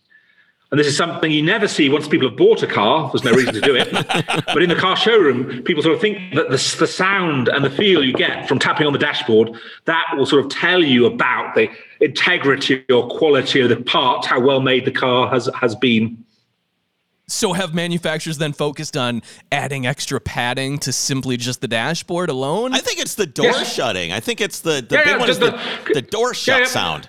And 0.71 0.80
this 0.80 0.86
is 0.86 0.95
something 0.95 1.32
you 1.32 1.41
never 1.41 1.67
see 1.67 1.89
once 1.89 2.08
people 2.08 2.30
have 2.30 2.38
bought 2.38 2.62
a 2.62 2.67
car. 2.67 3.10
There's 3.12 3.23
no 3.23 3.32
reason 3.32 3.56
to 3.56 3.62
do 3.62 3.75
it. 3.75 3.91
but 4.45 4.62
in 4.62 4.69
the 4.69 4.75
car 4.75 4.95
showroom, 4.95 5.63
people 5.63 5.82
sort 5.82 5.95
of 5.95 6.02
think 6.02 6.36
that 6.36 6.49
the, 6.52 6.75
the 6.80 6.86
sound 6.86 7.47
and 7.47 7.65
the 7.65 7.71
feel 7.71 8.04
you 8.04 8.13
get 8.13 8.47
from 8.47 8.60
tapping 8.60 8.86
on 8.86 8.93
the 8.93 8.99
dashboard, 8.99 9.58
that 9.86 10.06
will 10.15 10.28
sort 10.28 10.45
of 10.45 10.52
tell 10.52 10.84
you 10.84 11.08
about 11.08 11.56
the 11.56 11.69
integrity 12.00 12.86
or 12.90 13.08
quality 13.08 13.62
of 13.62 13.70
the 13.70 13.78
part, 13.78 14.26
how 14.26 14.40
well 14.40 14.62
made 14.62 14.86
the 14.86 14.92
car 14.92 15.30
has, 15.30 15.50
has 15.60 15.76
been. 15.76 16.24
So 17.28 17.54
have 17.54 17.76
manufacturers 17.76 18.40
then 18.40 18.54
focused 18.54 18.98
on 18.98 19.22
adding 19.52 19.86
extra 19.86 20.20
padding 20.20 20.80
to 20.80 20.92
simply 20.92 21.38
just 21.38 21.62
the 21.62 21.68
dashboard 21.68 22.30
alone? 22.30 22.74
I 22.74 22.80
think 22.80 23.00
it's 23.00 23.16
the 23.16 23.28
door 23.28 23.46
yeah. 23.46 23.64
shutting. 23.64 24.12
I 24.12 24.20
think 24.20 24.42
it's 24.42 24.62
the, 24.62 24.82
the 24.82 24.96
yeah, 24.96 25.04
big 25.04 25.08
yeah, 25.08 25.18
one 25.18 25.30
is 25.30 25.40
the, 25.40 25.52
the, 25.52 25.94
the 25.96 26.02
door 26.02 26.34
shut 26.34 26.68
sound. 26.68 27.08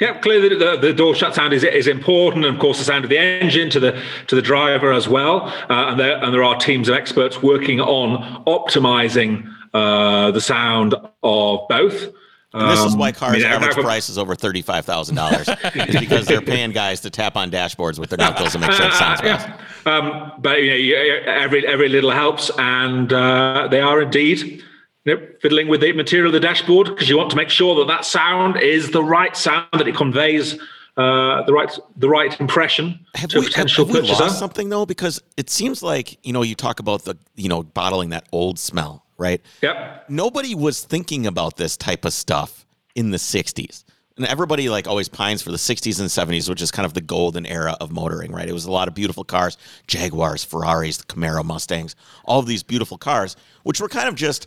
Yeah, 0.00 0.18
clearly 0.18 0.50
the, 0.50 0.76
the 0.76 0.92
door 0.92 1.14
shut 1.14 1.34
sound 1.34 1.54
is, 1.54 1.64
is 1.64 1.86
important, 1.86 2.44
and 2.44 2.54
of 2.54 2.60
course 2.60 2.78
the 2.78 2.84
sound 2.84 3.04
of 3.04 3.10
the 3.10 3.18
engine 3.18 3.70
to 3.70 3.80
the 3.80 4.02
to 4.26 4.36
the 4.36 4.42
driver 4.42 4.92
as 4.92 5.08
well. 5.08 5.46
Uh, 5.70 5.90
and 5.90 5.98
there 5.98 6.22
and 6.22 6.34
there 6.34 6.44
are 6.44 6.56
teams 6.56 6.88
of 6.90 6.96
experts 6.96 7.42
working 7.42 7.80
on 7.80 8.44
optimizing 8.44 9.50
uh, 9.72 10.32
the 10.32 10.40
sound 10.40 10.94
of 11.22 11.60
both. 11.68 12.12
And 12.60 12.70
this 12.70 12.84
is 12.84 12.96
why 12.96 13.08
um, 13.08 13.14
cars' 13.14 13.44
average 13.44 13.76
price 13.76 14.08
is 14.08 14.18
over 14.18 14.34
thirty-five 14.34 14.84
thousand 14.84 15.16
dollars, 15.16 15.48
is 15.48 16.00
because 16.00 16.26
they're 16.26 16.40
paying 16.40 16.72
guys 16.72 17.00
to 17.00 17.10
tap 17.10 17.36
on 17.36 17.50
dashboards 17.50 17.98
with 17.98 18.10
their 18.10 18.18
knuckles 18.18 18.54
and 18.54 18.62
make 18.62 18.72
sure 18.72 18.86
it 18.86 18.92
sounds 18.94 19.20
yeah. 19.22 19.58
Um, 19.84 20.32
but 20.38 20.62
you 20.62 20.94
know, 20.94 21.32
every 21.32 21.66
every 21.66 21.88
little 21.88 22.10
helps, 22.10 22.50
and 22.58 23.12
uh, 23.12 23.68
they 23.70 23.80
are 23.80 24.02
indeed 24.02 24.62
Yep, 25.06 25.40
fiddling 25.40 25.68
with 25.68 25.82
the 25.82 25.92
material 25.92 26.26
of 26.26 26.32
the 26.32 26.40
dashboard 26.40 26.88
because 26.88 27.08
you 27.08 27.16
want 27.16 27.30
to 27.30 27.36
make 27.36 27.48
sure 27.48 27.76
that 27.76 27.86
that 27.86 28.04
sound 28.04 28.60
is 28.60 28.90
the 28.90 29.04
right 29.04 29.36
sound 29.36 29.68
that 29.74 29.86
it 29.86 29.94
conveys 29.94 30.58
uh, 30.96 31.44
the 31.44 31.52
right 31.52 31.78
the 31.96 32.08
right 32.08 32.40
impression 32.40 32.98
have 33.14 33.30
to 33.30 33.38
we, 33.38 33.46
potential 33.46 33.86
have, 33.86 33.94
have 33.94 34.02
purchaser. 34.02 34.24
We 34.24 34.28
lost 34.28 34.40
something 34.40 34.68
though, 34.68 34.84
because 34.84 35.22
it 35.36 35.48
seems 35.48 35.80
like 35.80 36.18
you 36.26 36.32
know 36.32 36.42
you 36.42 36.56
talk 36.56 36.80
about 36.80 37.04
the 37.04 37.16
you 37.36 37.48
know 37.48 37.62
bottling 37.62 38.10
that 38.10 38.26
old 38.32 38.58
smell, 38.58 39.05
right? 39.18 39.40
Yep. 39.62 40.06
Nobody 40.08 40.54
was 40.54 40.82
thinking 40.82 41.26
about 41.26 41.56
this 41.56 41.76
type 41.76 42.04
of 42.04 42.12
stuff 42.12 42.66
in 42.94 43.10
the 43.10 43.18
'60s, 43.18 43.84
and 44.16 44.26
everybody 44.26 44.68
like 44.68 44.86
always 44.86 45.08
pines 45.08 45.42
for 45.42 45.50
the 45.50 45.56
'60s 45.56 46.00
and 46.00 46.08
'70s, 46.08 46.48
which 46.48 46.62
is 46.62 46.70
kind 46.70 46.86
of 46.86 46.94
the 46.94 47.00
golden 47.00 47.46
era 47.46 47.76
of 47.80 47.90
motoring, 47.90 48.32
right? 48.32 48.48
It 48.48 48.52
was 48.52 48.64
a 48.64 48.72
lot 48.72 48.88
of 48.88 48.94
beautiful 48.94 49.24
cars, 49.24 49.56
Jaguars, 49.86 50.44
Ferraris, 50.44 50.98
the 50.98 51.04
Camaro, 51.04 51.44
Mustangs, 51.44 51.94
all 52.24 52.40
of 52.40 52.46
these 52.46 52.62
beautiful 52.62 52.98
cars, 52.98 53.36
which 53.62 53.80
were 53.80 53.88
kind 53.88 54.08
of 54.08 54.14
just 54.14 54.46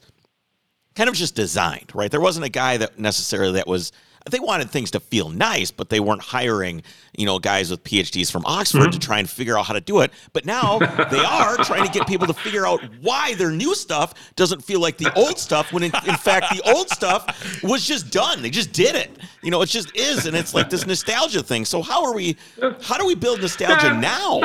kind 0.96 1.10
of 1.10 1.16
just 1.16 1.36
designed, 1.36 1.92
right? 1.94 2.12
There 2.12 2.22
wasn't 2.22 2.46
a 2.46 2.50
guy 2.50 2.78
that 2.78 3.00
necessarily 3.00 3.54
that 3.54 3.68
was 3.68 3.92
they 4.30 4.40
wanted 4.40 4.70
things 4.70 4.92
to 4.92 5.00
feel 5.00 5.30
nice, 5.30 5.72
but 5.72 5.90
they 5.90 6.00
weren't 6.00 6.22
hiring, 6.22 6.84
you 7.18 7.26
know, 7.26 7.40
guys 7.40 7.72
with 7.72 7.84
PhDs 7.84 8.32
from 8.32 8.46
Oxford 8.46 8.80
mm-hmm. 8.80 8.92
to 8.92 9.00
try 9.00 9.20
and 9.20 9.30
figure 9.30 9.58
out 9.58 9.66
how 9.66 9.74
to 9.74 9.82
do 9.82 10.00
it. 10.02 10.12
But 10.34 10.46
now 10.46 10.80
they 11.12 11.24
are 11.24 11.58
trying 11.58 11.86
to 11.86 11.92
get 11.92 12.08
people 12.08 12.28
to 12.28 12.34
figure 12.34 12.68
out 12.68 12.82
why 13.02 13.36
their 13.36 13.52
new 13.52 13.76
stuff 13.76 14.14
doesn't 14.36 14.64
feel 14.64 14.80
like 14.80 14.98
the 14.98 15.14
old 15.16 15.38
stuff 15.38 15.72
when 15.72 15.84
in, 15.84 15.92
in 16.08 16.16
fact 16.16 16.48
the 16.52 16.62
old 16.74 16.90
stuff 16.90 17.64
was 17.64 17.86
just 17.86 18.12
done. 18.12 18.42
They 18.42 18.50
just 18.50 18.74
did 18.74 18.96
it. 18.96 19.18
You 19.42 19.52
know, 19.52 19.62
it 19.62 19.70
just 19.70 19.96
is 19.96 20.26
and 20.26 20.36
it's 20.36 20.54
like 20.54 20.70
this 20.70 20.86
nostalgia 20.86 21.44
thing. 21.44 21.66
So 21.66 21.82
how 21.82 22.06
are 22.06 22.14
we 22.14 22.38
how 22.82 22.98
do 22.98 23.06
we 23.06 23.16
build 23.16 23.42
nostalgia 23.42 23.94
now? 23.94 24.40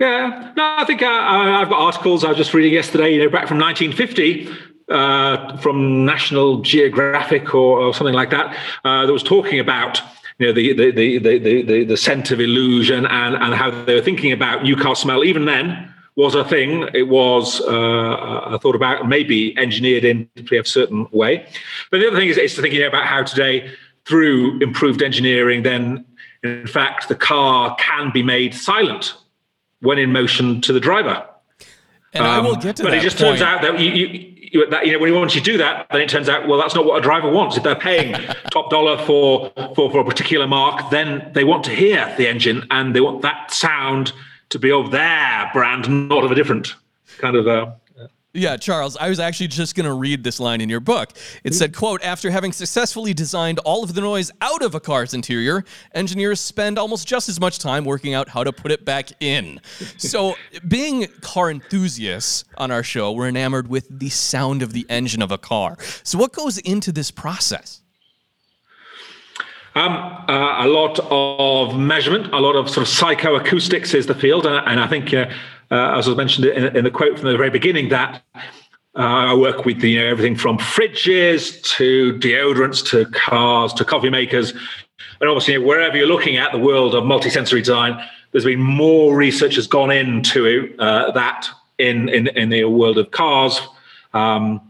Yeah, 0.00 0.52
no, 0.56 0.74
I 0.78 0.84
think 0.84 1.00
uh, 1.00 1.06
I've 1.06 1.68
got 1.68 1.78
articles 1.78 2.24
I 2.24 2.28
was 2.28 2.36
just 2.36 2.54
reading 2.54 2.72
yesterday, 2.72 3.14
you 3.14 3.22
know, 3.22 3.30
back 3.30 3.46
from 3.46 3.58
1950 3.58 4.71
uh, 4.92 5.56
from 5.58 6.04
National 6.04 6.60
Geographic 6.60 7.54
or, 7.54 7.80
or 7.80 7.94
something 7.94 8.14
like 8.14 8.30
that 8.30 8.56
uh, 8.84 9.06
that 9.06 9.12
was 9.12 9.22
talking 9.22 9.58
about 9.58 10.00
you 10.38 10.46
know 10.46 10.52
the 10.52 10.72
the 10.72 10.90
the 10.90 11.18
the 11.18 11.62
the, 11.62 11.84
the 11.84 11.96
scent 11.96 12.30
of 12.30 12.40
illusion 12.40 13.06
and 13.06 13.34
and 13.36 13.54
how 13.54 13.70
they 13.70 13.94
were 13.94 14.02
thinking 14.02 14.32
about 14.32 14.62
new 14.62 14.76
car 14.76 14.96
smell 14.96 15.24
even 15.24 15.44
then 15.44 15.92
was 16.14 16.34
a 16.34 16.44
thing. 16.44 16.88
It 16.94 17.08
was 17.08 17.60
uh, 17.62 18.58
thought 18.60 18.74
about, 18.74 19.08
maybe 19.08 19.56
engineered 19.58 20.04
in 20.04 20.28
a 20.36 20.64
certain 20.64 21.06
way. 21.10 21.46
But 21.90 22.00
the 22.00 22.08
other 22.08 22.18
thing 22.18 22.28
is, 22.28 22.36
is 22.36 22.54
thinking 22.54 22.82
about 22.82 23.06
how 23.06 23.22
today, 23.22 23.70
through 24.04 24.58
improved 24.60 25.02
engineering, 25.02 25.62
then 25.62 26.04
in 26.42 26.66
fact 26.66 27.08
the 27.08 27.14
car 27.14 27.76
can 27.76 28.10
be 28.12 28.22
made 28.22 28.54
silent 28.54 29.14
when 29.80 29.98
in 29.98 30.12
motion 30.12 30.60
to 30.60 30.72
the 30.72 30.80
driver. 30.80 31.26
And 32.12 32.24
um, 32.24 32.30
I 32.30 32.38
will 32.40 32.56
get 32.56 32.76
to 32.76 32.82
but 32.82 32.90
that. 32.90 32.96
But 32.96 32.98
it 32.98 33.02
just 33.02 33.16
point. 33.16 33.38
turns 33.38 33.42
out 33.42 33.62
that 33.62 33.80
you 33.80 33.90
you, 33.90 34.31
that, 34.70 34.86
you 34.86 34.92
know, 34.92 34.98
when 34.98 35.12
you 35.12 35.18
once 35.18 35.34
you 35.34 35.40
do 35.40 35.58
that, 35.58 35.86
then 35.90 36.00
it 36.00 36.08
turns 36.08 36.28
out, 36.28 36.46
well, 36.46 36.58
that's 36.58 36.74
not 36.74 36.84
what 36.84 36.98
a 36.98 37.00
driver 37.00 37.30
wants. 37.30 37.56
If 37.56 37.62
they're 37.62 37.74
paying 37.74 38.12
top 38.50 38.70
dollar 38.70 38.98
for, 39.04 39.52
for, 39.74 39.90
for 39.90 40.00
a 40.00 40.04
particular 40.04 40.46
marque, 40.46 40.90
then 40.90 41.30
they 41.34 41.44
want 41.44 41.64
to 41.64 41.70
hear 41.70 42.12
the 42.16 42.28
engine 42.28 42.66
and 42.70 42.94
they 42.94 43.00
want 43.00 43.22
that 43.22 43.50
sound 43.50 44.12
to 44.50 44.58
be 44.58 44.70
of 44.70 44.90
their 44.90 45.50
brand, 45.52 46.08
not 46.08 46.24
of 46.24 46.30
a 46.30 46.34
different 46.34 46.74
kind 47.18 47.36
of 47.36 47.46
uh, 47.48 47.70
yeah, 48.34 48.56
Charles, 48.56 48.96
I 48.96 49.08
was 49.08 49.20
actually 49.20 49.48
just 49.48 49.74
going 49.74 49.86
to 49.86 49.92
read 49.92 50.24
this 50.24 50.40
line 50.40 50.62
in 50.62 50.70
your 50.70 50.80
book. 50.80 51.12
It 51.44 51.54
said, 51.54 51.76
quote, 51.76 52.02
after 52.02 52.30
having 52.30 52.52
successfully 52.52 53.12
designed 53.12 53.58
all 53.60 53.84
of 53.84 53.94
the 53.94 54.00
noise 54.00 54.30
out 54.40 54.62
of 54.62 54.74
a 54.74 54.80
car's 54.80 55.12
interior, 55.12 55.64
engineers 55.94 56.40
spend 56.40 56.78
almost 56.78 57.06
just 57.06 57.28
as 57.28 57.38
much 57.38 57.58
time 57.58 57.84
working 57.84 58.14
out 58.14 58.30
how 58.30 58.42
to 58.42 58.52
put 58.52 58.72
it 58.72 58.86
back 58.86 59.10
in. 59.20 59.60
so, 59.98 60.34
being 60.66 61.06
car 61.20 61.50
enthusiasts 61.50 62.44
on 62.56 62.70
our 62.70 62.82
show, 62.82 63.12
we're 63.12 63.28
enamored 63.28 63.68
with 63.68 63.86
the 63.90 64.08
sound 64.08 64.62
of 64.62 64.72
the 64.72 64.86
engine 64.88 65.20
of 65.20 65.30
a 65.30 65.38
car. 65.38 65.76
So, 66.02 66.16
what 66.16 66.32
goes 66.32 66.56
into 66.58 66.90
this 66.90 67.10
process? 67.10 67.82
Um, 69.74 69.92
uh, 70.28 70.66
a 70.66 70.68
lot 70.68 71.00
of 71.10 71.78
measurement, 71.78 72.32
a 72.32 72.38
lot 72.38 72.56
of 72.56 72.68
sort 72.68 72.86
of 72.86 72.92
psychoacoustics 72.92 73.94
is 73.94 74.06
the 74.06 74.14
field, 74.14 74.46
and, 74.46 74.78
I 74.78 74.86
think 74.86 75.14
uh, 75.14 75.30
uh, 75.72 75.96
as 75.96 76.06
I 76.06 76.14
mentioned 76.14 76.44
in, 76.44 76.76
in, 76.76 76.84
the 76.84 76.90
quote 76.90 77.18
from 77.18 77.30
the 77.30 77.36
very 77.36 77.48
beginning, 77.48 77.88
that 77.88 78.22
uh, 78.94 78.98
I 78.98 79.34
work 79.34 79.64
with 79.64 79.82
you 79.82 80.00
know 80.00 80.06
everything 80.06 80.36
from 80.36 80.58
fridges 80.58 81.62
to 81.76 82.12
deodorants 82.18 82.86
to 82.90 83.06
cars 83.06 83.72
to 83.74 83.84
coffee 83.84 84.10
makers, 84.10 84.50
and 84.50 85.30
obviously 85.30 85.56
wherever 85.56 85.96
you're 85.96 86.06
looking 86.06 86.36
at 86.36 86.52
the 86.52 86.58
world 86.58 86.94
of 86.94 87.04
multisensory 87.04 87.60
design, 87.60 87.98
there's 88.32 88.44
been 88.44 88.60
more 88.60 89.16
research 89.16 89.54
has 89.54 89.66
gone 89.66 89.90
into 89.90 90.74
uh, 90.78 91.10
that 91.12 91.48
in, 91.78 92.10
in 92.10 92.28
in 92.28 92.50
the 92.50 92.64
world 92.64 92.98
of 92.98 93.10
cars, 93.10 93.58
um, 94.12 94.60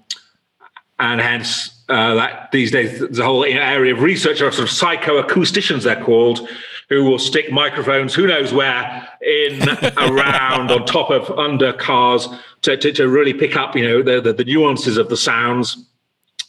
and 1.01 1.21
hence 1.21 1.83
uh, 1.88 2.15
that 2.15 2.53
these 2.53 2.71
days 2.71 3.19
a 3.19 3.25
whole 3.25 3.45
area 3.45 3.93
of 3.93 4.03
research 4.03 4.41
are 4.41 4.53
sort 4.53 4.69
of 4.69 4.73
psychoacousticians 4.73 5.83
they're 5.83 6.01
called 6.01 6.49
who 6.92 7.05
will 7.05 7.18
stick 7.18 7.50
microphones 7.50 8.14
who 8.14 8.26
knows 8.26 8.52
where 8.52 9.09
in 9.22 9.62
around 9.96 10.70
on 10.70 10.85
top 10.85 11.11
of 11.11 11.31
under 11.38 11.72
cars 11.72 12.28
to, 12.61 12.76
to, 12.76 12.92
to 12.92 13.09
really 13.09 13.33
pick 13.33 13.57
up 13.57 13.74
you 13.74 13.83
know 13.83 14.02
the, 14.02 14.20
the, 14.20 14.33
the 14.33 14.44
nuances 14.44 14.98
of 14.98 15.09
the 15.09 15.16
sounds 15.16 15.87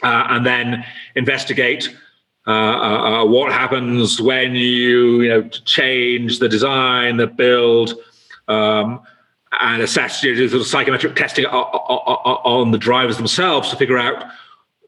uh, 0.04 0.28
and 0.32 0.46
then 0.46 0.86
investigate 1.16 1.96
uh, 2.46 2.52
uh, 2.52 3.22
uh 3.22 3.26
what 3.26 3.54
happens 3.54 4.22
when 4.22 4.54
you 4.54 5.22
you 5.22 5.30
know 5.30 5.48
change 5.66 6.40
the 6.40 6.50
design 6.50 7.16
the 7.16 7.28
build 7.28 7.94
um, 8.50 9.00
and 9.62 9.82
assess 9.82 10.24
you 10.24 10.36
know, 10.36 10.48
sort 10.48 10.62
of 10.62 10.68
psychometric 10.68 11.16
testing 11.16 11.46
on 11.46 12.72
the 12.72 12.78
drivers 12.78 13.16
themselves 13.16 13.70
to 13.70 13.78
figure 13.78 13.98
out 13.98 14.26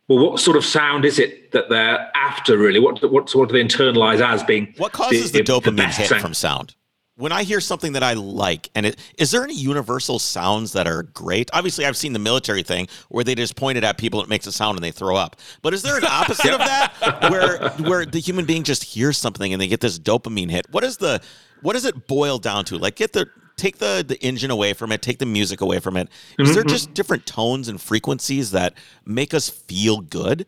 well, 0.08 0.32
what 0.32 0.40
sort 0.40 0.58
of 0.58 0.66
sound 0.66 1.06
is 1.06 1.20
it 1.20 1.52
that 1.52 1.70
they're 1.70 2.12
after? 2.16 2.58
Really, 2.58 2.80
what 2.80 3.02
what 3.12 3.34
what 3.34 3.50
do 3.50 3.54
they 3.54 3.64
internalize 3.64 4.22
as 4.22 4.44
being? 4.44 4.74
What 4.78 4.92
causes 4.92 5.32
the, 5.32 5.42
the 5.42 5.52
dopamine 5.52 5.78
the 5.78 5.88
hit 5.88 6.10
sound? 6.10 6.22
from 6.22 6.34
sound? 6.34 6.76
when 7.18 7.32
I 7.32 7.44
hear 7.44 7.62
something 7.62 7.94
that 7.94 8.04
I 8.04 8.14
like, 8.14 8.70
and 8.76 8.86
it, 8.86 8.98
is 9.18 9.32
there 9.32 9.44
any 9.44 9.56
universal 9.56 10.20
sounds 10.20 10.74
that 10.74 10.86
are 10.86 11.04
great? 11.04 11.50
Obviously, 11.54 11.86
I've 11.86 11.96
seen 11.96 12.14
the 12.14 12.20
military 12.20 12.62
thing 12.62 12.88
where 13.10 13.24
they 13.24 13.36
just 13.36 13.56
point 13.56 13.78
it 13.78 13.84
at 13.86 13.98
people, 13.98 14.22
it 14.22 14.28
makes 14.28 14.46
a 14.48 14.52
sound, 14.52 14.78
and 14.78 14.84
they 14.84 14.92
throw 14.92 15.16
up. 15.16 15.38
But 15.62 15.74
is 15.74 15.82
there 15.82 15.98
an 15.98 16.04
opposite 16.06 16.52
of 16.52 16.60
that, 16.60 16.94
where 17.32 17.70
where 17.90 18.06
the 18.06 18.20
human 18.20 18.46
being 18.46 18.64
just 18.64 18.84
hears 18.84 19.18
something 19.18 19.54
and 19.54 19.62
they 19.62 19.68
get 19.68 19.80
this 19.80 19.98
dopamine 19.98 20.52
hit? 20.52 20.68
What 20.72 20.84
is 20.84 20.98
the 20.98 21.22
what 21.62 21.74
does 21.74 21.86
it 21.86 22.08
boil 22.08 22.38
down 22.38 22.66
to? 22.66 22.78
Like, 22.78 22.96
get 22.96 23.14
the 23.14 23.28
take 23.56 23.78
the 23.78 24.04
the 24.06 24.22
engine 24.24 24.52
away 24.52 24.74
from 24.74 24.92
it, 24.92 25.02
take 25.02 25.20
the 25.20 25.26
music 25.26 25.62
away 25.62 25.80
from 25.80 25.98
it. 25.98 26.10
Is 26.40 26.54
there 26.54 26.64
just 26.64 26.94
different 26.94 27.26
tones 27.26 27.68
and 27.68 27.80
frequencies 27.80 28.52
that 28.52 28.74
make 29.06 29.34
us 29.34 29.50
feel 29.50 30.02
good? 30.02 30.46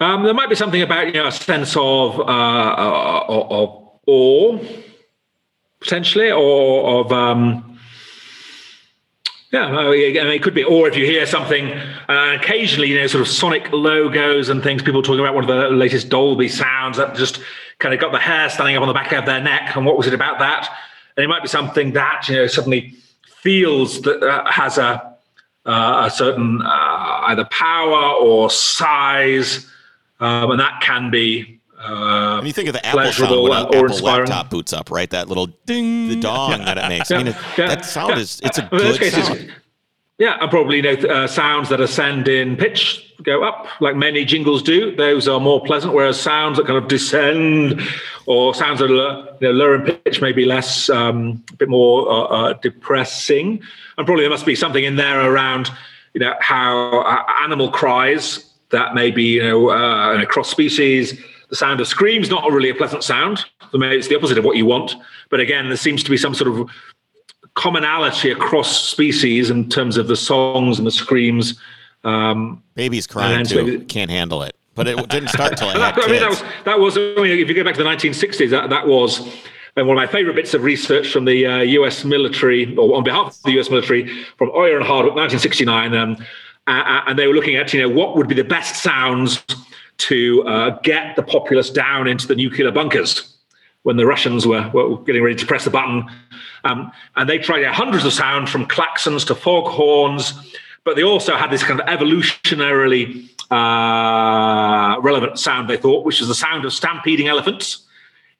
Um, 0.00 0.24
there 0.24 0.34
might 0.34 0.48
be 0.48 0.56
something 0.56 0.82
about 0.82 1.06
you 1.08 1.14
know 1.14 1.28
a 1.28 1.32
sense 1.32 1.76
of 1.76 2.18
uh, 2.18 2.22
uh, 2.22 3.24
of 3.28 3.88
awe, 4.06 4.58
potentially, 5.80 6.32
or 6.32 7.00
of 7.00 7.12
um, 7.12 7.78
yeah, 9.52 9.66
I 9.66 9.90
mean, 9.90 10.30
it 10.30 10.42
could 10.42 10.54
be. 10.54 10.64
Or 10.64 10.88
if 10.88 10.96
you 10.96 11.04
hear 11.04 11.26
something, 11.26 11.72
uh, 12.08 12.38
occasionally, 12.40 12.88
you 12.88 12.98
know, 12.98 13.06
sort 13.06 13.20
of 13.20 13.28
sonic 13.28 13.70
logos 13.70 14.48
and 14.48 14.62
things, 14.62 14.82
people 14.82 15.02
talking 15.02 15.20
about 15.20 15.34
one 15.34 15.44
of 15.44 15.48
the 15.48 15.68
latest 15.68 16.08
Dolby 16.08 16.48
sounds 16.48 16.96
that 16.96 17.14
just 17.14 17.38
kind 17.82 17.92
of 17.92 18.00
got 18.00 18.12
the 18.12 18.18
hair 18.18 18.48
standing 18.48 18.76
up 18.76 18.82
on 18.82 18.88
the 18.88 18.94
back 18.94 19.12
of 19.12 19.26
their 19.26 19.42
neck. 19.42 19.76
And 19.76 19.84
what 19.84 19.98
was 19.98 20.06
it 20.06 20.14
about 20.14 20.38
that? 20.38 20.68
And 21.16 21.24
it 21.24 21.28
might 21.28 21.42
be 21.42 21.48
something 21.48 21.92
that 21.92 22.28
you 22.28 22.36
know 22.36 22.46
suddenly 22.46 22.94
feels 23.42 24.00
that 24.02 24.22
uh, 24.22 24.50
has 24.50 24.78
a 24.78 25.16
uh, 25.66 26.04
a 26.06 26.10
certain 26.10 26.62
uh, 26.62 27.20
either 27.26 27.44
power 27.46 28.14
or 28.14 28.48
size, 28.50 29.66
um, 30.20 30.52
and 30.52 30.60
that 30.60 30.80
can 30.80 31.10
be 31.10 31.60
uh, 31.78 32.38
and 32.38 32.46
you 32.46 32.52
think 32.52 32.68
of 32.68 32.74
the 32.74 32.86
Apple 32.86 33.12
sound 33.12 33.42
when 33.42 33.52
an 33.52 33.66
Apple 33.66 33.86
inspiring. 33.86 34.28
laptop 34.28 34.50
boots 34.50 34.72
up, 34.72 34.90
right? 34.90 35.10
That 35.10 35.28
little 35.28 35.48
ding, 35.66 36.08
the 36.08 36.20
dong 36.20 36.60
yeah. 36.60 36.64
that 36.64 36.78
it 36.78 36.88
makes. 36.88 37.10
Yeah. 37.10 37.18
I 37.18 37.22
mean, 37.24 37.34
yeah. 37.58 37.68
that 37.68 37.84
sound 37.84 38.18
is 38.18 38.40
it's 38.44 38.58
a 38.58 38.68
good 38.70 39.12
sound. 39.12 39.52
Yeah, 40.18 40.36
and 40.40 40.50
probably 40.50 40.76
you 40.76 40.82
know 40.82 40.92
uh, 40.92 41.26
sounds 41.26 41.68
that 41.70 41.80
ascend 41.80 42.28
in 42.28 42.56
pitch 42.56 43.14
go 43.22 43.44
up, 43.44 43.66
like 43.80 43.96
many 43.96 44.24
jingles 44.24 44.62
do. 44.62 44.94
Those 44.94 45.28
are 45.28 45.40
more 45.40 45.60
pleasant, 45.60 45.94
whereas 45.94 46.20
sounds 46.20 46.58
that 46.58 46.66
kind 46.66 46.76
of 46.76 46.88
descend, 46.88 47.80
or 48.26 48.54
sounds 48.54 48.80
that 48.80 48.90
are 48.90 49.36
you 49.40 49.48
know, 49.48 49.52
lower 49.52 49.76
in 49.76 49.82
pitch, 49.82 50.20
may 50.20 50.32
be 50.32 50.44
less, 50.44 50.90
um, 50.90 51.42
a 51.52 51.56
bit 51.56 51.68
more 51.68 52.08
uh, 52.10 52.24
uh, 52.24 52.52
depressing. 52.54 53.62
And 53.96 54.06
probably 54.06 54.24
there 54.24 54.30
must 54.30 54.46
be 54.46 54.54
something 54.54 54.84
in 54.84 54.96
there 54.96 55.30
around 55.30 55.70
you 56.14 56.20
know 56.20 56.34
how 56.40 57.00
uh, 57.00 57.24
animal 57.42 57.70
cries 57.70 58.44
that 58.70 58.94
may 58.94 59.10
be 59.10 59.24
you 59.24 59.42
know 59.42 59.70
uh, 59.70 60.20
across 60.20 60.50
species 60.50 61.18
the 61.48 61.56
sound 61.56 61.80
of 61.80 61.86
screams 61.86 62.30
not 62.30 62.50
really 62.50 62.70
a 62.70 62.74
pleasant 62.74 63.04
sound. 63.04 63.44
It's 63.74 64.08
the 64.08 64.16
opposite 64.16 64.38
of 64.38 64.44
what 64.44 64.56
you 64.56 64.66
want. 64.66 64.94
But 65.30 65.40
again, 65.40 65.68
there 65.68 65.76
seems 65.76 66.02
to 66.02 66.10
be 66.10 66.16
some 66.16 66.34
sort 66.34 66.48
of 66.48 66.70
commonality 67.54 68.30
across 68.30 68.88
species 68.88 69.50
in 69.50 69.68
terms 69.68 69.96
of 69.96 70.08
the 70.08 70.16
songs 70.16 70.78
and 70.78 70.86
the 70.86 70.92
screams. 70.92 71.60
Um, 72.04 72.62
Babies 72.74 73.06
crying 73.06 73.44
too. 73.44 73.64
Maybe, 73.64 73.84
Can't 73.84 74.10
handle 74.10 74.42
it. 74.42 74.56
But 74.74 74.88
it 74.88 75.08
didn't 75.10 75.28
start 75.28 75.56
till 75.56 75.68
I 75.68 75.72
had 75.78 75.98
I 75.98 76.06
mean, 76.06 76.20
that 76.20 76.30
was 76.30 76.42
that 76.64 76.80
was. 76.80 76.96
I 76.96 77.14
mean, 77.16 77.38
if 77.38 77.48
you 77.48 77.54
go 77.54 77.62
back 77.62 77.74
to 77.74 77.82
the 77.82 77.88
1960s, 77.88 78.50
that 78.50 78.70
that 78.70 78.86
was. 78.86 79.20
And 79.74 79.88
one 79.88 79.96
of 79.96 80.02
my 80.02 80.06
favorite 80.06 80.36
bits 80.36 80.52
of 80.52 80.64
research 80.64 81.10
from 81.10 81.24
the 81.24 81.46
uh, 81.46 81.58
US 81.60 82.04
military, 82.04 82.76
or 82.76 82.94
on 82.94 83.04
behalf 83.04 83.36
of 83.36 83.42
the 83.42 83.58
US 83.60 83.70
military, 83.70 84.24
from 84.36 84.50
Oyer 84.50 84.76
and 84.76 84.84
Hardwick, 84.84 85.14
1969, 85.14 85.94
um, 85.94 86.16
uh, 86.66 87.02
and 87.06 87.18
they 87.18 87.26
were 87.26 87.32
looking 87.32 87.56
at, 87.56 87.72
you 87.72 87.80
know, 87.80 87.88
what 87.88 88.14
would 88.14 88.28
be 88.28 88.34
the 88.34 88.44
best 88.44 88.82
sounds 88.82 89.42
to 89.96 90.42
uh, 90.46 90.78
get 90.82 91.16
the 91.16 91.22
populace 91.22 91.70
down 91.70 92.06
into 92.06 92.26
the 92.26 92.34
nuclear 92.34 92.70
bunkers 92.70 93.32
when 93.82 93.96
the 93.96 94.06
Russians 94.06 94.46
were, 94.46 94.68
were 94.70 94.98
getting 94.98 95.22
ready 95.22 95.36
to 95.36 95.46
press 95.46 95.64
the 95.64 95.70
button. 95.70 96.04
Um, 96.64 96.92
and 97.16 97.28
they 97.28 97.38
tried 97.38 97.64
out 97.64 97.74
hundreds 97.74 98.04
of 98.04 98.12
sounds 98.12 98.50
from 98.50 98.66
klaxons 98.66 99.26
to 99.26 99.34
foghorns, 99.34 100.34
but 100.84 100.96
they 100.96 101.02
also 101.02 101.36
had 101.36 101.50
this 101.50 101.62
kind 101.62 101.80
of 101.80 101.86
evolutionarily 101.86 103.28
uh, 103.50 105.00
relevant 105.00 105.38
sound, 105.38 105.68
they 105.68 105.76
thought, 105.76 106.04
which 106.04 106.20
is 106.20 106.28
the 106.28 106.34
sound 106.34 106.64
of 106.64 106.72
stampeding 106.72 107.28
elephants. 107.28 107.86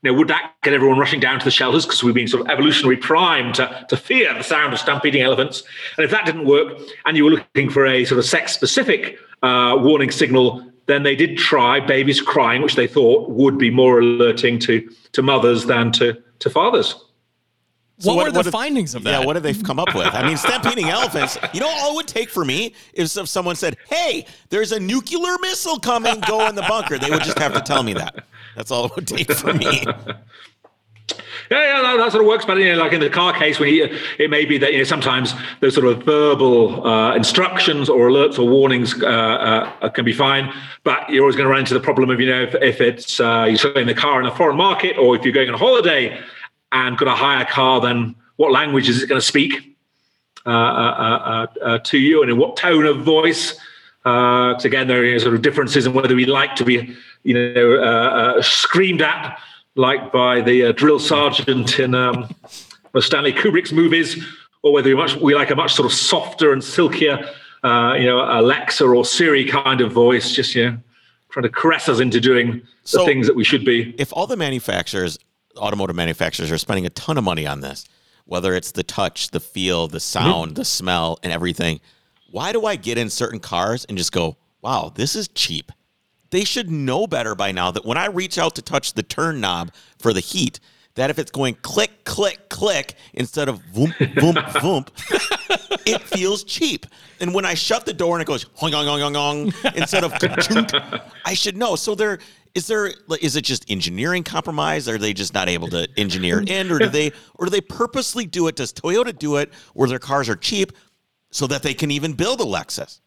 You 0.03 0.11
know, 0.11 0.19
would 0.19 0.29
that 0.29 0.55
get 0.63 0.75
everyone 0.75 0.99
rushing 0.99 1.21
down 1.21 1.39
to 1.39 1.45
the 1.45 1.51
shelters 1.53 1.87
because 1.87 2.03
we've 2.03 2.15
been 2.15 2.27
sort 2.27 2.43
of 2.43 2.51
evolutionary 2.51 2.97
primed 2.97 3.57
to, 3.57 3.87
to 3.89 3.97
fear 3.97 4.35
the 4.35 4.43
sound 4.43 4.73
of 4.73 4.81
stampeding 4.81 5.23
elephants? 5.23 5.63
And 5.97 6.05
if 6.05 6.11
that 6.11 6.27
didn't 6.27 6.47
work, 6.47 6.77
and 7.05 7.17
you 7.17 7.25
were 7.25 7.31
looking 7.31 7.71
for 7.71 7.87
a 7.87 8.05
sort 8.05 8.19
of 8.19 8.25
sex-specific 8.25 9.17
uh, 9.43 9.77
warning 9.81 10.11
signal 10.11 10.72
then 10.87 11.03
they 11.03 11.17
did 11.17 11.39
try 11.39 11.81
babies 11.81 12.21
crying, 12.21 12.63
which 12.63 12.75
they 12.75 12.87
thought 12.87 13.31
would 13.31 13.59
be 13.59 13.71
more 13.71 14.01
alerting 14.01 14.59
to, 14.61 14.89
to 15.13 15.23
mothers 15.23 15.67
than 15.67 15.93
to, 15.93 16.21
to 16.41 16.51
fathers. 16.51 16.97
So 17.99 18.15
what, 18.15 18.17
what, 18.17 18.27
were 18.27 18.43
the 18.43 18.51
what 18.51 18.53
findings 18.53 18.97
of 18.97 19.05
that? 19.05 19.21
Yeah, 19.21 19.27
what 19.27 19.35
did 19.35 19.45
they 19.45 19.55
come 19.55 19.79
up 19.79 19.95
with? 19.95 20.13
I 20.13 20.27
mean, 20.27 20.37
stampeding 20.37 20.89
elephants. 20.89 21.39
You 21.53 21.61
know, 21.61 21.69
all 21.69 21.93
it 21.93 21.97
would 21.97 22.09
take 22.09 22.31
for 22.31 22.45
me 22.45 22.75
is 22.95 23.17
if 23.17 23.29
someone 23.29 23.55
said, 23.55 23.77
"Hey, 23.89 24.27
there's 24.49 24.73
a 24.73 24.81
nuclear 24.81 25.37
missile 25.41 25.79
coming. 25.79 26.19
Go 26.27 26.49
in 26.49 26.57
the 26.57 26.63
bunker." 26.63 26.99
They 26.99 27.11
would 27.11 27.23
just 27.23 27.39
have 27.39 27.53
to 27.55 27.61
tell 27.61 27.85
me 27.85 27.93
that. 27.95 28.25
That's 28.57 28.73
all 28.73 28.87
it 28.87 28.97
would 28.97 29.07
take 29.07 29.31
for 29.33 29.53
me. 29.55 29.85
Yeah, 31.53 31.83
yeah, 31.83 31.97
that, 31.99 32.13
sort 32.13 32.25
of 32.25 32.29
works. 32.29 32.47
But 32.47 32.57
you 32.57 32.73
know, 32.73 32.83
like 32.83 32.95
in 32.95 33.01
the 33.01 33.11
car 33.11 33.35
case, 33.35 33.61
when 33.61 33.75
you, 33.75 33.99
it 34.19 34.31
may 34.31 34.47
be 34.47 34.57
that 34.57 34.73
you 34.73 34.79
know 34.79 34.85
sometimes 34.85 35.35
those 35.61 35.75
sort 35.75 35.87
of 35.87 36.03
verbal 36.03 36.87
uh, 36.87 37.15
instructions 37.15 37.91
or 37.91 38.09
alerts 38.09 38.39
or 38.39 38.49
warnings 38.49 38.95
uh, 39.03 39.07
uh, 39.07 39.89
can 39.91 40.07
be 40.07 40.15
fine. 40.15 40.51
But 40.83 41.11
you're 41.11 41.25
always 41.25 41.37
going 41.37 41.45
to 41.45 41.51
run 41.51 41.61
into 41.61 41.75
the 41.75 41.81
problem 41.81 42.09
of 42.09 42.19
you 42.21 42.27
know 42.31 42.45
if, 42.45 42.55
if 42.55 42.81
it's 42.81 43.21
uh, 43.21 43.45
you're 43.47 43.59
selling 43.59 43.87
the 43.87 43.93
car 43.93 44.19
in 44.19 44.27
a 44.27 44.35
foreign 44.35 44.57
market, 44.57 44.97
or 44.97 45.15
if 45.15 45.25
you're 45.25 45.35
going 45.35 45.51
on 45.51 45.59
holiday 45.59 46.19
and 46.73 46.97
got 46.97 47.09
a 47.09 47.15
hire 47.15 47.45
car, 47.45 47.83
then 47.83 48.15
what 48.37 48.51
language 48.51 48.89
is 48.89 49.03
it 49.03 49.09
going 49.11 49.21
to 49.21 49.27
speak 49.27 49.77
uh, 50.47 50.49
uh, 50.49 51.79
to 51.81 51.99
you, 51.99 52.23
and 52.23 52.31
in 52.31 52.39
what 52.39 52.57
tone 52.57 52.87
of 52.87 53.03
voice? 53.05 53.61
Because 54.05 54.65
again, 54.65 54.89
there 54.89 55.05
are 55.05 55.19
sort 55.19 55.35
of 55.35 55.43
differences 55.43 55.85
in 55.85 55.93
whether 55.93 56.15
we 56.15 56.25
like 56.25 56.57
to 56.57 56.65
be, 56.65 56.97
you 57.25 57.35
know, 57.35 58.41
screamed 58.41 59.03
at 59.03 59.39
like 59.77 60.13
by 60.13 60.41
the 60.41 60.67
uh, 60.67 60.73
drill 60.73 60.99
sergeant 60.99 61.79
in 61.79 61.95
um, 61.95 62.35
Stanley 62.99 63.33
Kubrick's 63.33 63.73
movies, 63.73 64.25
or 64.63 64.73
whether 64.73 64.89
we, 64.89 64.95
much, 64.95 65.17
we 65.17 65.35
like 65.35 65.51
a 65.51 65.57
much 65.57 65.75
sort 65.75 65.87
of 65.87 65.93
softer 65.93 66.53
and 66.53 66.63
silkier, 66.63 67.29
uh, 67.65 67.95
you 67.99 68.07
know, 68.07 68.21
Alexa 68.21 68.85
or 68.85 69.05
Siri 69.05 69.45
kind 69.45 69.81
of 69.81 69.93
voice, 69.93 70.33
just 70.33 70.55
you 70.55 70.71
know, 70.71 70.79
trying 71.31 71.45
to 71.45 71.49
caress 71.49 71.89
us 71.89 72.01
into 72.01 72.21
doing 72.21 72.61
the 72.61 72.63
so 72.85 73.05
things 73.05 73.27
that 73.27 73.37
we 73.37 73.45
should 73.45 73.65
be. 73.65 73.95
If 73.99 74.13
all 74.13 74.27
the 74.27 74.37
manufacturers, 74.37 75.19
automotive 75.57 75.97
manufacturers, 75.97 76.51
are 76.51 76.59
spending 76.59 76.87
a 76.87 76.91
ton 76.91 77.17
of 77.19 77.25
money 77.25 77.47
on 77.47 77.61
this, 77.61 77.87
whether 78.25 78.55
it's 78.55 78.73
the 78.73 78.83
touch, 78.83 79.31
the 79.31 79.41
feel, 79.41 79.89
the 79.89 80.01
sound, 80.01 80.51
mm-hmm. 80.51 80.55
the 80.55 80.65
smell, 80.65 81.19
and 81.23 81.33
everything, 81.33 81.81
why 82.31 82.53
do 82.53 82.67
I 82.67 82.77
get 82.77 82.99
in 82.99 83.11
certain 83.11 83.41
cars 83.41 83.85
and 83.87 83.97
just 83.97 84.13
go, 84.13 84.37
"Wow, 84.61 84.93
this 84.95 85.17
is 85.17 85.29
cheap"? 85.29 85.73
They 86.33 86.45
should 86.45 86.71
know 86.71 87.07
better 87.07 87.35
by 87.35 87.53
now 87.53 87.71
that 87.71 87.85
when 87.85 87.99
I 87.99 88.07
reach 88.07 88.39
out 88.39 88.57
to 88.57 88.63
touch 88.63 88.95
the 88.95 89.03
turn 89.03 89.41
knob 89.41 89.71
for 89.99 90.13
the 90.13 90.21
heat, 90.21 90.59
that 90.95 91.11
if 91.11 91.19
it's 91.19 91.31
going 91.31 91.55
click, 91.63 92.05
click, 92.05 92.49
click 92.49 92.95
instead 93.13 93.49
of 93.49 93.61
voom, 93.67 93.93
voom, 93.93 94.35
voom, 94.55 95.81
it 95.87 96.01
feels 96.03 96.43
cheap. 96.43 96.87
And 97.21 97.35
when 97.35 97.45
I 97.45 97.55
shut 97.55 97.85
the 97.85 97.93
door 97.93 98.17
and 98.17 98.23
it 98.23 98.27
goes 98.27 98.47
hong, 98.55 98.73
hong, 98.73 98.87
hong, 98.87 99.15
hong, 99.15 99.53
instead 99.75 100.05
of 100.05 100.13
I 101.25 101.35
should 101.35 101.57
know. 101.57 101.77
So 101.77 101.95
there 101.95 102.19
is 102.55 102.67
there 102.67 102.93
is 103.21 103.37
it 103.37 103.43
just 103.43 103.71
engineering 103.71 104.25
compromise? 104.25 104.89
Are 104.89 104.99
they 104.99 105.13
just 105.13 105.35
not 105.35 105.49
able 105.49 105.69
to 105.69 105.87
engineer 105.99 106.41
it 106.41 106.51
in, 106.51 106.71
or 106.73 106.79
do 106.79 106.89
they 106.89 107.13
or 107.35 107.47
do 107.47 107.51
they 107.51 107.61
purposely 107.61 108.27
do 108.27 108.49
it? 108.49 108.57
Does 108.57 108.73
Toyota 108.73 109.17
do 109.17 109.37
it 109.37 109.53
where 109.75 109.89
their 109.89 109.99
cars 109.99 110.29
are 110.29 110.37
cheap 110.37 110.73
so 111.31 111.47
that 111.47 111.63
they 111.63 111.75
can 111.75 111.91
even 111.91 112.15
build 112.15 112.41
a 112.41 112.45
Lexus? 112.45 113.01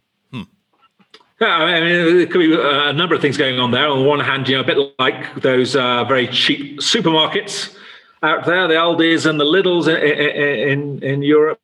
Yeah, 1.41 1.47
I 1.47 1.81
mean, 1.81 2.17
there 2.17 2.27
could 2.27 2.39
be 2.39 2.55
a 2.57 2.93
number 2.93 3.13
of 3.13 3.21
things 3.21 3.35
going 3.35 3.59
on 3.59 3.71
there. 3.71 3.87
On 3.87 3.99
the 3.99 4.05
one 4.07 4.21
hand, 4.21 4.47
you 4.47 4.55
know, 4.55 4.61
a 4.61 4.65
bit 4.65 4.77
like 4.99 5.35
those 5.41 5.75
uh, 5.75 6.05
very 6.05 6.27
cheap 6.27 6.79
supermarkets 6.79 7.75
out 8.23 8.45
there, 8.45 8.67
the 8.69 8.77
Aldis 8.77 9.25
and 9.25 9.39
the 9.39 9.43
Lidls 9.43 9.87
in 9.87 10.69
in, 10.69 11.03
in 11.03 11.21
Europe. 11.21 11.59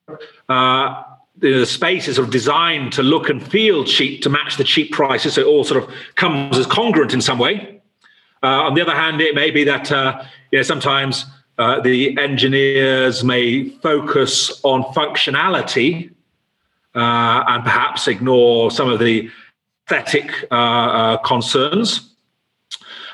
Uh, 0.49 1.03
the 1.38 1.65
space 1.65 2.07
is 2.07 2.17
sort 2.17 2.28
of 2.28 2.32
designed 2.32 2.91
to 2.93 3.01
look 3.01 3.30
and 3.30 3.45
feel 3.49 3.86
cheap 3.86 4.22
to 4.24 4.30
match 4.30 4.57
the 4.57 4.63
cheap 4.65 4.91
prices, 4.91 5.36
so 5.36 5.41
it 5.41 5.47
all 5.47 5.63
sort 5.63 5.84
of 5.84 5.89
comes 6.15 6.57
as 6.57 6.65
congruent 6.65 7.13
in 7.13 7.22
some 7.22 7.39
way. 7.39 7.82
Uh, 8.43 8.63
on 8.63 8.74
the 8.74 8.82
other 8.82 8.95
hand, 8.95 9.22
it 9.22 9.36
may 9.36 9.51
be 9.51 9.63
that 9.63 9.89
uh, 9.89 10.22
you 10.51 10.59
know 10.59 10.63
sometimes 10.63 11.26
uh, 11.57 11.80
the 11.80 12.17
engineers 12.17 13.24
may 13.24 13.69
focus 13.69 14.59
on 14.63 14.84
functionality 14.93 16.11
uh, 16.93 17.43
and 17.47 17.63
perhaps 17.63 18.07
ignore 18.07 18.69
some 18.69 18.89
of 18.89 18.99
the 18.99 19.30
aesthetic 19.86 20.32
uh, 20.51 20.55
uh, 20.55 21.17
concerns. 21.17 22.13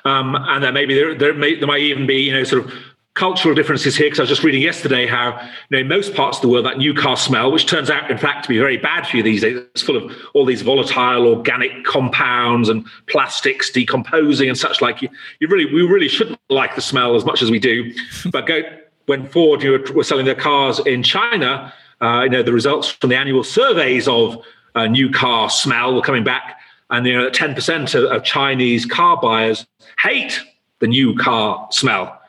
Um, 0.06 0.36
and 0.36 0.64
then 0.64 0.74
maybe 0.74 0.94
there, 0.94 1.16
there, 1.16 1.34
may, 1.34 1.56
there 1.56 1.68
might 1.68 1.82
even 1.82 2.08
be, 2.08 2.22
you 2.22 2.32
know, 2.32 2.44
sort 2.44 2.66
of 2.66 2.74
cultural 3.18 3.56
differences 3.56 3.96
here 3.96 4.06
because 4.06 4.20
I 4.20 4.22
was 4.22 4.30
just 4.30 4.44
reading 4.44 4.62
yesterday 4.62 5.08
how 5.08 5.42
you 5.42 5.50
know 5.72 5.80
in 5.80 5.88
most 5.88 6.14
parts 6.14 6.38
of 6.38 6.44
the 6.44 6.50
world 6.50 6.66
that 6.68 6.78
new 6.78 6.94
car 6.94 7.18
smell, 7.18 7.52
which 7.52 7.66
turns 7.66 7.90
out 7.90 8.10
in 8.12 8.18
fact 8.18 8.44
to 8.44 8.50
be 8.50 8.60
very 8.60 8.78
bad 8.78 9.08
for 9.08 9.18
you 9.18 9.24
these 9.24 9.42
days, 9.42 9.58
it's 9.58 9.82
full 9.82 9.98
of 9.98 10.16
all 10.36 10.46
these 10.46 10.62
volatile 10.62 11.26
organic 11.26 11.84
compounds 11.84 12.70
and 12.70 12.86
plastics 13.08 13.72
decomposing 13.72 14.48
and 14.48 14.58
such 14.58 14.82
like. 14.82 15.02
You, 15.02 15.10
you 15.40 15.48
really 15.48 15.66
we 15.66 15.82
really 15.82 16.08
shouldn't 16.08 16.40
like 16.50 16.76
the 16.76 16.82
smell 16.82 17.16
as 17.16 17.26
much 17.26 17.42
as 17.42 17.50
we 17.50 17.58
do. 17.58 17.92
but 18.32 18.46
go 18.46 18.62
when 19.08 19.28
Ford 19.28 19.64
you 19.64 19.80
know, 19.80 19.94
were 19.94 20.04
selling 20.04 20.26
their 20.26 20.36
cars 20.36 20.80
in 20.86 21.02
China, 21.02 21.74
uh, 22.02 22.22
you 22.24 22.30
know 22.30 22.44
the 22.44 22.54
results 22.54 22.88
from 22.88 23.10
the 23.10 23.16
annual 23.16 23.44
surveys 23.44 24.08
of 24.08 24.38
new 24.86 25.10
car 25.10 25.50
smell 25.50 25.96
were 25.96 26.02
coming 26.02 26.24
back, 26.24 26.60
and 26.90 27.06
you 27.06 27.14
know 27.14 27.30
ten 27.30 27.56
percent 27.56 27.96
of, 27.96 28.04
of 28.06 28.24
Chinese 28.24 28.86
car 28.86 29.20
buyers 29.20 29.66
hate 30.00 30.42
the 30.80 30.88
new 30.88 31.16
car 31.16 31.68
smell. 31.72 32.22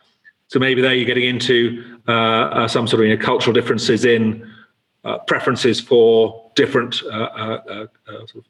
So 0.48 0.58
maybe 0.58 0.80
there 0.80 0.94
you're 0.94 1.04
getting 1.04 1.28
into 1.28 1.84
uh, 2.08 2.12
uh, 2.12 2.68
some 2.68 2.86
sort 2.86 3.02
of 3.02 3.08
you 3.08 3.16
know, 3.16 3.22
cultural 3.22 3.52
differences 3.52 4.04
in 4.06 4.50
uh, 5.04 5.18
preferences 5.18 5.80
for 5.80 6.50
different 6.54 7.02
uh, 7.04 7.08
uh, 7.08 7.86
uh, 8.06 8.26
sort 8.26 8.36
of 8.36 8.44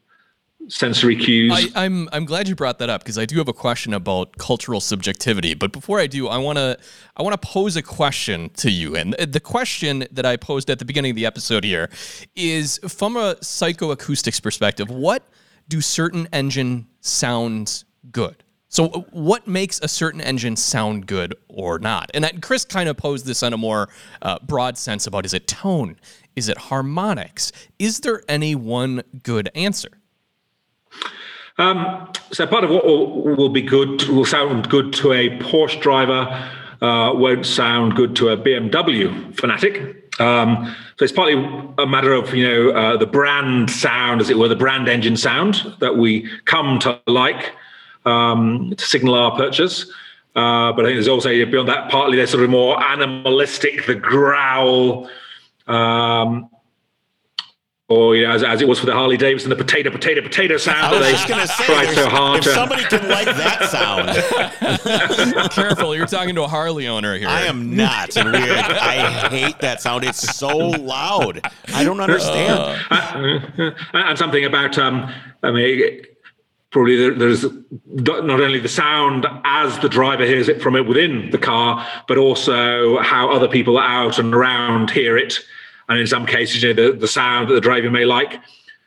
sensory 0.69 1.17
cues. 1.17 1.53
I, 1.53 1.85
am 1.85 2.03
I'm, 2.03 2.09
I'm 2.13 2.25
glad 2.25 2.49
you 2.49 2.55
brought 2.55 2.79
that 2.81 2.91
up 2.91 3.03
because 3.03 3.19
I 3.19 3.27
do 3.27 3.39
have 3.39 3.49
a 3.49 3.53
question 3.53 3.95
about 3.95 4.37
cultural 4.39 4.81
subjectivity. 4.81 5.55
But 5.55 5.73
before 5.73 6.01
I 6.01 6.07
do, 6.07 6.29
I 6.29 6.39
want 6.39 6.59
to 6.59 6.79
I 7.17 7.23
want 7.23 7.41
to 7.41 7.47
pose 7.47 7.77
a 7.77 7.83
question 7.83 8.51
to 8.57 8.71
you. 8.71 8.97
And 8.97 9.15
the 9.15 9.41
question 9.41 10.07
that 10.11 10.27
I 10.27 10.37
posed 10.37 10.71
at 10.71 10.79
the 10.79 10.85
beginning 10.85 11.11
of 11.11 11.17
the 11.17 11.27
episode 11.27 11.65
here 11.65 11.91
is 12.35 12.79
from 12.89 13.17
a 13.17 13.37
psychoacoustics 13.37 14.43
perspective, 14.43 14.91
what 14.91 15.23
do 15.69 15.81
certain 15.81 16.29
engine 16.33 16.87
sounds 17.01 17.85
good? 18.11 18.43
So, 18.71 18.87
uh, 18.87 19.01
what 19.13 19.47
makes 19.49 19.81
a 19.81 19.89
certain 19.89 20.21
engine 20.21 20.55
sound 20.57 21.07
good 21.07 21.35
or 21.49 21.79
not? 21.79 22.11
And 22.13 22.25
that, 22.25 22.43
Chris 22.43 22.67
kind 22.67 22.89
of 22.89 22.99
posed 22.99 23.25
this 23.25 23.43
on 23.43 23.55
a 23.55 23.57
more 23.57 23.89
uh, 24.21 24.39
broad 24.43 24.77
sense 24.77 25.07
about 25.07 25.25
is 25.25 25.33
it 25.33 25.47
tone? 25.47 25.97
Is 26.37 26.49
it 26.49 26.59
harmonics? 26.59 27.51
Is 27.79 28.01
there 28.01 28.23
any 28.29 28.55
one 28.55 29.03
good 29.23 29.51
answer? 29.55 29.89
Um, 31.59 32.09
so, 32.31 32.47
part 32.47 32.65
of 32.65 32.71
what 32.71 32.85
will, 32.85 33.37
will, 33.37 33.49
be 33.49 33.63
good 33.63 34.03
will 34.05 34.25
sound 34.25 34.69
good 34.69 34.93
to 34.95 35.13
a 35.13 35.31
Porsche 35.39 35.81
driver, 35.81 36.51
uh, 36.81 37.13
won't 37.15 37.47
sound 37.47 37.97
good 37.97 38.15
to 38.17 38.29
a 38.29 38.37
BMW 38.37 39.37
fanatic. 39.39 40.05
Um, 40.21 40.75
so 40.97 41.05
it's 41.05 41.13
partly 41.13 41.35
a 41.79 41.87
matter 41.87 42.13
of 42.13 42.35
you 42.35 42.47
know 42.47 42.71
uh, 42.71 42.97
the 42.97 43.07
brand 43.07 43.71
sound, 43.71 44.21
as 44.21 44.31
it 44.31 44.39
were, 44.39 44.49
the 44.49 44.57
brand 44.57 44.89
engine 44.89 45.17
sound 45.17 45.75
that 45.79 45.97
we 45.97 46.29
come 46.45 46.79
to 46.81 47.01
like 47.07 47.53
um, 48.05 48.75
to 48.77 48.85
signal 48.85 49.15
our 49.15 49.37
purchase. 49.37 49.91
Uh, 50.35 50.73
but 50.73 50.85
I 50.85 50.89
think 50.89 50.97
there's 50.97 51.09
also 51.09 51.31
beyond 51.47 51.69
that, 51.69 51.91
partly 51.91 52.17
they're 52.17 52.27
sort 52.27 52.45
of 52.45 52.51
more 52.51 52.81
animalistic, 52.81 53.87
the 53.87 53.95
growl, 53.95 55.11
um, 55.67 56.49
or 57.89 58.14
you 58.14 58.26
know, 58.26 58.32
as, 58.32 58.43
as, 58.43 58.61
it 58.61 58.68
was 58.68 58.78
for 58.78 58.84
the 58.84 58.93
Harley 58.93 59.16
Davidson, 59.16 59.49
the 59.49 59.57
potato, 59.57 59.91
potato, 59.91 60.20
potato 60.20 60.59
sound. 60.59 60.95
I 60.95 60.99
was 60.99 61.11
just 61.11 61.26
going 61.28 61.41
to 61.41 61.47
say, 61.47 61.95
so 61.95 62.09
hard 62.09 62.39
if 62.39 62.45
to... 62.45 62.51
somebody 62.51 62.84
can 62.84 63.09
like 63.09 63.26
that 63.26 63.70
sound. 63.70 65.51
Careful, 65.53 65.97
you're 65.97 66.07
talking 66.07 66.34
to 66.34 66.43
a 66.43 66.49
Harley 66.49 66.86
owner 66.86 67.16
here. 67.16 67.28
I 67.28 67.47
am 67.47 67.74
not, 67.74 68.14
and 68.16 68.30
weird. 68.30 68.51
I 68.51 69.28
hate 69.30 69.59
that 69.61 69.80
sound. 69.80 70.05
It's 70.05 70.36
so 70.36 70.57
loud. 70.57 71.41
I 71.72 71.82
don't 71.82 72.01
understand. 72.01 72.78
Uh, 72.91 73.70
and 73.95 74.18
something 74.18 74.45
about, 74.45 74.76
um, 74.78 75.11
I 75.43 75.51
mean 75.51 76.03
probably 76.70 77.09
there's 77.14 77.47
not 77.86 78.28
only 78.28 78.61
the 78.61 78.68
sound 78.68 79.26
as 79.45 79.78
the 79.78 79.89
driver 79.89 80.26
hears 80.26 80.49
it 80.49 80.61
from 80.61 80.76
it 80.76 80.86
within 80.86 81.30
the 81.30 81.39
car, 81.39 81.86
but 82.07 82.18
also 82.18 82.99
how 82.99 83.30
other 83.30 83.49
people 83.49 83.78
out 83.78 84.18
and 84.18 84.34
around 84.34 84.91
hear 84.91 85.16
it. 85.16 85.39
And 85.89 85.99
in 85.99 86.07
some 86.07 86.26
cases, 86.26 86.62
you 86.62 86.74
know, 86.74 86.91
the, 86.91 86.97
the 86.97 87.09
sound 87.09 87.49
that 87.49 87.55
the 87.55 87.61
driver 87.61 87.91
may 87.91 88.05
like 88.05 88.41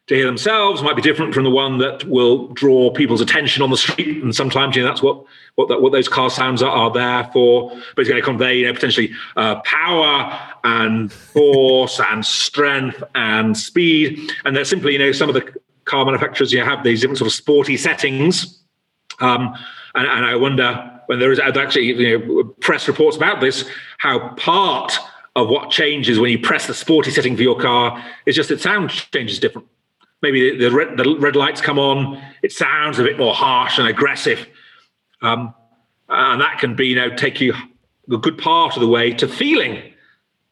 to 0.08 0.16
hear 0.16 0.26
themselves 0.26 0.82
might 0.82 0.96
be 0.96 1.02
different 1.02 1.34
from 1.34 1.44
the 1.44 1.50
one 1.50 1.78
that 1.78 2.04
will 2.06 2.48
draw 2.50 2.92
people's 2.92 3.22
attention 3.22 3.64
on 3.64 3.70
the 3.70 3.78
street. 3.78 4.22
And 4.24 4.36
sometimes, 4.36 4.76
you 4.76 4.82
know, 4.84 4.88
that's 4.90 5.02
what 5.02 5.24
what, 5.56 5.68
that, 5.68 5.82
what 5.82 5.92
those 5.92 6.08
car 6.08 6.30
sounds 6.30 6.62
are, 6.62 6.72
are 6.72 6.92
there 6.92 7.30
for. 7.34 7.70
But 7.96 8.02
it's 8.02 8.10
going 8.10 8.22
to 8.22 8.26
convey, 8.26 8.60
you 8.60 8.68
know, 8.68 8.74
potentially 8.74 9.12
uh, 9.36 9.62
power 9.62 10.40
and 10.64 11.12
force 11.12 12.00
and 12.00 12.26
strength 12.26 13.04
and 13.16 13.58
speed. 13.58 14.32
And 14.46 14.56
they're 14.56 14.66
simply, 14.66 14.94
you 14.94 15.00
know, 15.00 15.12
some 15.12 15.30
of 15.30 15.36
the 15.36 15.54
car 15.86 16.06
manufacturers, 16.06 16.54
you 16.54 16.64
have 16.64 16.84
these 16.84 17.02
different 17.02 17.18
sort 17.18 17.28
of 17.28 17.34
sporty 17.34 17.78
settings. 17.78 18.64
Um, 19.20 19.56
and, 19.94 20.08
and, 20.08 20.26
I 20.26 20.36
wonder 20.36 21.02
when 21.08 21.20
there 21.20 21.32
is 21.32 21.40
actually 21.40 21.86
you 21.86 22.20
know, 22.20 22.44
press 22.62 22.88
reports 22.88 23.18
about 23.18 23.42
this, 23.42 23.70
how 23.98 24.30
part 24.36 24.98
of 25.36 25.50
what 25.50 25.72
changes 25.72 26.20
when 26.20 26.30
you 26.32 26.40
press 26.40 26.68
the 26.68 26.74
sporty 26.74 27.12
setting 27.12 27.36
for 27.36 27.44
your 27.44 27.60
car 27.60 28.04
is 28.26 28.36
just 28.36 28.50
that 28.50 28.60
sound 28.60 28.90
changes 28.90 29.40
different. 29.40 29.68
Maybe 30.22 30.52
the, 30.52 30.70
the, 30.70 30.76
red, 30.76 30.98
the 30.98 31.18
red, 31.18 31.36
lights 31.36 31.62
come 31.62 31.80
on, 31.80 32.22
it 32.44 32.52
sounds 32.52 33.00
a 33.00 33.04
bit 33.04 33.18
more 33.18 33.34
harsh 33.34 33.80
and 33.80 33.88
aggressive. 33.88 34.48
Um, 35.22 35.54
and 36.10 36.42
that 36.42 36.60
can 36.60 36.76
be, 36.76 36.88
you 36.88 36.96
know, 36.96 37.16
take 37.16 37.40
you 37.40 37.54
a 38.12 38.18
good 38.18 38.38
part 38.38 38.76
of 38.76 38.82
the 38.82 38.88
way 38.88 39.14
to 39.14 39.28
feeling 39.28 39.82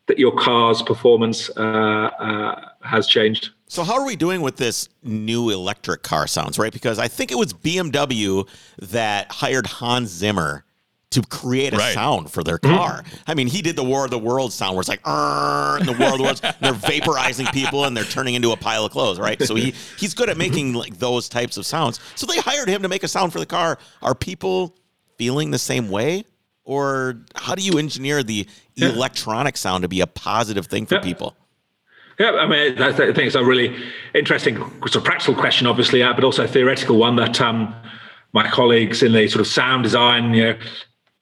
that 0.07 0.17
your 0.17 0.35
car's 0.35 0.81
performance 0.81 1.49
uh, 1.55 1.61
uh, 1.61 2.69
has 2.81 3.05
changed. 3.05 3.49
So 3.67 3.83
how 3.83 3.93
are 3.93 4.05
we 4.05 4.15
doing 4.15 4.41
with 4.41 4.57
this 4.57 4.89
new 5.03 5.51
electric 5.51 6.01
car 6.01 6.25
sounds, 6.25 6.57
right? 6.57 6.73
Because 6.73 6.97
I 6.97 7.07
think 7.07 7.31
it 7.31 7.37
was 7.37 7.53
BMW 7.53 8.47
that 8.79 9.31
hired 9.31 9.67
Hans 9.67 10.09
Zimmer 10.09 10.65
to 11.11 11.23
create 11.23 11.73
a 11.73 11.77
right. 11.77 11.93
sound 11.93 12.31
for 12.31 12.43
their 12.43 12.59
mm-hmm. 12.59 12.75
car. 12.75 13.03
I 13.25 13.33
mean, 13.33 13.47
he 13.47 13.61
did 13.61 13.75
the 13.75 13.83
War 13.83 14.05
of 14.05 14.11
the 14.11 14.19
Worlds 14.19 14.53
sound 14.53 14.75
where 14.75 14.81
it's 14.81 14.89
like, 14.89 15.01
and 15.05 15.87
the 15.87 15.93
War 15.93 16.11
of 16.11 16.17
the 16.17 16.23
Worlds, 16.23 16.41
they're 16.41 16.73
vaporizing 16.73 17.51
people 17.51 17.85
and 17.85 17.97
they're 17.97 18.03
turning 18.03 18.35
into 18.35 18.51
a 18.51 18.57
pile 18.57 18.85
of 18.85 18.91
clothes, 18.91 19.19
right? 19.19 19.41
So 19.41 19.55
he 19.55 19.73
he's 19.97 20.13
good 20.13 20.29
at 20.29 20.37
making 20.37 20.73
like 20.73 20.97
those 20.99 21.27
types 21.27 21.57
of 21.57 21.65
sounds. 21.65 21.99
So 22.15 22.25
they 22.25 22.37
hired 22.37 22.69
him 22.69 22.83
to 22.83 22.87
make 22.87 23.03
a 23.03 23.07
sound 23.07 23.33
for 23.33 23.39
the 23.39 23.45
car. 23.45 23.79
Are 24.01 24.13
people 24.13 24.75
feeling 25.17 25.51
the 25.51 25.59
same 25.59 25.89
way? 25.89 26.25
Or 26.63 27.17
how 27.33 27.55
do 27.55 27.63
you 27.63 27.79
engineer 27.79 28.21
the 28.21 28.47
yeah. 28.75 28.89
electronic 28.89 29.57
sound 29.57 29.81
to 29.81 29.87
be 29.87 30.01
a 30.01 30.07
positive 30.07 30.67
thing 30.67 30.85
for 30.85 30.95
yeah. 30.95 31.01
people? 31.01 31.35
Yeah, 32.19 32.31
I 32.31 32.45
mean, 32.45 32.79
I 32.79 32.91
think 32.91 33.17
it's 33.17 33.35
a 33.35 33.43
really 33.43 33.75
interesting, 34.13 34.57
sort 34.57 34.97
of 34.97 35.03
practical 35.05 35.33
question, 35.33 35.65
obviously, 35.65 36.01
but 36.01 36.23
also 36.23 36.43
a 36.43 36.47
theoretical 36.47 36.97
one 36.97 37.15
that 37.15 37.39
um, 37.39 37.73
my 38.33 38.47
colleagues 38.49 39.01
in 39.01 39.13
the 39.13 39.27
sort 39.29 39.39
of 39.39 39.47
sound 39.47 39.83
design, 39.83 40.33
you 40.33 40.43
know, 40.43 40.59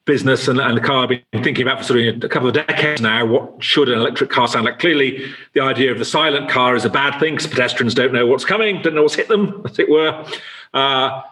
business 0.08 0.48
and, 0.48 0.58
and 0.58 0.76
the 0.76 0.80
car 0.80 1.04
I've 1.04 1.10
been 1.10 1.44
thinking 1.44 1.62
about 1.62 1.78
for 1.78 1.84
sort 1.84 2.00
of 2.00 2.24
a 2.24 2.28
couple 2.28 2.48
of 2.48 2.54
decades 2.54 3.00
now. 3.00 3.24
What 3.26 3.62
should 3.62 3.88
an 3.88 3.98
electric 3.98 4.30
car 4.30 4.48
sound 4.48 4.64
like? 4.64 4.80
Clearly, 4.80 5.30
the 5.52 5.60
idea 5.60 5.92
of 5.92 5.98
the 5.98 6.04
silent 6.04 6.50
car 6.50 6.74
is 6.74 6.84
a 6.84 6.90
bad 6.90 7.20
thing 7.20 7.34
because 7.34 7.46
pedestrians 7.46 7.94
don't 7.94 8.12
know 8.12 8.26
what's 8.26 8.44
coming, 8.44 8.82
don't 8.82 8.94
know 8.94 9.02
what's 9.02 9.14
hit 9.14 9.28
them, 9.28 9.62
as 9.66 9.78
it 9.78 9.88
were. 9.88 10.26
Uh, 10.74 11.22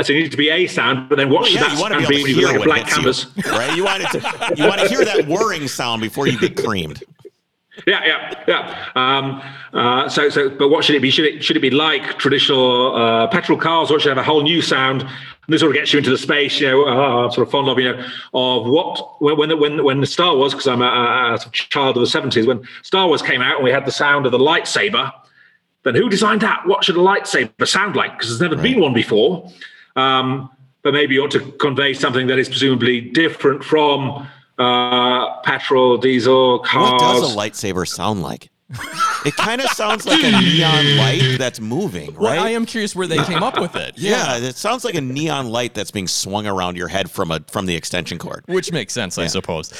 so 0.00 0.12
it 0.12 0.16
needs 0.16 0.30
to 0.30 0.38
be 0.38 0.48
a 0.48 0.66
sound, 0.66 1.10
but 1.10 1.16
then 1.16 1.28
what 1.28 1.42
well, 1.42 1.50
should 1.50 1.60
yeah, 1.60 1.68
that 1.68 1.78
sound 1.78 2.08
be, 2.08 2.24
be 2.24 2.44
like 2.44 2.58
a 2.58 2.64
blank 2.64 2.88
canvas? 2.88 3.26
You, 3.36 3.50
right? 3.52 3.76
You 3.76 3.84
want, 3.84 4.02
to, 4.02 4.54
you 4.56 4.64
want 4.66 4.80
to 4.80 4.88
hear 4.88 5.04
that 5.04 5.26
whirring 5.28 5.68
sound 5.68 6.00
before 6.00 6.26
you 6.26 6.38
get 6.38 6.56
creamed. 6.56 7.02
Yeah, 7.86 8.04
yeah, 8.04 8.44
yeah. 8.46 8.88
Um, 8.94 9.42
uh, 9.72 10.08
so, 10.08 10.28
so, 10.28 10.50
but 10.50 10.68
what 10.68 10.84
should 10.84 10.94
it 10.94 11.00
be? 11.00 11.10
Should 11.10 11.24
it 11.24 11.42
should 11.42 11.56
it 11.56 11.60
be 11.60 11.70
like 11.70 12.18
traditional 12.18 12.94
uh, 12.94 13.28
petrol 13.28 13.58
cars, 13.58 13.90
or 13.90 13.98
should 13.98 14.08
it 14.08 14.16
have 14.16 14.18
a 14.18 14.22
whole 14.22 14.42
new 14.42 14.60
sound? 14.60 15.02
And 15.02 15.10
this 15.48 15.60
sort 15.60 15.70
of 15.70 15.76
gets 15.76 15.92
you 15.92 15.98
into 15.98 16.10
the 16.10 16.18
space, 16.18 16.60
you 16.60 16.68
know, 16.68 16.84
uh, 16.84 17.30
sort 17.30 17.46
of 17.46 17.50
fond 17.50 17.68
of, 17.68 17.78
you 17.78 17.90
know, 17.90 18.06
of 18.34 18.66
what 18.66 19.22
when 19.22 19.58
when 19.58 19.82
when 19.82 20.00
the 20.00 20.06
Star 20.06 20.36
Wars, 20.36 20.52
because 20.52 20.68
I'm 20.68 20.82
a, 20.82 20.84
a, 20.84 21.50
child 21.50 21.96
of 21.96 22.02
the 22.02 22.18
'70s, 22.18 22.46
when 22.46 22.62
Star 22.82 23.08
Wars 23.08 23.22
came 23.22 23.40
out 23.40 23.56
and 23.56 23.64
we 23.64 23.70
had 23.70 23.86
the 23.86 23.92
sound 23.92 24.26
of 24.26 24.32
the 24.32 24.38
lightsaber. 24.38 25.10
Then 25.84 25.96
who 25.96 26.08
designed 26.08 26.42
that? 26.42 26.64
What 26.66 26.84
should 26.84 26.96
a 26.96 27.00
lightsaber 27.00 27.66
sound 27.66 27.96
like? 27.96 28.12
Because 28.12 28.28
there's 28.28 28.40
never 28.40 28.54
right. 28.54 28.62
been 28.62 28.80
one 28.80 28.92
before. 28.92 29.50
Um, 29.96 30.48
but 30.82 30.92
maybe 30.92 31.14
you 31.14 31.24
ought 31.24 31.30
to 31.32 31.40
convey 31.52 31.92
something 31.94 32.26
that 32.28 32.38
is 32.38 32.48
presumably 32.48 33.00
different 33.00 33.64
from 33.64 34.28
uh, 34.58 35.40
petrol, 35.40 35.98
diesel, 35.98 36.60
cars. 36.60 36.92
What 36.92 37.00
does 37.00 37.34
a 37.34 37.36
lightsaber 37.36 37.86
sound 37.86 38.22
like? 38.22 38.50
it 39.26 39.36
kind 39.36 39.60
of 39.60 39.68
sounds 39.70 40.06
like 40.06 40.22
a 40.22 40.30
neon 40.30 40.96
light 40.96 41.36
that's 41.38 41.60
moving, 41.60 42.08
right? 42.14 42.18
Well, 42.18 42.44
I 42.44 42.50
am 42.50 42.64
curious 42.64 42.96
where 42.96 43.06
they 43.06 43.22
came 43.24 43.42
up 43.42 43.60
with 43.60 43.76
it. 43.76 43.98
Yeah, 43.98 44.38
yeah, 44.38 44.48
it 44.48 44.56
sounds 44.56 44.84
like 44.84 44.94
a 44.94 45.00
neon 45.00 45.48
light 45.48 45.74
that's 45.74 45.90
being 45.90 46.08
swung 46.08 46.46
around 46.46 46.76
your 46.76 46.88
head 46.88 47.10
from 47.10 47.30
a 47.30 47.40
from 47.50 47.66
the 47.66 47.76
extension 47.76 48.18
cord. 48.18 48.44
Which 48.46 48.72
makes 48.72 48.92
sense, 48.92 49.18
yeah. 49.18 49.24
I 49.24 49.26
suppose. 49.26 49.72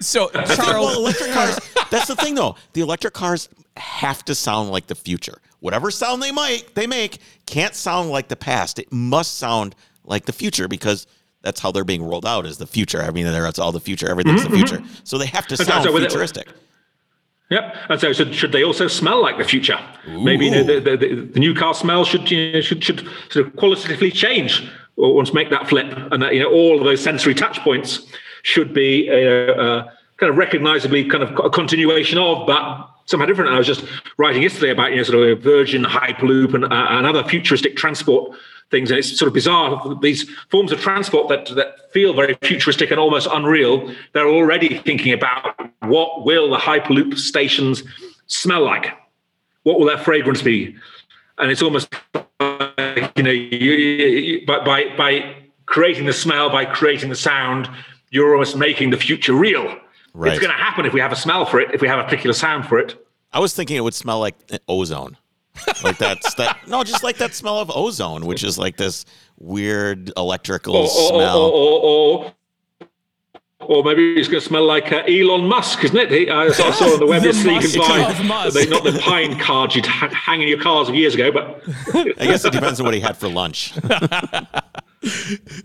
So, 0.00 0.28
Charles, 0.28 0.56
well, 0.58 0.98
electric 0.98 1.32
cars. 1.32 1.58
That's 1.90 2.06
the 2.06 2.16
thing, 2.16 2.34
though. 2.34 2.56
The 2.74 2.82
electric 2.82 3.14
cars 3.14 3.48
have 3.76 4.24
to 4.26 4.34
sound 4.34 4.70
like 4.70 4.86
the 4.86 4.94
future. 4.94 5.40
Whatever 5.60 5.90
sound 5.90 6.22
they 6.22 6.32
might 6.32 6.74
they 6.74 6.86
make 6.86 7.18
can't 7.46 7.74
sound 7.74 8.10
like 8.10 8.28
the 8.28 8.36
past. 8.36 8.78
It 8.78 8.92
must 8.92 9.38
sound 9.38 9.74
like 10.04 10.26
the 10.26 10.32
future 10.32 10.68
because 10.68 11.06
that's 11.46 11.60
how 11.60 11.70
they're 11.70 11.84
being 11.84 12.02
rolled 12.02 12.26
out 12.26 12.44
is 12.44 12.58
the 12.58 12.66
future. 12.66 13.00
I 13.00 13.12
mean, 13.12 13.24
that's 13.24 13.58
all 13.58 13.70
the 13.70 13.80
future. 13.80 14.08
Everything's 14.08 14.42
mm-hmm, 14.42 14.50
the 14.50 14.56
future. 14.56 14.78
Mm-hmm. 14.78 15.04
So 15.04 15.16
they 15.16 15.26
have 15.26 15.46
to 15.46 15.56
sound 15.56 15.84
so 15.84 15.96
futuristic. 15.96 16.48
Yep, 17.50 17.76
and 17.88 18.00
so 18.00 18.12
should, 18.12 18.34
should 18.34 18.50
they 18.50 18.64
also 18.64 18.88
smell 18.88 19.22
like 19.22 19.38
the 19.38 19.44
future? 19.44 19.78
Ooh. 20.08 20.20
Maybe 20.20 20.50
the, 20.50 20.64
the, 20.64 20.80
the, 20.80 21.28
the, 21.32 21.38
new 21.38 21.54
car 21.54 21.74
smell 21.74 22.04
should 22.04 22.28
you 22.28 22.54
know, 22.54 22.60
should 22.60 22.82
should 22.82 23.08
sort 23.30 23.46
of 23.46 23.54
qualitatively 23.54 24.10
change 24.10 24.68
once 24.96 25.32
make 25.32 25.50
that 25.50 25.68
flip, 25.68 25.86
and 26.10 26.20
that 26.20 26.34
you 26.34 26.40
know 26.40 26.50
all 26.50 26.78
of 26.78 26.84
those 26.84 27.00
sensory 27.00 27.34
touch 27.34 27.60
points 27.60 28.04
should 28.42 28.74
be 28.74 29.08
a, 29.08 29.52
a 29.52 29.92
kind 30.16 30.30
of 30.30 30.36
recognizably 30.36 31.04
kind 31.04 31.22
of 31.22 31.38
a 31.38 31.50
continuation 31.50 32.18
of, 32.18 32.48
but 32.48 32.90
somehow 33.04 33.26
different. 33.26 33.50
And 33.50 33.54
I 33.54 33.58
was 33.58 33.66
just 33.68 33.84
writing 34.18 34.42
yesterday 34.42 34.72
about 34.72 34.90
you 34.90 34.96
know 34.96 35.04
sort 35.04 35.22
of 35.22 35.38
a 35.38 35.40
Virgin 35.40 35.84
Hyperloop 35.84 36.52
and, 36.52 36.64
uh, 36.64 36.86
and 36.90 37.06
other 37.06 37.22
futuristic 37.22 37.76
transport 37.76 38.36
things, 38.70 38.90
and 38.90 38.98
it's 38.98 39.18
sort 39.18 39.28
of 39.28 39.34
bizarre. 39.34 39.96
These 40.02 40.28
forms 40.50 40.72
of 40.72 40.80
transport 40.80 41.28
that 41.28 41.54
that 41.54 41.92
feel 41.92 42.14
very 42.14 42.34
futuristic 42.42 42.90
and 42.90 43.00
almost 43.00 43.28
unreal, 43.30 43.92
they're 44.12 44.28
already 44.28 44.78
thinking 44.78 45.12
about 45.12 45.54
what 45.80 46.24
will 46.24 46.50
the 46.50 46.56
Hyperloop 46.56 47.18
stations 47.18 47.82
smell 48.26 48.64
like, 48.64 48.92
what 49.62 49.78
will 49.78 49.86
their 49.86 49.98
fragrance 49.98 50.42
be, 50.42 50.76
and 51.38 51.50
it's 51.50 51.62
almost 51.62 51.94
like, 52.40 53.12
you 53.16 53.22
know 53.22 53.30
you, 53.30 53.72
you, 53.72 54.46
by 54.46 54.64
by 54.64 54.96
by 54.96 55.34
creating 55.66 56.06
the 56.06 56.12
smell, 56.12 56.50
by 56.50 56.64
creating 56.64 57.08
the 57.08 57.16
sound, 57.16 57.68
you're 58.10 58.32
almost 58.32 58.56
making 58.56 58.90
the 58.90 58.96
future 58.96 59.34
real. 59.34 59.76
Right. 60.14 60.32
It's 60.32 60.40
going 60.40 60.56
to 60.56 60.62
happen 60.62 60.86
if 60.86 60.94
we 60.94 61.00
have 61.00 61.12
a 61.12 61.16
smell 61.16 61.44
for 61.44 61.60
it, 61.60 61.74
if 61.74 61.82
we 61.82 61.88
have 61.88 61.98
a 61.98 62.04
particular 62.04 62.32
sound 62.32 62.66
for 62.66 62.78
it. 62.78 62.96
I 63.32 63.38
was 63.38 63.52
thinking 63.52 63.76
it 63.76 63.80
would 63.80 63.94
smell 63.94 64.18
like 64.18 64.34
ozone. 64.66 65.18
Like 65.82 65.98
that's 65.98 66.34
that 66.34 66.58
no, 66.66 66.82
just 66.84 67.02
like 67.02 67.16
that 67.18 67.34
smell 67.34 67.58
of 67.58 67.70
ozone, 67.74 68.26
which 68.26 68.42
is 68.44 68.58
like 68.58 68.76
this 68.76 69.04
weird 69.38 70.12
electrical 70.16 70.74
Or, 70.76 70.82
or, 70.84 70.88
smell. 70.88 71.38
or, 71.38 71.52
or, 71.52 72.24
or, 72.24 72.32
or 73.60 73.82
maybe 73.84 74.14
it's 74.14 74.28
going 74.28 74.40
to 74.40 74.46
smell 74.46 74.64
like 74.64 74.92
uh, 74.92 75.02
Elon 75.08 75.46
Musk, 75.48 75.82
isn't 75.84 75.96
it? 75.96 76.10
He, 76.10 76.30
I 76.30 76.48
saw, 76.50 76.68
I 76.68 76.70
saw 76.72 76.92
on 76.92 76.98
the 77.00 77.06
web 77.06 77.22
The 77.22 77.28
yesterday 77.28 77.54
you 77.54 77.60
can 77.60 77.80
buy 77.80 78.22
Musk. 78.22 78.54
they, 78.54 78.66
not 78.66 78.84
the 78.84 78.98
pine 79.02 79.38
cards 79.38 79.74
you'd 79.74 79.86
ha- 79.86 80.08
hang 80.10 80.42
in 80.42 80.48
your 80.48 80.60
cars 80.60 80.88
years 80.90 81.14
ago, 81.14 81.32
but 81.32 81.62
I 82.18 82.26
guess 82.26 82.44
it 82.44 82.52
depends 82.52 82.78
on 82.80 82.84
what 82.86 82.94
he 82.94 83.00
had 83.00 83.16
for 83.16 83.28
lunch. 83.28 83.72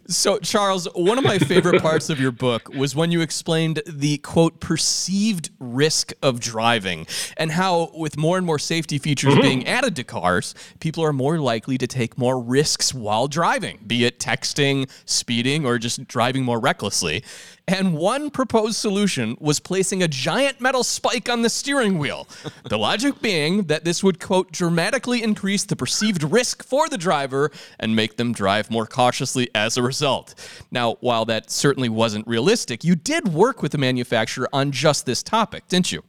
So, 0.08 0.40
Charles, 0.40 0.88
one 0.94 1.18
of 1.18 1.24
my 1.24 1.40
favorite 1.40 1.82
parts 1.82 2.10
of 2.10 2.20
your 2.20 2.32
book 2.32 2.70
was 2.70 2.96
when 2.96 3.12
you 3.12 3.22
explained 3.22 3.82
the 3.88 4.18
quote 4.20 4.60
perceived 4.60 5.50
risk 5.60 6.14
of 6.22 6.40
driving 6.40 7.08
and 7.38 7.52
how, 7.52 7.92
with 7.96 8.18
more 8.18 8.38
and 8.38 8.46
more 8.46 8.60
safety 8.60 8.98
features 8.98 9.34
mm-hmm. 9.34 9.42
being 9.42 9.68
added 9.68 9.96
to 9.96 10.04
cars, 10.04 10.54
people 10.80 11.04
are 11.04 11.14
more 11.14 11.40
likely 11.40 11.78
to 11.78 11.88
take 11.88 12.18
more 12.18 12.40
risks 12.40 12.94
while 12.94 13.28
driving, 13.28 13.80
be 13.88 14.06
it 14.06 14.20
texting, 14.20 14.90
speeding, 15.06 15.66
or 15.66 15.78
just 15.78 16.08
driving 16.08 16.44
more 16.44 16.60
recklessly. 16.60 17.24
And 17.68 17.96
one 17.96 18.32
proposed 18.32 18.76
solution 18.76 19.38
was 19.40 19.60
placing 19.60 20.04
a 20.04 20.08
giant 20.08 20.60
metal 20.60 20.84
spike 20.84 21.30
on 21.30 21.42
the 21.42 21.50
steering 21.50 22.00
wheel. 22.00 22.28
The 22.68 22.78
logic 22.78 23.22
being 23.22 23.64
that 23.64 23.86
this 23.86 24.04
would, 24.04 24.20
quote, 24.20 24.52
dramatically 24.52 25.24
increase 25.24 25.64
the 25.64 25.76
perceived 25.76 26.24
risk 26.24 26.64
for 26.64 26.90
the 26.90 26.98
driver 26.98 27.50
and 27.80 27.96
make 27.96 28.18
them 28.18 28.34
drive 28.34 28.70
more 28.70 28.86
cautiously 28.86 29.20
as 29.55 29.78
a 29.78 29.84
result. 29.84 30.36
Now, 30.72 30.95
while 31.01 31.26
that 31.26 31.51
certainly 31.51 31.89
wasn't 31.89 32.28
realistic, 32.28 32.84
you 32.84 32.95
did 32.95 33.30
work 33.30 33.61
with 33.61 33.72
the 33.72 33.78
manufacturer 33.78 34.49
on 34.53 34.72
just 34.72 35.05
this 35.05 35.24
topic, 35.24 35.67
didn't 35.67 35.91
you? 35.91 36.03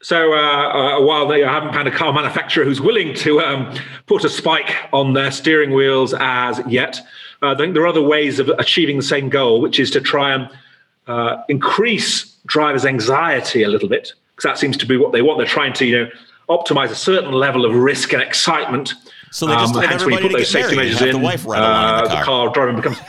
So 0.00 0.32
uh, 0.32 0.36
uh, 0.36 1.02
while 1.02 1.26
they 1.26 1.40
haven't 1.40 1.74
found 1.74 1.88
a 1.88 1.90
car 1.90 2.12
manufacturer 2.12 2.64
who's 2.64 2.80
willing 2.80 3.14
to 3.14 3.40
um, 3.40 3.74
put 4.06 4.24
a 4.24 4.28
spike 4.28 4.76
on 4.92 5.12
their 5.12 5.32
steering 5.32 5.72
wheels 5.72 6.14
as 6.18 6.60
yet, 6.68 7.00
uh, 7.42 7.52
I 7.52 7.56
think 7.56 7.74
there 7.74 7.82
are 7.82 7.88
other 7.88 8.02
ways 8.02 8.38
of 8.38 8.48
achieving 8.58 8.96
the 8.96 9.02
same 9.02 9.28
goal, 9.28 9.60
which 9.60 9.80
is 9.80 9.90
to 9.92 10.00
try 10.00 10.34
and 10.34 10.48
uh, 11.08 11.42
increase 11.48 12.36
drivers' 12.46 12.84
anxiety 12.84 13.64
a 13.64 13.68
little 13.68 13.88
bit, 13.88 14.12
because 14.36 14.48
that 14.48 14.58
seems 14.58 14.76
to 14.76 14.86
be 14.86 14.96
what 14.96 15.12
they 15.12 15.22
want. 15.22 15.38
They're 15.38 15.46
trying 15.46 15.72
to, 15.74 15.84
you 15.84 15.98
know, 15.98 16.10
optimize 16.48 16.90
a 16.90 16.94
certain 16.94 17.32
level 17.32 17.64
of 17.64 17.74
risk 17.74 18.12
and 18.12 18.22
excitement. 18.22 18.94
So 19.30 19.46
they 19.46 19.54
just 19.54 19.74
told 19.74 19.84
when 19.84 19.90
you 19.90 19.94
everybody 19.94 20.22
put 20.22 20.28
to 20.28 20.38
those 20.38 20.52
get 20.52 20.62
safety 20.62 20.76
married 20.76 20.90
and 20.90 20.98
have 20.98 21.08
in, 21.08 21.16
the 21.16 21.24
wife 21.24 21.46
ride 21.46 21.58
along 21.58 22.04
in 22.04 22.10
the 22.10 22.16
uh, 22.16 22.24
car. 22.24 22.50
driving 22.50 22.76
becomes. 22.76 22.98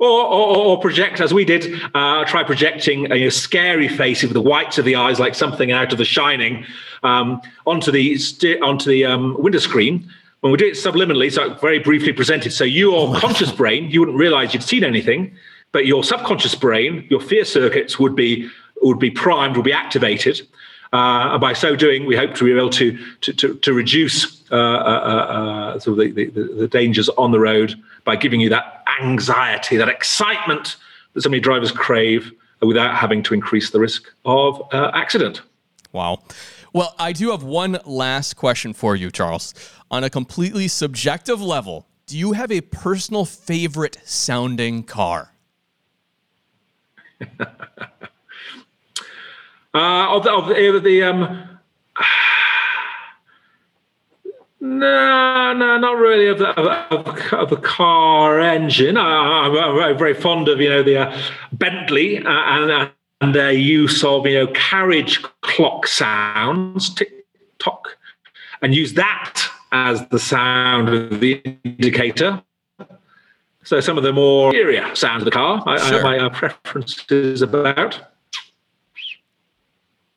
Or, 0.00 0.24
or, 0.24 0.56
or 0.56 0.80
project 0.80 1.20
as 1.20 1.34
we 1.34 1.44
did. 1.44 1.78
Uh, 1.94 2.24
try 2.24 2.42
projecting 2.42 3.12
a 3.12 3.24
know, 3.24 3.28
scary 3.28 3.86
face 3.86 4.22
with 4.22 4.32
the 4.32 4.40
whites 4.40 4.78
of 4.78 4.86
the 4.86 4.96
eyes, 4.96 5.20
like 5.20 5.34
something 5.34 5.72
out 5.72 5.92
of 5.92 5.98
The 5.98 6.06
Shining, 6.06 6.64
um, 7.02 7.42
onto 7.66 7.90
the 7.90 8.16
st- 8.16 8.62
onto 8.62 8.88
the 8.88 9.04
um, 9.04 9.36
window 9.38 9.58
screen. 9.58 10.10
When 10.40 10.52
we 10.52 10.56
do 10.56 10.64
it 10.64 10.72
subliminally, 10.72 11.30
so 11.30 11.52
very 11.56 11.80
briefly 11.80 12.14
presented, 12.14 12.54
so 12.54 12.64
your 12.64 13.14
conscious 13.16 13.52
brain, 13.52 13.90
you 13.90 14.00
wouldn't 14.00 14.16
realize 14.16 14.54
you'd 14.54 14.62
seen 14.62 14.84
anything, 14.84 15.36
but 15.70 15.84
your 15.84 16.02
subconscious 16.02 16.54
brain, 16.54 17.06
your 17.10 17.20
fear 17.20 17.44
circuits 17.44 17.98
would 17.98 18.16
be 18.16 18.48
would 18.80 18.98
be 18.98 19.10
primed, 19.10 19.56
would 19.56 19.66
be 19.66 19.72
activated. 19.72 20.40
Uh, 20.92 21.30
and 21.32 21.40
by 21.40 21.52
so 21.52 21.76
doing, 21.76 22.04
we 22.04 22.16
hope 22.16 22.34
to 22.34 22.44
be 22.44 22.52
able 22.52 22.70
to 22.70 22.98
to, 23.20 23.32
to, 23.32 23.54
to 23.54 23.72
reduce 23.72 24.42
uh, 24.50 24.56
uh, 24.56 24.58
uh, 24.58 25.78
sort 25.78 25.98
of 25.98 26.14
the, 26.14 26.30
the, 26.30 26.42
the 26.42 26.68
dangers 26.68 27.08
on 27.10 27.30
the 27.30 27.38
road 27.38 27.80
by 28.04 28.16
giving 28.16 28.40
you 28.40 28.48
that 28.48 28.84
anxiety, 29.00 29.76
that 29.76 29.88
excitement 29.88 30.76
that 31.14 31.22
so 31.22 31.28
many 31.28 31.40
drivers 31.40 31.70
crave, 31.70 32.32
without 32.60 32.94
having 32.94 33.22
to 33.22 33.34
increase 33.34 33.70
the 33.70 33.80
risk 33.80 34.12
of 34.24 34.62
uh, 34.72 34.90
accident. 34.94 35.42
Wow. 35.92 36.22
Well, 36.72 36.94
I 36.98 37.12
do 37.12 37.30
have 37.30 37.42
one 37.42 37.78
last 37.84 38.34
question 38.34 38.72
for 38.72 38.94
you, 38.94 39.10
Charles. 39.10 39.54
On 39.90 40.04
a 40.04 40.10
completely 40.10 40.68
subjective 40.68 41.40
level, 41.40 41.86
do 42.06 42.16
you 42.16 42.32
have 42.32 42.52
a 42.52 42.60
personal 42.60 43.24
favorite 43.24 43.98
sounding 44.04 44.82
car? 44.84 45.32
Uh, 49.72 50.16
of 50.16 50.24
the, 50.24 50.32
of 50.32 50.48
the, 50.48 50.80
the 50.80 51.02
um, 51.04 51.48
no, 54.60 55.52
no, 55.52 55.78
not 55.78 55.96
really 55.96 56.26
of 56.26 56.38
the 56.38 56.48
of, 56.48 57.06
of, 57.06 57.32
of 57.32 57.50
the 57.50 57.56
car 57.56 58.40
engine. 58.40 58.96
I, 58.96 59.46
I'm 59.46 59.52
very, 59.52 59.96
very 59.96 60.14
fond 60.14 60.48
of 60.48 60.60
you 60.60 60.70
know 60.70 60.82
the 60.82 60.96
uh, 60.96 61.22
Bentley 61.52 62.18
uh, 62.18 62.28
and 62.28 62.90
and 63.20 63.34
their 63.34 63.52
use 63.52 64.02
of 64.02 64.26
you 64.26 64.40
know 64.40 64.52
carriage 64.52 65.22
clock 65.42 65.86
sounds, 65.86 66.92
tick 66.92 67.26
tock, 67.60 67.96
and 68.62 68.74
use 68.74 68.94
that 68.94 69.40
as 69.72 70.06
the 70.08 70.18
sound 70.18 70.88
of 70.88 71.20
the 71.20 71.40
indicator. 71.64 72.42
So 73.62 73.78
some 73.78 73.98
of 73.98 74.04
the 74.04 74.12
more 74.12 74.48
interior 74.48 74.94
sounds 74.96 75.20
of 75.20 75.26
the 75.26 75.30
car, 75.30 75.62
I, 75.66 75.74
I 75.74 75.80
have 75.80 76.02
my 76.02 76.18
uh, 76.18 76.30
preferences 76.30 77.42
about. 77.42 78.00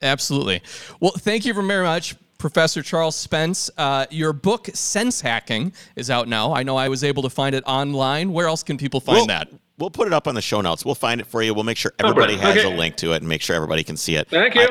Absolutely. 0.04 0.62
Well, 1.00 1.14
thank 1.18 1.46
you 1.46 1.54
very 1.54 1.84
much, 1.84 2.16
Professor 2.38 2.82
Charles 2.84 3.16
Spence. 3.16 3.70
Uh, 3.78 4.06
your 4.12 4.34
book, 4.34 4.70
Sense 4.74 5.22
Hacking, 5.22 5.74
is 5.96 6.10
out 6.10 6.28
now. 6.28 6.54
I 6.54 6.64
know 6.64 6.76
I 6.78 6.90
was 6.90 7.04
able 7.04 7.24
to 7.24 7.30
find 7.30 7.56
it 7.56 7.64
online. 7.66 8.32
Where 8.34 8.48
else 8.48 8.64
can 8.64 8.78
people 8.78 9.00
find 9.00 9.16
We'll, 9.18 9.28
that? 9.28 9.50
we'll 9.78 9.90
put 9.90 10.08
it 10.08 10.14
up 10.14 10.28
on 10.28 10.36
the 10.36 10.42
show 10.42 10.62
notes. 10.62 10.84
We'll 10.86 10.94
find 10.96 11.22
it 11.22 11.28
for 11.28 11.42
you. 11.42 11.54
We'll 11.54 11.64
make 11.64 11.78
sure 11.78 11.94
everybody 12.00 12.36
brilliant. 12.36 12.58
has 12.58 12.66
Okay. 12.66 12.76
a 12.76 12.78
link 12.78 12.98
to 12.98 13.14
it 13.14 13.18
and 13.18 13.28
make 13.30 13.42
sure 13.42 13.56
everybody 13.56 13.84
can 13.84 13.96
see 13.98 14.16
it. 14.16 14.28
Thank 14.30 14.56
you. 14.56 14.62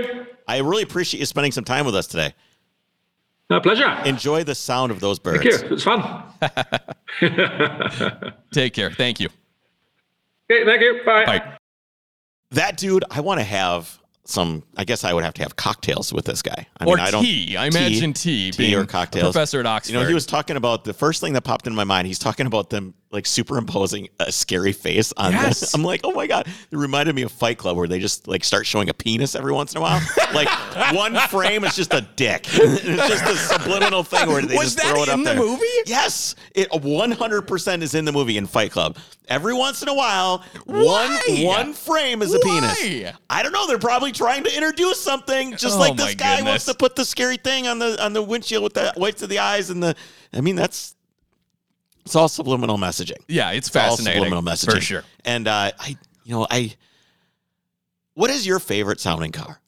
I, 0.46 0.56
I 0.56 0.58
really 0.58 0.82
appreciate 0.82 1.20
you 1.20 1.26
spending 1.26 1.52
some 1.52 1.64
time 1.64 1.86
with 1.86 1.96
us 1.96 2.06
today. 2.06 2.34
My 3.48 3.58
pleasure. 3.58 3.88
Enjoy 4.06 4.44
the 4.44 4.54
sound 4.54 4.92
of 4.92 5.00
those 5.00 5.18
birds. 5.18 5.42
Thank 5.44 5.70
you. 5.70 5.74
It's 5.74 5.82
fun. 5.82 6.24
Take 8.52 8.74
care. 8.74 8.90
Thank 8.90 9.20
you. 9.20 9.28
Okay, 10.50 10.64
thank 10.64 10.80
you. 10.82 11.00
Bye. 11.04 11.24
Bye. 11.26 11.56
That 12.50 12.76
dude, 12.76 13.04
I 13.10 13.20
want 13.20 13.40
to 13.40 13.44
have 13.44 13.98
some. 14.24 14.62
I 14.76 14.84
guess 14.84 15.04
I 15.04 15.12
would 15.12 15.24
have 15.24 15.34
to 15.34 15.42
have 15.42 15.56
cocktails 15.56 16.12
with 16.12 16.24
this 16.24 16.42
guy. 16.42 16.66
I 16.78 16.84
Or 16.84 16.96
mean, 16.96 17.04
I 17.06 17.10
don't 17.10 17.22
tea. 17.24 17.56
I 17.56 17.66
imagine 17.66 18.12
tea 18.12 18.50
tea 18.50 18.74
or 18.74 18.84
cocktails. 18.86 19.32
professor 19.32 19.60
at 19.60 19.66
Oxford. 19.66 19.92
You 19.94 20.00
know, 20.00 20.06
he 20.06 20.14
was 20.14 20.26
talking 20.26 20.56
about 20.56 20.84
the 20.84 20.92
first 20.94 21.20
thing 21.20 21.32
that 21.34 21.42
popped 21.42 21.66
into 21.66 21.76
my 21.76 21.84
mind. 21.84 22.06
He's 22.06 22.18
talking 22.18 22.46
about 22.46 22.70
them 22.70 22.94
like 23.12 23.26
superimposing 23.26 24.08
a 24.18 24.32
scary 24.32 24.72
face 24.72 25.12
on 25.16 25.32
Yes. 25.32 25.60
this. 25.60 25.74
I'm 25.74 25.82
like, 25.84 26.00
oh 26.04 26.12
my 26.12 26.26
god, 26.26 26.46
it 26.48 26.76
reminded 26.76 27.14
me 27.14 27.22
of 27.22 27.30
Fight 27.32 27.58
Club 27.58 27.76
where 27.76 27.86
they 27.86 27.98
just 27.98 28.26
like 28.26 28.42
start 28.42 28.66
showing 28.66 28.88
a 28.88 28.94
penis 28.94 29.34
every 29.34 29.52
once 29.52 29.72
in 29.72 29.78
a 29.78 29.80
while. 29.80 30.00
like 30.34 30.48
one 30.94 31.14
frame 31.28 31.64
is 31.64 31.76
just 31.76 31.92
a 31.94 32.00
dick. 32.16 32.46
it's 32.52 32.82
just 32.84 33.24
a 33.24 33.36
subliminal 33.36 34.02
thing 34.02 34.28
where 34.28 34.42
they 34.42 34.56
Was 34.56 34.74
just 34.74 34.86
throw 34.86 35.02
it 35.02 35.08
up 35.08 35.18
in 35.18 35.24
the 35.24 35.34
movie? 35.34 35.64
Yes, 35.86 36.34
it 36.54 36.68
100 36.72 37.42
percent 37.42 37.82
is 37.82 37.94
in 37.94 38.04
the 38.04 38.12
movie 38.12 38.36
in 38.38 38.46
Fight 38.46 38.70
Club. 38.72 38.96
Every 39.28 39.54
once 39.54 39.82
in 39.82 39.88
a 39.88 39.94
while, 39.94 40.42
Why? 40.64 41.20
one 41.44 41.44
one 41.44 41.72
frame 41.74 42.22
is 42.22 42.34
a 42.34 42.38
penis. 42.40 43.12
I 43.30 43.42
don't 43.42 43.52
know. 43.52 43.66
They're 43.66 43.78
probably 43.78 44.10
trying 44.12 44.42
to 44.44 44.54
introduce 44.54 45.00
something, 45.00 45.52
just 45.56 45.76
Oh 45.76 45.80
like 45.80 45.96
this 45.96 46.14
guy 46.14 46.36
goodness. 46.36 46.50
wants 46.50 46.64
to 46.66 46.74
put 46.74 46.96
the 46.96 47.04
scary 47.04 47.36
thing 47.36 47.68
on 47.68 47.78
the 47.78 48.02
on 48.02 48.12
the 48.14 48.22
windshield 48.22 48.62
with 48.64 48.74
the 48.74 48.92
whites 48.96 49.22
of 49.22 49.28
the 49.28 49.38
eyes 49.38 49.70
and 49.70 49.82
the. 49.82 49.94
I 50.32 50.40
mean, 50.40 50.56
that's 50.56 50.94
it's 52.04 52.16
all 52.16 52.28
subliminal 52.28 52.78
messaging. 52.78 53.18
yeah, 53.28 53.50
it's 53.50 53.68
It's 53.68 53.76
all 53.76 53.90
fascinating. 53.90 54.22
subliminal 54.24 54.42
messaging 54.42 54.74
For 54.74 54.80
sure. 54.80 55.04
And 55.24 55.46
uh, 55.48 55.72
I, 55.78 55.96
you 56.24 56.34
know, 56.34 56.46
I. 56.50 56.74
What 58.14 58.30
is 58.30 58.46
your 58.46 58.58
favorite 58.58 59.00
sounding 59.00 59.32
car? 59.32 59.60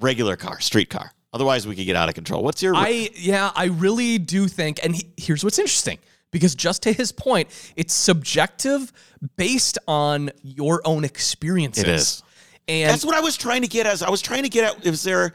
Regular 0.00 0.36
car, 0.36 0.60
street 0.60 0.90
car. 0.90 1.12
Otherwise, 1.32 1.66
we 1.66 1.74
could 1.74 1.86
get 1.86 1.96
out 1.96 2.08
of 2.08 2.14
control. 2.14 2.42
What's 2.42 2.62
your? 2.62 2.74
I 2.76 3.10
yeah, 3.14 3.50
I 3.54 3.66
really 3.66 4.18
do 4.18 4.46
think, 4.48 4.80
and 4.84 4.94
he, 4.94 5.06
here's 5.16 5.42
what's 5.42 5.58
interesting 5.58 5.98
because 6.30 6.54
just 6.54 6.82
to 6.82 6.92
his 6.92 7.10
point, 7.12 7.48
it's 7.76 7.94
subjective 7.94 8.92
based 9.36 9.78
on 9.88 10.30
your 10.42 10.82
own 10.84 11.04
experiences. 11.04 11.84
It 11.84 11.88
is. 11.88 12.22
and 12.68 12.90
That's 12.90 13.04
what 13.04 13.14
I 13.14 13.20
was 13.20 13.36
trying 13.36 13.62
to 13.62 13.68
get. 13.68 13.86
As 13.86 14.02
I 14.02 14.10
was 14.10 14.20
trying 14.20 14.42
to 14.42 14.48
get 14.48 14.76
at, 14.76 14.86
is 14.86 15.02
there, 15.02 15.32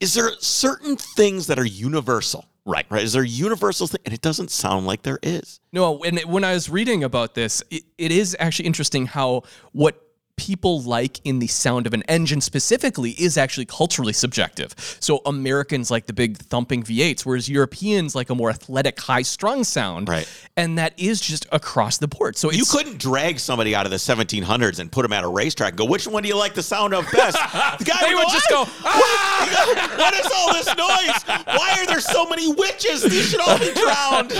is 0.00 0.14
there 0.14 0.30
certain 0.38 0.96
things 0.96 1.46
that 1.48 1.58
are 1.58 1.66
universal? 1.66 2.44
Right. 2.68 2.84
Right? 2.90 3.02
Is 3.02 3.14
there 3.14 3.22
a 3.22 3.26
universal 3.26 3.86
thing? 3.86 4.02
And 4.04 4.12
it 4.12 4.20
doesn't 4.20 4.50
sound 4.50 4.86
like 4.86 5.00
there 5.02 5.18
is. 5.22 5.58
No, 5.72 6.04
and 6.04 6.20
when 6.20 6.44
I 6.44 6.52
was 6.52 6.68
reading 6.68 7.02
about 7.02 7.34
this, 7.34 7.62
it, 7.70 7.84
it 7.96 8.12
is 8.12 8.36
actually 8.38 8.66
interesting 8.66 9.06
how 9.06 9.44
what 9.72 10.07
people 10.38 10.80
like 10.82 11.20
in 11.24 11.40
the 11.40 11.46
sound 11.46 11.86
of 11.86 11.92
an 11.92 12.02
engine 12.04 12.40
specifically 12.40 13.10
is 13.10 13.36
actually 13.36 13.66
culturally 13.66 14.12
subjective. 14.14 14.74
So 15.00 15.20
Americans 15.26 15.90
like 15.90 16.06
the 16.06 16.12
big 16.14 16.38
thumping 16.38 16.82
V8s, 16.82 17.26
whereas 17.26 17.48
Europeans 17.48 18.14
like 18.14 18.30
a 18.30 18.34
more 18.34 18.48
athletic, 18.48 18.98
high-strung 18.98 19.64
sound. 19.64 20.08
Right. 20.08 20.28
And 20.56 20.78
that 20.78 20.94
is 20.96 21.20
just 21.20 21.46
across 21.52 21.98
the 21.98 22.08
board. 22.08 22.36
So 22.36 22.50
You 22.50 22.64
couldn't 22.64 22.98
drag 22.98 23.38
somebody 23.38 23.74
out 23.74 23.84
of 23.84 23.90
the 23.90 23.98
1700s 23.98 24.78
and 24.78 24.90
put 24.90 25.02
them 25.02 25.12
at 25.12 25.24
a 25.24 25.28
racetrack 25.28 25.70
and 25.70 25.78
go, 25.78 25.84
which 25.84 26.06
one 26.06 26.22
do 26.22 26.28
you 26.28 26.36
like 26.36 26.54
the 26.54 26.62
sound 26.62 26.94
of 26.94 27.04
best? 27.12 27.36
The 27.78 27.84
guy 27.84 28.08
They 28.08 28.14
would 28.14 28.28
just 28.30 28.48
go, 28.48 28.64
"Ah!" 28.84 29.94
what 29.98 30.14
is 30.14 30.26
all 30.34 30.52
this 30.52 30.66
noise? 30.68 31.44
Why 31.46 31.76
are 31.78 31.86
there 31.86 32.00
so 32.00 32.28
many 32.28 32.52
witches? 32.52 33.02
These 33.02 33.30
should 33.30 33.40
all 33.40 33.58
be 33.58 33.72
drowned. 33.74 34.32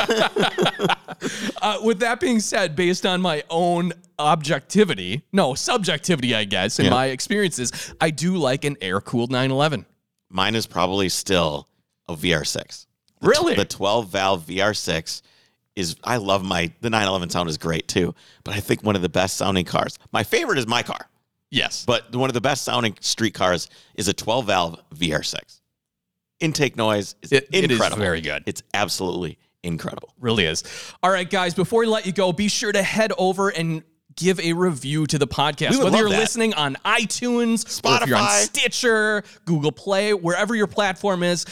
Uh, 1.61 1.79
with 1.83 1.99
that 1.99 2.21
being 2.21 2.39
said, 2.39 2.77
based 2.77 3.05
on 3.05 3.21
my 3.21 3.43
own 3.51 3.93
objectivity, 4.19 5.23
no, 5.33 5.55
subjectivity, 5.55 6.35
I 6.35 6.45
guess, 6.45 6.79
in 6.79 6.87
Yeah. 6.87 6.91
my 6.91 7.07
experiences, 7.07 7.73
I 8.01 8.11
do 8.11 8.37
like 8.37 8.65
an 8.65 8.77
air 8.81 9.01
cooled 9.01 9.31
911. 9.31 9.87
Mine 10.31 10.55
is 10.55 10.67
probably 10.67 11.09
still 11.09 11.69
a 12.09 12.15
VR6. 12.17 12.87
Really? 13.21 13.55
The 13.55 13.65
12 13.65 14.09
valve 14.09 14.45
VR6 14.47 15.23
is, 15.77 15.97
I 16.05 16.17
love 16.17 16.45
my, 16.45 16.73
the 16.81 16.91
911 16.91 17.31
sound 17.31 17.49
is 17.49 17.57
great 17.59 17.89
too, 17.89 18.15
but 18.45 18.55
I 18.55 18.61
think 18.61 18.83
one 18.83 18.97
of 18.97 19.03
the 19.03 19.09
best 19.09 19.37
sounding 19.37 19.65
cars. 19.65 19.99
My 20.13 20.23
favorite 20.25 20.59
is 20.59 20.67
my 20.67 20.83
car, 20.83 21.09
Yes. 21.51 21.85
but 21.87 22.15
one 22.15 22.29
of 22.31 22.35
the 22.35 22.41
best 22.41 22.65
sounding 22.65 22.97
street 23.01 23.35
cars 23.35 23.69
is 23.95 24.09
a 24.09 24.13
12 24.13 24.47
valve 24.47 24.81
VR6. 24.95 25.61
Intake 26.41 26.77
noise 26.77 27.15
is 27.23 27.33
It- 27.33 27.49
it 27.53 27.65
is 27.65 27.71
incredible. 27.73 28.03
very 28.03 28.21
good. 28.21 28.43
It's 28.47 28.63
absolutely 28.75 29.39
incredible. 29.65 30.15
Really 30.21 30.45
is. 30.45 30.63
All 31.03 31.11
right, 31.11 31.29
guys, 31.29 31.55
before 31.55 31.81
we 31.81 31.87
let 31.87 32.07
you 32.07 32.13
go, 32.13 32.33
be 32.33 32.49
sure 32.49 32.71
to 32.73 32.83
head 32.83 33.13
over 33.19 33.49
and 33.49 33.83
give 34.19 34.41
a 34.41 34.53
review 34.53 35.07
to 35.07 35.19
the 35.19 35.27
podcast. 35.27 35.83
Whether 35.83 35.99
you're 35.99 36.11
that. 36.11 36.19
listening 36.19 36.53
on 36.55 36.77
iTunes, 36.85 37.85
you're 37.85 37.95
on 37.95 38.01
Spotify. 38.03 38.43
Stitcher, 38.43 39.23
Google 39.45 39.73
Play, 39.73 40.13
wherever 40.13 40.55
your 40.55 40.67
platform 40.67 41.23
is, 41.23 41.47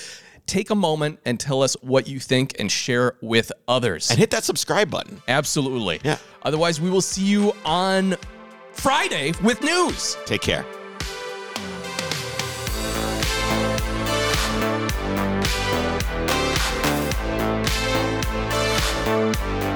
take 0.46 0.70
a 0.70 0.74
moment 0.74 1.20
and 1.24 1.40
tell 1.40 1.62
us 1.62 1.74
what 1.80 2.06
you 2.08 2.20
think 2.20 2.56
and 2.58 2.70
share 2.70 3.14
with 3.22 3.52
others. 3.68 4.10
And 4.10 4.18
hit 4.18 4.30
that 4.32 4.44
subscribe 4.44 4.90
button. 4.90 5.22
Absolutely. 5.28 6.00
Yeah. 6.04 6.18
Otherwise, 6.42 6.80
we 6.80 6.90
will 6.90 7.00
see 7.00 7.24
you 7.24 7.52
on 7.64 8.16
Friday 8.72 9.32
with 9.42 9.62
news. 9.62 10.16
Take 10.26 10.42
care. 10.42 10.66
The 19.06 19.54
first 19.54 19.76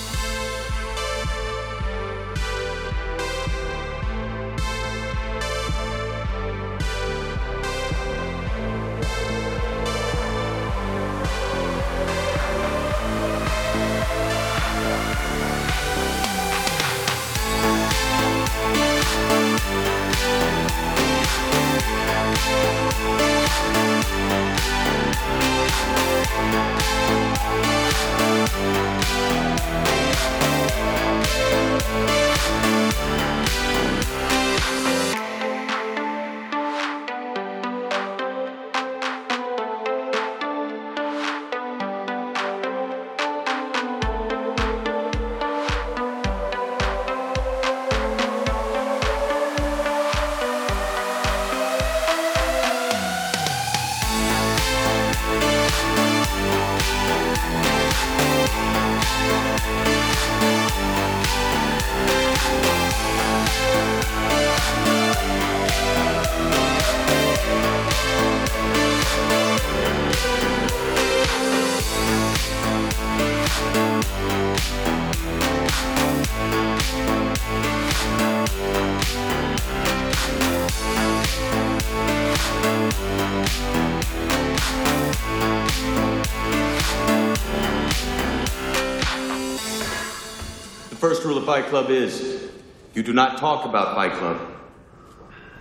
Of 91.41 91.47
Fight 91.47 91.65
Club 91.65 91.89
is 91.89 92.49
you 92.93 93.01
do 93.01 93.13
not 93.13 93.39
talk 93.39 93.65
about 93.65 93.95
Fight 93.95 94.13
Club. 94.13 94.39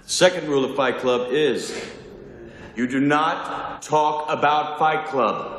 Second 0.04 0.46
rule 0.48 0.64
of 0.64 0.76
Fight 0.76 0.98
Club 0.98 1.32
is 1.32 1.74
you 2.76 2.86
do 2.86 3.00
not 3.00 3.80
talk 3.80 4.30
about 4.30 4.78
Fight 4.78 5.06
Club. 5.06 5.49